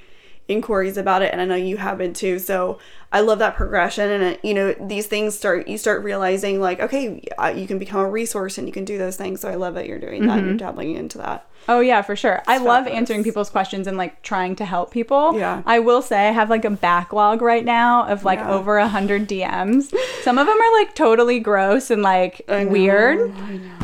[0.48, 2.78] inquiries about it and i know you have been too so
[3.12, 6.78] i love that progression and it, you know these things start you start realizing like
[6.78, 9.56] okay uh, you can become a resource and you can do those things so i
[9.56, 10.46] love that you're doing that Mm-hmm.
[10.46, 12.42] you're dabbling into that Oh yeah, for sure.
[12.46, 15.36] I love answering people's questions and like trying to help people.
[15.38, 15.62] Yeah.
[15.66, 18.50] I will say I have like a backlog right now of like Yeah.
[18.52, 19.92] over a hundred DMs.
[20.22, 23.32] Some of them are like totally gross and like know, weird.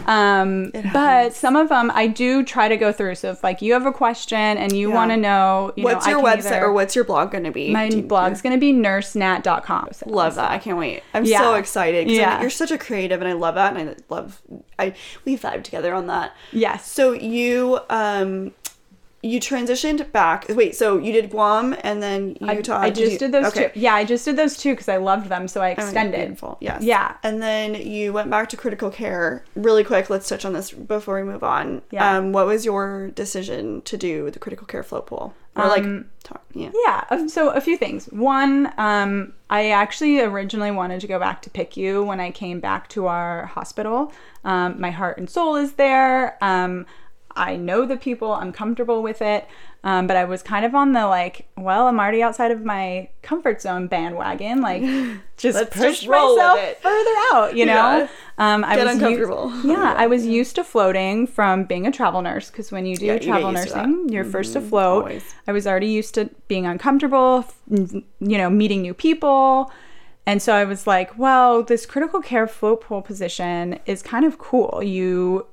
[0.07, 3.15] Um, but some of them I do try to go through.
[3.17, 4.95] So if like you have a question and you Yeah.
[4.95, 7.31] want to know, you what's know, your I can website either- or what's your blog
[7.31, 9.89] going to be my you- blog's going to be nursenat.com.
[10.07, 10.51] Love that.
[10.51, 11.03] I can't wait.
[11.15, 11.39] I'm Yeah.
[11.41, 12.07] so excited.
[12.07, 12.41] 'cause I mean, Yeah.
[12.41, 14.41] you're such a creative and I love that and I love
[14.79, 14.95] I
[15.25, 16.33] we vibe together on that.
[16.53, 16.91] Yes.
[16.91, 18.53] So you um
[19.24, 20.47] you transitioned back.
[20.49, 22.81] Wait, so you did Guam and then Utah.
[22.81, 23.70] I just you- did those okay.
[23.73, 23.78] two.
[23.78, 26.19] Yeah, I just did those two because I loved them, so I Oh, extended.
[26.19, 26.59] Beautiful.
[26.61, 26.82] Yes.
[26.82, 27.15] Yeah.
[27.23, 29.44] And then you went back to critical care.
[29.55, 31.82] Really quick, let's touch on this before we move on.
[31.93, 32.16] Yeah.
[32.16, 35.35] Um, what was your decision to do the critical care float pool?
[35.55, 36.70] Or like, Um, talk, yeah.
[36.86, 38.07] Yeah, uh, so a few things.
[38.07, 42.89] One, um, I actually originally wanted to go back to PICU when I came back
[42.89, 44.12] to our hospital.
[44.44, 46.39] Um, my heart and soul is there.
[46.43, 46.86] Um,
[47.37, 49.47] I know the people, I'm comfortable with it.
[49.85, 53.09] Um, but I was kind of on the like, well, I'm already outside of my
[53.23, 54.61] comfort zone bandwagon.
[54.61, 54.83] Like,
[55.37, 57.73] just Let's push just myself further out, you know?
[57.73, 58.09] Yeah.
[58.39, 59.53] Um, I Get was uncomfortable.
[59.65, 63.07] yeah, I was used to floating from being a travel nurse because when you do
[63.07, 63.89] Yeah, travel used that.
[63.89, 65.03] nursing, you're first to float.
[65.05, 65.35] always.
[65.49, 69.73] I was already used to being uncomfortable, you know, meeting new people.
[70.27, 74.39] And so I was like, well, this critical care float pool position is kind of
[74.39, 74.81] cool.
[74.81, 75.47] You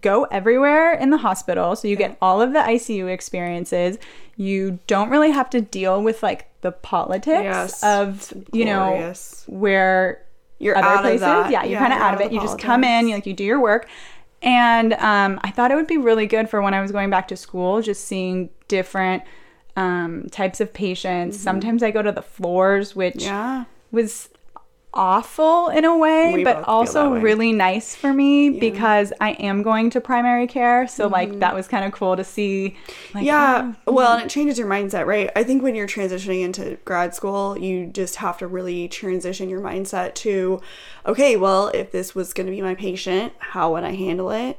[0.00, 3.98] go everywhere in the hospital, so you get all of the ICU experiences.
[4.36, 9.12] You don't really have to deal with like the politics Yes, of, you know,
[9.46, 10.22] where
[10.58, 11.20] You're other places.
[11.50, 12.32] Yeah, you're Yeah, kind of out out of it.
[12.32, 13.88] You just come in, you like you do your work.
[14.42, 17.28] And um, I thought it would be really good for when I was going back
[17.28, 19.22] to school, just seeing different
[19.76, 21.38] um, types of patients.
[21.38, 23.24] Sometimes I go to the floors, which Mm-hmm.
[23.26, 23.64] Yeah.
[23.92, 24.28] was
[24.94, 29.90] awful in a way, We but also really nice for me because I am going
[29.90, 30.86] to primary care.
[30.86, 31.12] So Mm-hmm.
[31.12, 32.76] like that was kind of cool to see.
[33.14, 33.72] Like, Yeah.
[33.86, 35.30] oh, Well, and it changes your mindset, right?
[35.34, 39.60] I think when you're transitioning into grad school, you just have to really transition your
[39.60, 40.60] mindset to,
[41.06, 44.58] okay, well, if this was going to be my patient, how would I handle it?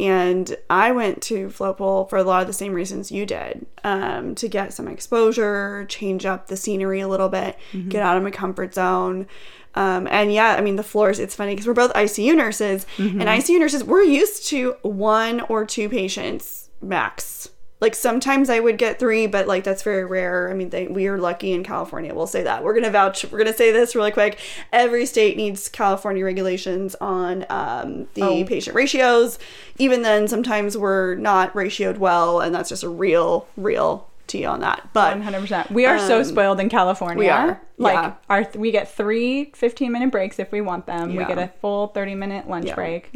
[0.00, 3.66] And I went to float pool for a lot of the same reasons you did
[3.82, 7.58] um, to get some exposure, change up the scenery a little bit,
[7.88, 9.26] get out of my comfort zone.
[9.74, 13.22] Um, and yeah, I mean, the floors, it's funny because we're both ICU nurses, and
[13.22, 17.50] ICU nurses, we're used to one or two patients max.
[17.80, 20.50] Like sometimes I would get three, but like that's very rare.
[20.50, 22.12] I mean, they, we are lucky in California.
[22.14, 22.64] We'll say that.
[22.64, 23.24] We're gonna vouch.
[23.30, 24.38] We're gonna say this really quick.
[24.72, 28.44] Every state needs California regulations on um, the Oh.
[28.44, 29.38] patient ratios.
[29.78, 34.58] Even then, sometimes we're not ratioed well, and that's just a real, real tea on
[34.60, 34.88] that.
[34.92, 35.70] But 100%.
[35.70, 37.16] We are so Um, spoiled in California.
[37.18, 38.12] we are, Like yeah.
[38.28, 41.14] our we get 3 15 minute breaks if we want them.
[41.14, 42.74] We get a full 30 minute lunch Yeah.
[42.74, 43.10] break.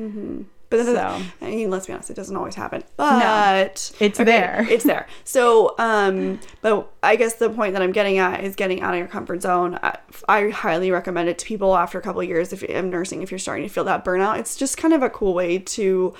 [0.72, 1.22] But So.
[1.42, 2.82] I mean, let's be honest, it doesn't always happen.
[2.96, 4.66] But It's there.
[4.72, 5.06] It's there.
[5.24, 8.98] So, um, but I guess the point that I'm getting at is getting out of
[8.98, 9.78] your comfort zone.
[9.82, 13.20] I, I highly recommend it to people after a couple of years if you're nursing,
[13.20, 14.38] if you're starting to feel that burnout.
[14.38, 16.14] It's just kind of a cool way to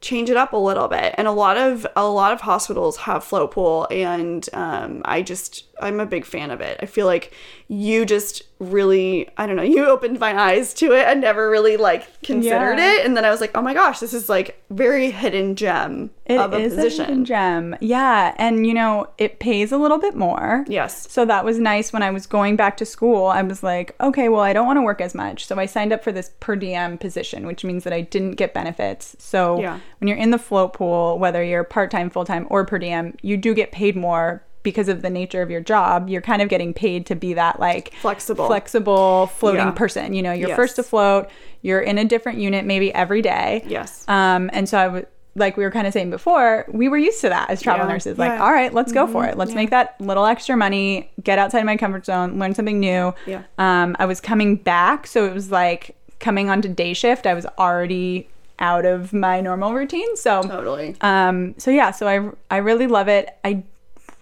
[0.00, 3.24] change it up a little bit and a lot of a lot of hospitals have
[3.24, 7.32] float pool and um, i just i'm a big fan of it i feel like
[7.68, 11.76] you just really i don't know you opened my eyes to it i never really
[11.76, 12.94] like considered Yeah.
[13.00, 16.10] it and then i was like oh my gosh this is like very hidden gem
[16.26, 17.76] It of a is position hidden gem.
[17.80, 20.64] Yeah, and you know, it pays a little bit more.
[20.68, 23.26] yes So that was nice when I was going back to school.
[23.26, 25.46] I was like, okay, well, I don't want to work as much.
[25.46, 28.52] So I signed up for this per diem position, which means that I didn't get
[28.54, 29.14] benefits.
[29.20, 29.78] So Yeah.
[29.98, 33.16] When you're in the float pool, whether you're part time, full time, or per diem,
[33.22, 36.08] you do get paid more because of the nature of your job.
[36.08, 38.46] You're kind of getting paid to be that like Flexible.
[38.46, 39.70] flexible floating Yeah.
[39.72, 40.12] person.
[40.12, 40.56] You know, you're Yes.
[40.56, 41.28] first to float,
[41.62, 43.62] you're in a different unit maybe every day.
[43.68, 44.04] Yes.
[44.08, 45.06] Um, and so I would
[45.38, 47.92] like we were kind of saying before, we were used to that as travel Yeah.
[47.92, 48.16] nurses.
[48.18, 48.34] Like, Yeah.
[48.36, 48.42] Mm-hmm.
[48.42, 49.36] all right, let's go for it.
[49.36, 53.12] Let's make that little extra money, get outside of my comfort zone, learn something new.
[53.26, 53.42] Yeah.
[53.58, 57.26] Um, I was coming back, so it was like coming onto day shift.
[57.26, 60.16] I was already out of my normal routine.
[60.16, 63.36] So totally um, so yeah, so I I really love it.
[63.44, 63.64] I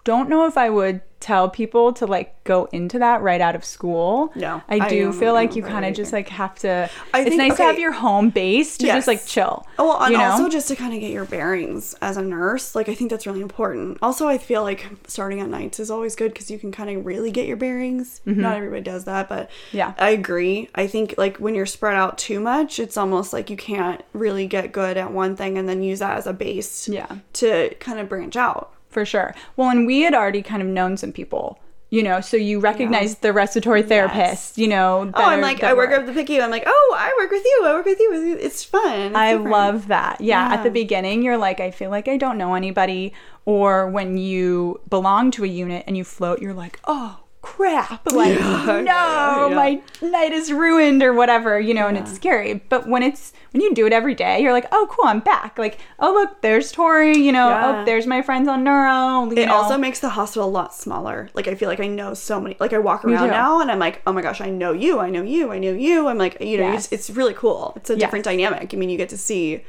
[0.05, 3.64] don't know if I would tell people to like go into that right out of
[3.64, 4.31] school.
[4.35, 6.90] No, I I do don't- feel like you kind of just like have to.
[7.14, 9.66] I it's think- nice to have your home base to just like chill.
[9.78, 10.24] Oh, well, and you know?
[10.32, 12.74] also just to kind of get your bearings as a nurse.
[12.74, 13.97] Like, I think that's really important.
[14.02, 17.06] Also, I feel like starting at nights is always good because you can kind of
[17.06, 18.20] really get your bearings.
[18.26, 19.76] Not everybody does that, but Mm-hmm.
[19.78, 19.94] Yeah.
[19.98, 20.68] I agree.
[20.74, 24.47] I think like when you're spread out too much, it's almost like you can't really
[24.47, 27.06] get good at one thing and then use that as a base Yeah.
[27.35, 28.72] to kind of branch out.
[28.95, 29.35] For sure.
[29.57, 31.59] Well, and we had already kind of known some people.
[31.91, 35.12] You know, so you recognize the respiratory therapist, you know.
[35.15, 36.43] Oh, I'm like, I work at the PICU.
[36.43, 37.62] I'm like, oh, I work with you.
[37.66, 38.37] I work with you.
[38.41, 38.99] It's fun.
[38.99, 39.51] It's I different.
[39.53, 40.21] love that.
[40.21, 43.12] Yeah, at the beginning, you're like, I feel like I don't know anybody.
[43.45, 48.39] Or when you belong to a unit and you float, you're like, oh, crap, like
[48.41, 49.55] no, yeah.
[49.55, 52.55] my night is ruined or whatever, you know, and it's scary.
[52.69, 55.59] But when it's when you do it every day, you're like, oh, cool, I'm back.
[55.59, 57.81] Like, oh, look, there's Tori, you know, oh, Yeah.
[57.83, 59.31] oh, there's my friends on neuro.
[59.31, 59.55] It know.
[59.55, 61.29] also makes the hospital a lot smaller.
[61.35, 62.57] Like I feel like I know so many.
[62.59, 65.11] Like I walk around now and I'm like, oh my gosh, I know you, I
[65.11, 66.09] know you, I know you.
[66.09, 66.87] I'm like, you know, Yes.
[66.91, 67.75] it's, it's really cool.
[67.77, 68.73] It's a different dynamic.
[68.73, 69.62] I mean, you get to see.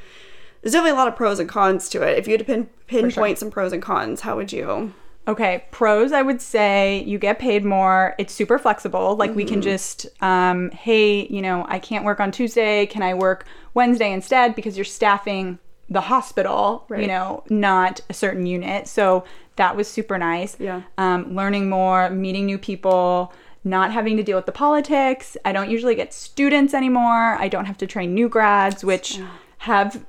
[0.62, 2.18] There's definitely a lot of pros and cons to it.
[2.18, 4.94] If you had to pin, pinpoint some pros and cons, how would you?
[5.28, 8.14] Okay, pros, I would say you get paid more.
[8.20, 9.16] It's super flexible.
[9.16, 9.54] Like we Mm-hmm.
[9.54, 12.86] can just, um, hey, you know, I can't work on Tuesday.
[12.86, 14.54] Can I work Wednesday instead?
[14.56, 15.58] Because you're staffing
[15.90, 17.02] the hospital, right.
[17.02, 18.88] you know, not a certain unit.
[18.88, 19.24] So
[19.56, 20.58] that was super nice.
[20.60, 20.82] Yeah.
[20.98, 23.34] Um, learning more, meeting new people,
[23.64, 25.38] not having to deal with the politics.
[25.44, 27.36] I don't usually get students anymore.
[27.40, 29.20] I don't have to train new grads, which
[29.60, 30.06] have.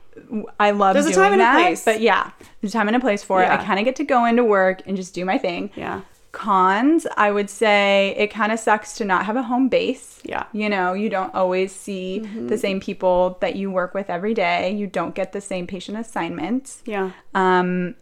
[0.59, 1.85] I love There's a doing time and a that, place.
[1.85, 2.31] but yeah,
[2.61, 3.49] there's a time and a place for it.
[3.49, 5.71] I kind of get to go into work and just do my thing.
[5.75, 6.03] Yeah.
[6.33, 10.21] Cons, I would say it kind of sucks to not have a home base.
[10.23, 10.43] Yeah.
[10.43, 10.59] Mm-hmm.
[10.59, 14.71] You know, you don't always see the same people that you work with every day.
[14.73, 16.83] You don't get the same patient assignments.
[16.85, 17.13] Yeah.
[17.35, 17.95] Um,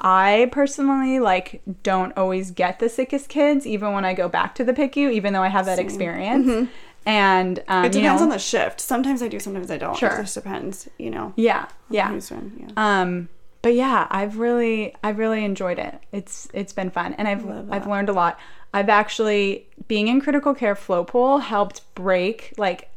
[0.00, 4.64] I personally like don't always get the sickest kids, even when I go back to
[4.64, 6.68] the PICU, even though I have that experience.
[7.06, 7.84] And um.
[7.84, 8.80] It you depends know, on the shift.
[8.80, 9.96] Sometimes I do, sometimes I don't.
[9.96, 10.10] Sure.
[10.10, 11.32] It just depends, you know.
[11.36, 12.18] yeah, yeah.
[12.18, 12.68] Yeah.
[12.76, 13.28] Um,
[13.62, 16.00] but yeah, I've really, I've really enjoyed it.
[16.12, 18.38] It's, it's been fun, and I've, I've learned a lot.
[18.72, 22.90] I've actually being in critical care float pool helped break like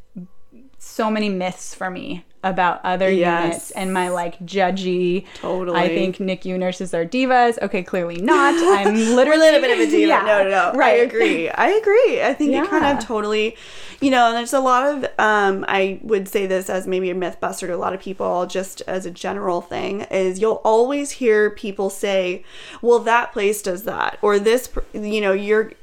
[0.83, 3.43] so many myths for me about other Yes.
[3.43, 5.25] units and my like judgy.
[5.35, 5.77] Totally.
[5.79, 7.61] I think NICU nurses are divas.
[7.61, 8.55] Okay, clearly not.
[8.55, 10.07] I'm literally a little bit of a diva.
[10.07, 10.73] Yeah, no, no, no.
[10.77, 11.01] Right.
[11.01, 11.49] I agree.
[11.49, 12.23] I agree.
[12.23, 13.55] I think it kind of totally,
[14.01, 17.15] you know, and there's a lot of, um, I would say this as maybe a
[17.15, 21.11] myth buster to a lot of people, just as a general thing, is you'll always
[21.11, 22.43] hear people say,
[22.81, 25.73] well, that place does that, or this, you know, you're,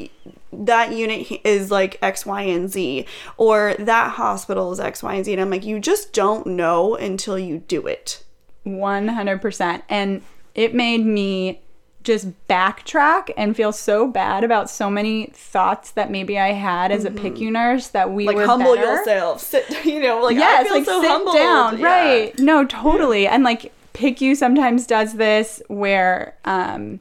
[0.52, 3.04] that unit is like X, Y, and Z,
[3.36, 5.32] or that hospital is X, Y, and Z.
[5.32, 8.22] And I'm like, you just don't know until you do it.
[8.66, 9.82] 100%.
[9.88, 10.22] And
[10.54, 11.60] it made me
[12.04, 17.04] just backtrack and feel so bad about so many thoughts that maybe I had as
[17.04, 18.28] a PICU nurse that we Mm-hmm.
[18.28, 18.86] Like were humble better.
[18.94, 19.40] yourself.
[19.40, 21.34] Sit, you know, like I yes, feel like so sit humbled.
[21.36, 21.78] down.
[21.78, 21.86] Yeah.
[21.86, 22.38] Right.
[22.38, 23.26] No, totally.
[23.26, 27.00] And like PICU sometimes does this where um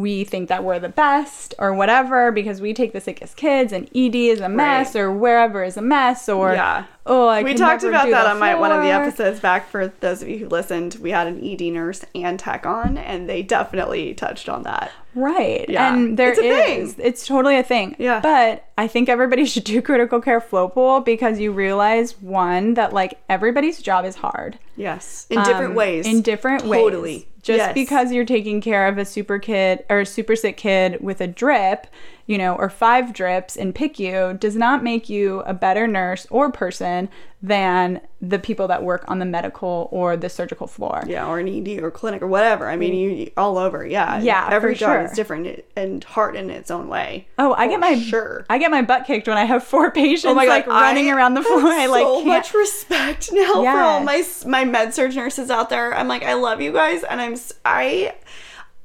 [0.00, 3.88] we think that we're the best or whatever because we take the sickest kids and
[3.94, 5.00] ED is a mess Right.
[5.02, 6.84] or wherever is a mess or Yeah.
[7.08, 10.22] Oh I we talked about that on my one of the episodes back for those
[10.22, 14.14] of you who listened we had an ed nurse and tech on and they definitely
[14.14, 15.68] touched on that Right.
[15.68, 15.92] Yeah.
[15.94, 16.92] And there It's a is.
[16.94, 17.04] thing.
[17.04, 17.96] It's totally a thing.
[17.98, 18.20] Yeah.
[18.20, 22.92] But I think everybody should do critical care float pool because you realize one that
[22.92, 24.58] like everybody's job is hard.
[24.76, 26.80] yes in different Um, ways In different ways.
[26.82, 27.28] Totally.
[27.42, 27.74] Just Yes.
[27.74, 31.26] because you're taking care of a super kid or a super sick kid with a
[31.26, 31.86] drip,
[32.28, 36.52] you know, or five drips in PICU does not make you a better nurse or
[36.52, 37.08] person
[37.42, 41.04] than the people that work on the medical or the surgical floor.
[41.06, 44.48] yeah or an ed or clinic or whatever i mean you all over yeah Yeah,
[44.50, 45.00] every job sure.
[45.04, 48.72] is different and hard in its own way Oh, I get my sure I get
[48.72, 51.34] my butt kicked when I have four patients Oh my God, like running I around
[51.34, 51.60] the floor.
[51.62, 55.70] I like so can't- much respect now for all my my med surg nurses out
[55.70, 55.94] there.
[55.94, 58.14] I'm like, I love you guys, and I'm I,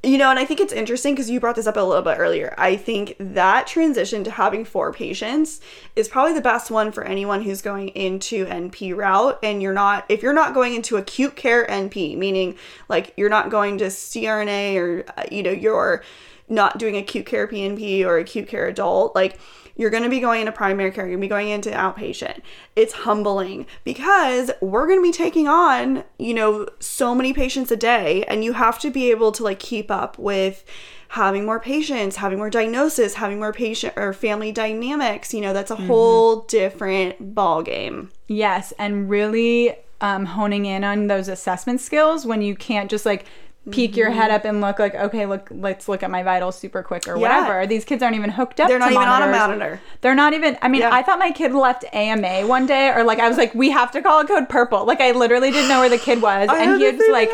[0.04, 2.20] you know, and I think it's interesting because you brought this up a little bit
[2.20, 2.54] earlier.
[2.58, 5.62] I think that transition to having four patients
[5.96, 10.06] is probably the best one for anyone who's going into NP route, and you're not
[10.10, 12.58] if you're not going into acute care NP, meaning
[12.90, 16.04] like you're not going to CRNA or uh, you know you're
[16.50, 19.40] not doing acute care PNP or acute care adult, like
[19.76, 22.41] you're going to be going into primary care, you're going to be going into outpatient.
[22.76, 27.76] It's humbling because we're going to be taking on, you know, so many patients a
[27.76, 30.64] day and you have to be able to like keep up with
[31.10, 35.70] having more patients, having more diagnosis, having more patient or family dynamics, you know, that's
[35.70, 38.10] a whole different ball game.
[38.28, 43.26] Yes, and really um, honing in on those assessment skills when you can't just like
[43.72, 46.84] peek your head up and look like, okay, look, let's look at my vitals super
[46.84, 47.22] quick or Mm-hmm.
[47.22, 47.40] Yeah.
[47.41, 47.68] whatever.
[47.68, 48.68] These kids aren't even hooked up.
[48.68, 49.81] They're not even on a monitor.
[50.02, 50.57] They're not even.
[50.61, 50.94] I mean, Yeah.
[50.94, 53.91] I thought my kid left AMA one day, or like I was like, we have
[53.91, 54.85] to call a code purple.
[54.85, 57.30] Like I literally didn't know where the kid was, and he was like.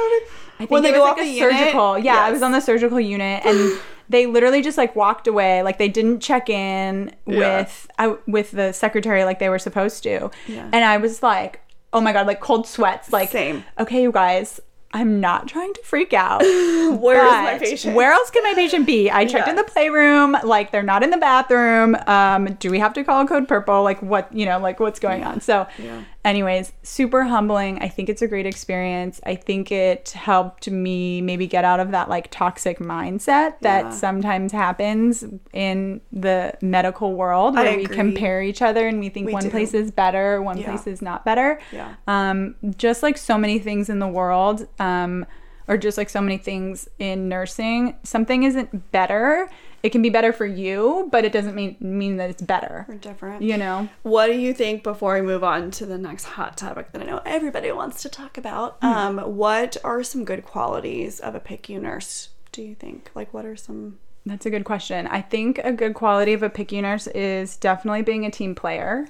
[0.62, 1.52] I think When they it was like a the unit?
[1.58, 1.98] surgical.
[2.00, 3.80] Yeah, I was on the surgical unit, and
[4.10, 5.64] they literally just like walked away.
[5.64, 7.60] Like they didn't check in Yeah.
[7.62, 10.30] with I, with the secretary like they were supposed to.
[10.48, 10.66] Yeah.
[10.74, 11.62] And I was like,
[11.94, 13.14] oh my god, like cold sweats.
[13.14, 13.64] Like, Same.
[13.80, 14.60] okay, you guys.
[14.92, 16.42] I'm not trying to freak out.
[17.00, 17.96] Where is my patient?
[17.96, 19.10] Where else can my patient be?
[19.10, 20.36] I checked in the playroom.
[20.44, 21.96] Like they're not in the bathroom.
[22.08, 23.84] Um, do we have to call code purple?
[23.84, 24.60] Like what you know?
[24.60, 25.42] Like what's going on?
[25.42, 26.04] So, Yeah.
[26.30, 27.80] Anyways, super humbling.
[27.82, 29.20] I think it's a great experience.
[29.26, 33.90] I think it helped me maybe get out of that like toxic mindset that Yeah.
[33.90, 39.34] sometimes happens in the medical world where we compare each other and we think We
[39.34, 39.50] one do.
[39.50, 40.66] place is better, one Yeah.
[40.68, 41.60] place is not better.
[41.72, 41.96] Yeah.
[42.08, 45.26] Um, just like so many things in the world, um,
[45.68, 49.48] or just like so many things in nursing, something isn't better.
[49.82, 52.86] It can be better for you, but it doesn't mean mean that it's better.
[52.88, 53.42] We're different.
[53.42, 53.90] You know?
[54.04, 57.06] What do you think before we move on to the next hot topic that I
[57.06, 58.78] know everybody wants to talk about?
[58.82, 58.88] Hmm.
[58.88, 62.30] Um, what are some good qualities of a PICU nurse?
[62.52, 63.12] Do you think?
[63.16, 64.00] Like, what are some?
[64.26, 65.08] That's a good question.
[65.08, 69.08] I think a good quality of a PICU nurse is definitely being a team player.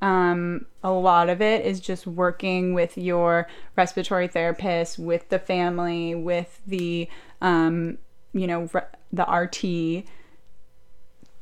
[0.00, 6.14] Um, a lot of it is just working with your respiratory therapist, with the family,
[6.14, 7.08] with the,
[7.40, 7.98] um,
[8.32, 8.68] you know,
[9.12, 10.04] the RT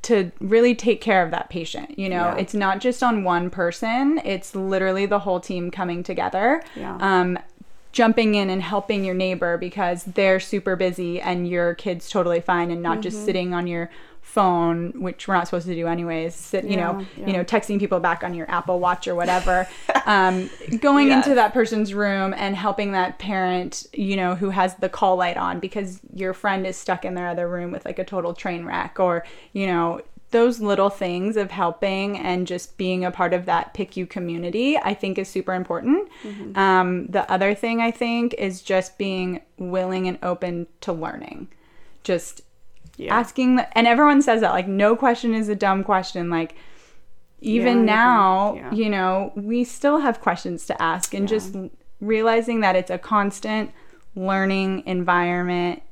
[0.02, 1.98] to really take care of that patient.
[1.98, 2.36] You know, Yeah.
[2.36, 6.62] it's not just on one person, it's literally the whole team coming together.
[6.74, 6.96] Yeah.
[7.00, 7.38] Um,
[7.92, 12.70] jumping in and helping your neighbor because they're super busy and your kid's totally fine
[12.70, 13.02] and not Mm-hmm.
[13.02, 13.90] just sitting on your
[14.30, 17.78] phone which we're not supposed to do anyways sit you know Yeah, you know texting
[17.80, 19.66] people back on your apple watch or whatever
[20.06, 20.48] um,
[20.80, 21.26] going Yes.
[21.26, 25.36] into that person's room and helping that parent you know who has the call light
[25.36, 28.64] on because your friend is stuck in their other room with like a total train
[28.64, 30.00] wreck or you know
[30.30, 34.94] those little things of helping and just being a part of that PICU community, I
[34.94, 36.08] think is super important.
[36.22, 36.56] Mm-hmm.
[36.56, 41.48] Um, the other thing I think is just being willing and open to learning.
[42.04, 42.42] Just
[43.00, 43.14] Yeah.
[43.18, 46.28] asking, the, and everyone says that, like, no question is a dumb question.
[46.30, 46.54] Like,
[47.40, 48.72] even Yeah, now, Yeah.
[48.72, 51.56] you know, we still have questions to ask, and just
[52.00, 53.70] realizing that it's a constant
[54.14, 55.82] learning environment,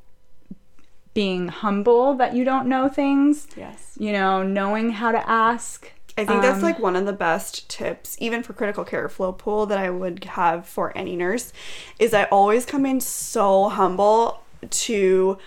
[1.14, 3.94] being humble that you don't know things Yes.
[3.98, 5.90] you know, knowing how to ask.
[6.16, 9.38] I think that's Um, like one of the best tips, even for critical care float
[9.38, 11.52] pool, that I would have for any nurse,
[11.98, 15.38] is I always come in so humble to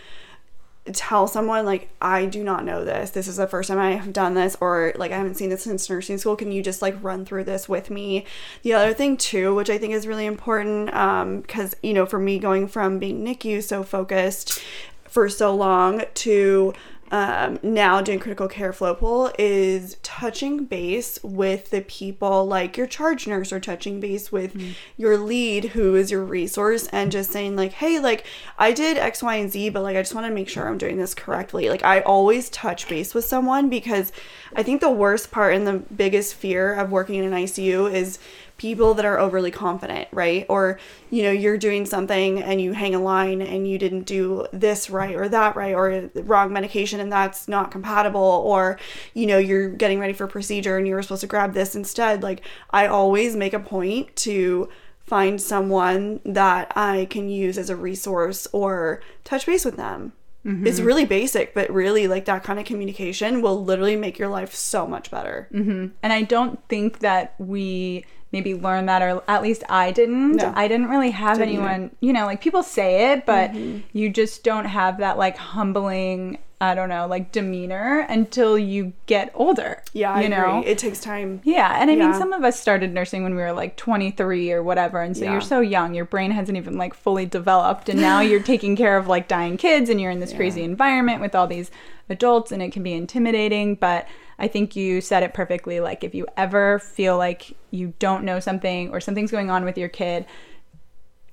[0.94, 3.12] tell someone like I do not know this.
[3.12, 5.64] This is the first time I have done this or like I haven't seen this
[5.64, 6.36] since nursing school.
[6.36, 8.26] Can you just like run through this with me?
[8.64, 12.20] The other thing too, which I think is really important um cuz you know for
[12.20, 14.60] me going from being NICU so focused
[15.08, 16.74] for so long to
[17.12, 22.88] um, now doing critical care float pool is touching base with the people like your
[22.88, 24.56] charge nurse or touching base with
[24.96, 28.26] your lead who is your resource and just saying like hey like
[28.58, 30.78] i did x y and z but like i just want to make sure i'm
[30.78, 31.70] doing this correctly.
[31.70, 34.14] Like i always touch base with someone because
[34.56, 38.20] i think the worst part and the biggest fear of working in an icu is
[38.62, 40.46] people that are overly confident, right?
[40.48, 40.80] Or,
[41.10, 44.88] you know, you're doing something and you hang a line and you didn't do this
[44.88, 48.78] right or that right or the wrong medication and that's not compatible or,
[49.16, 51.76] you know, you're getting ready for a procedure and you were supposed to grab this
[51.76, 52.22] instead.
[52.22, 54.70] Like, I always make a point to
[55.00, 60.14] find someone that I can use as a resource or touch base with them.
[60.46, 60.68] Mm-hmm.
[60.68, 64.54] It's really basic, but really like that kind of communication will literally make your life
[64.54, 65.50] so much better.
[65.52, 65.88] Mm-hmm.
[66.04, 70.38] And I don't think that we maybe learn that, or at least I didn't.
[70.38, 70.53] No.
[70.56, 71.68] I didn't really have Didn't either.
[71.70, 73.80] anyone, you know, like people say it, but mm-hmm.
[73.94, 79.32] you just don't have that like humbling, I don't know, like demeanor until you get
[79.34, 79.82] older.
[79.94, 80.60] Yeah, I you know?
[80.60, 80.72] agree.
[80.72, 81.41] It takes time.
[81.44, 84.64] Yeah, and I mean, some of us started nursing when we were like 23 or
[84.64, 85.34] whatever, and so Yeah.
[85.34, 88.95] you're so young, your brain hasn't even like fully developed, and now you're taking care
[88.98, 91.70] of like dying kids, and you're in this crazy environment with all these
[92.10, 93.76] adults, and it can be intimidating.
[93.76, 94.08] But
[94.41, 95.80] I think you said it perfectly.
[95.80, 99.77] Like, if you ever feel like you don't know something or something's going on with
[99.77, 100.26] your kid,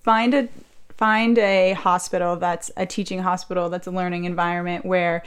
[0.02, 0.48] find a
[0.96, 5.22] find a hospital that's a teaching hospital that's a learning environment where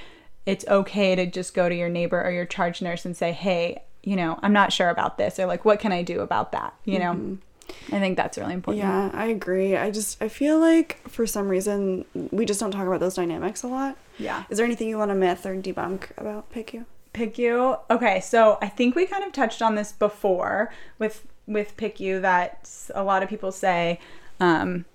[0.46, 3.82] it's okay to just go to your neighbor or your charge nurse and say hey
[4.04, 6.74] you know i'm not sure about this or like what can i do about that
[6.84, 7.96] you know mm-hmm.
[7.96, 9.78] i think that's really important Yeah, I agree.
[9.78, 13.64] I just I feel like for some reason we just don't talk about those dynamics
[13.64, 13.98] a lot.
[14.18, 16.86] yeah Is there anything you want to myth or debunk about PICU?
[17.14, 17.80] PICU.
[17.90, 22.70] Okay, so I think we kind of touched on this before with with PICU that
[22.96, 24.00] a lot of people say,
[24.40, 24.86] um,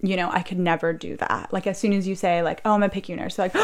[0.00, 1.52] you know, I could never do that.
[1.52, 3.54] Like as soon as you say like, oh, I'm a PICU nurse, like,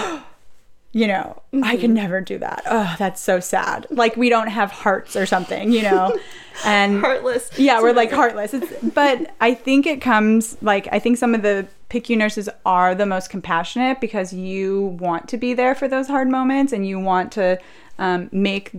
[0.93, 2.62] you know, I could never do that.
[2.66, 3.86] Oh, that's so sad.
[3.90, 6.18] Like we don't have hearts or something, you know,
[6.64, 7.51] and Heartless.
[7.59, 8.55] yeah, we're like heartless.
[8.55, 12.94] It's, but I think it comes like I think some of the PICU nurses are
[12.94, 17.01] the most compassionate because you want to be there for those hard moments and you
[17.01, 17.59] want to
[17.98, 18.73] um, make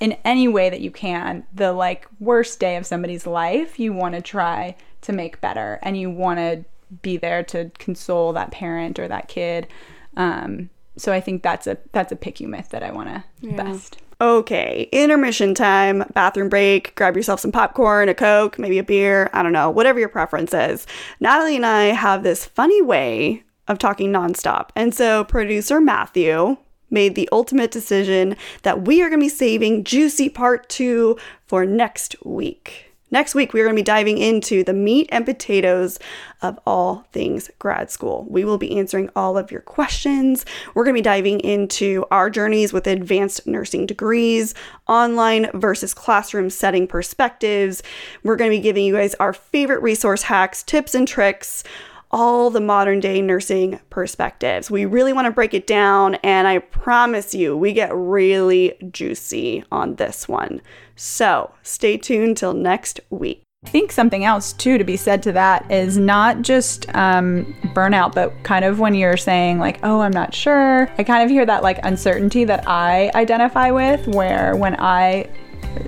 [0.00, 3.78] in any way that you can the like worst day of somebody's life.
[3.78, 6.64] You want to try to make better and you want to
[7.02, 9.68] be there to console that parent or that kid.
[10.16, 13.56] Um, so I think that's a that's a PICU myth that I want to Yeah.
[13.56, 13.98] best.
[14.20, 19.42] Okay, intermission time, bathroom break, grab yourself some popcorn, a Coke, maybe a beer, I
[19.42, 20.86] don't know, whatever your preference is.
[21.20, 24.70] Natalie and I have this funny way of talking nonstop.
[24.76, 26.58] And so, producer Matthew
[26.90, 31.16] made the ultimate decision that we are going to be saving Juicy Part 2
[31.46, 32.89] for next week.
[33.12, 35.98] Next week, we're going to be diving into the meat and potatoes
[36.42, 38.24] of all things grad school.
[38.28, 40.46] We will be answering all of your questions.
[40.74, 44.54] We're going to be diving into our journeys with advanced nursing degrees,
[44.86, 47.82] online versus classroom setting perspectives.
[48.22, 51.64] We're going to be giving you guys our favorite resource hacks, tips, and tricks
[52.10, 54.70] all the modern day nursing perspectives.
[54.70, 59.64] We really want to break it down, and I promise you, we get really juicy
[59.70, 60.60] on this one.
[60.96, 63.42] So stay tuned till next week.
[63.64, 68.14] I think something else too to be said to that is not just um, burnout,
[68.14, 71.44] but kind of when you're saying like, "Oh, I'm not sure." I kind of hear
[71.44, 75.28] that like uncertainty that I identify with, where when I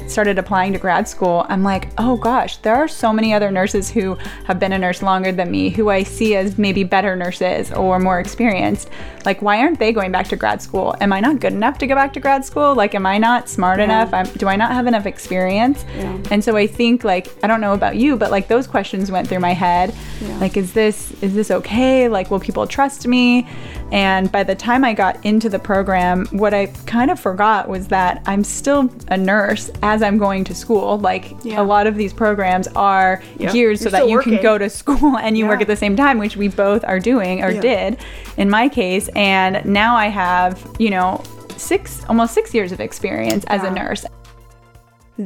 [0.07, 3.91] started applying to grad school, I'm like, oh gosh, there are so many other nurses
[3.91, 4.15] who
[4.45, 7.99] have been a nurse longer than me, who I see as maybe better nurses or
[7.99, 8.91] more experienced.
[9.25, 10.95] Like, why aren't they going back to grad school?
[11.01, 12.75] Am I not good enough to go back to grad school?
[12.75, 13.85] Like, am I not smart yeah.
[13.85, 14.13] enough?
[14.13, 15.85] I'm, do I not have enough experience?
[15.97, 16.19] Yeah.
[16.31, 19.29] And so I think, like, I don't know about you, but like those questions went
[19.29, 19.95] through my head.
[20.21, 20.39] Yeah.
[20.39, 22.09] Like, is this is this okay?
[22.09, 23.47] Like, will people trust me?
[23.93, 27.89] And by the time I got into the program, what I kind of forgot was
[27.89, 30.99] that I'm still a nurse as I'm going to school.
[30.99, 31.61] Like yeah.
[31.61, 33.53] a lot of these programs are yep.
[33.53, 34.35] geared so that you working.
[34.35, 35.51] can go to school and you yeah.
[35.51, 37.61] work at the same time, which we both are doing or yeah.
[37.61, 37.99] did
[38.39, 39.11] in my case.
[39.15, 41.23] And now I have, you know,
[41.59, 44.07] six, almost six years of experience as a nurse.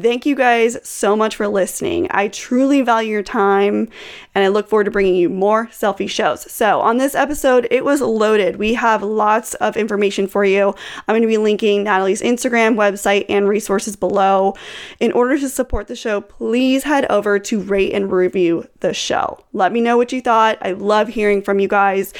[0.02, 2.08] Thank you guys so much for listening.
[2.10, 3.88] I truly value your time
[4.34, 6.50] and I look forward to bringing you more Cellfie shows.
[6.52, 8.56] So, on this episode, it was loaded.
[8.56, 10.74] We have lots of information for you.
[11.08, 14.54] I'm going to be linking Natalie's Instagram, website, and resources below.
[15.00, 19.42] In order to support the show, please head over to rate and review the show.
[19.54, 20.58] Let me know what you thought.
[20.60, 22.12] I love hearing from you guys.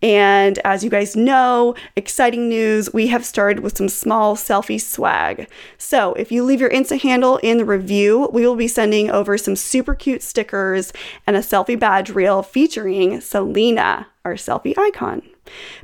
[0.00, 5.48] And as you guys know, exciting news we have started with some small Cellfie swag.
[5.76, 9.36] So, if you leave your Insta handle in the review, we will be sending over
[9.36, 10.92] some super cute stickers
[11.26, 15.22] and a Cellfie badge reel featuring Selena, our Cellfie icon.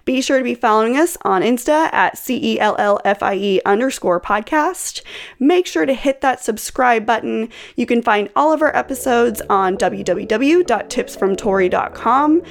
[0.05, 5.02] Be sure to be following us on Insta at C-E-L-L-F-I-E underscore podcast.
[5.39, 7.48] Make sure to hit that subscribe button.
[7.77, 12.43] You can find all of our episodes on www.tipsfromtori.com.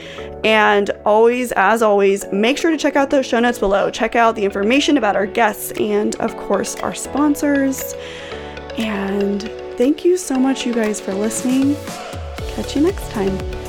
[0.43, 3.91] And always, as always, make sure to check out those show notes below.
[3.91, 7.95] Check out the information about our guests and, of course, our sponsors.
[8.77, 9.43] And
[9.77, 11.75] thank you so much, you guys, for listening.
[12.55, 13.62] Catch you next time.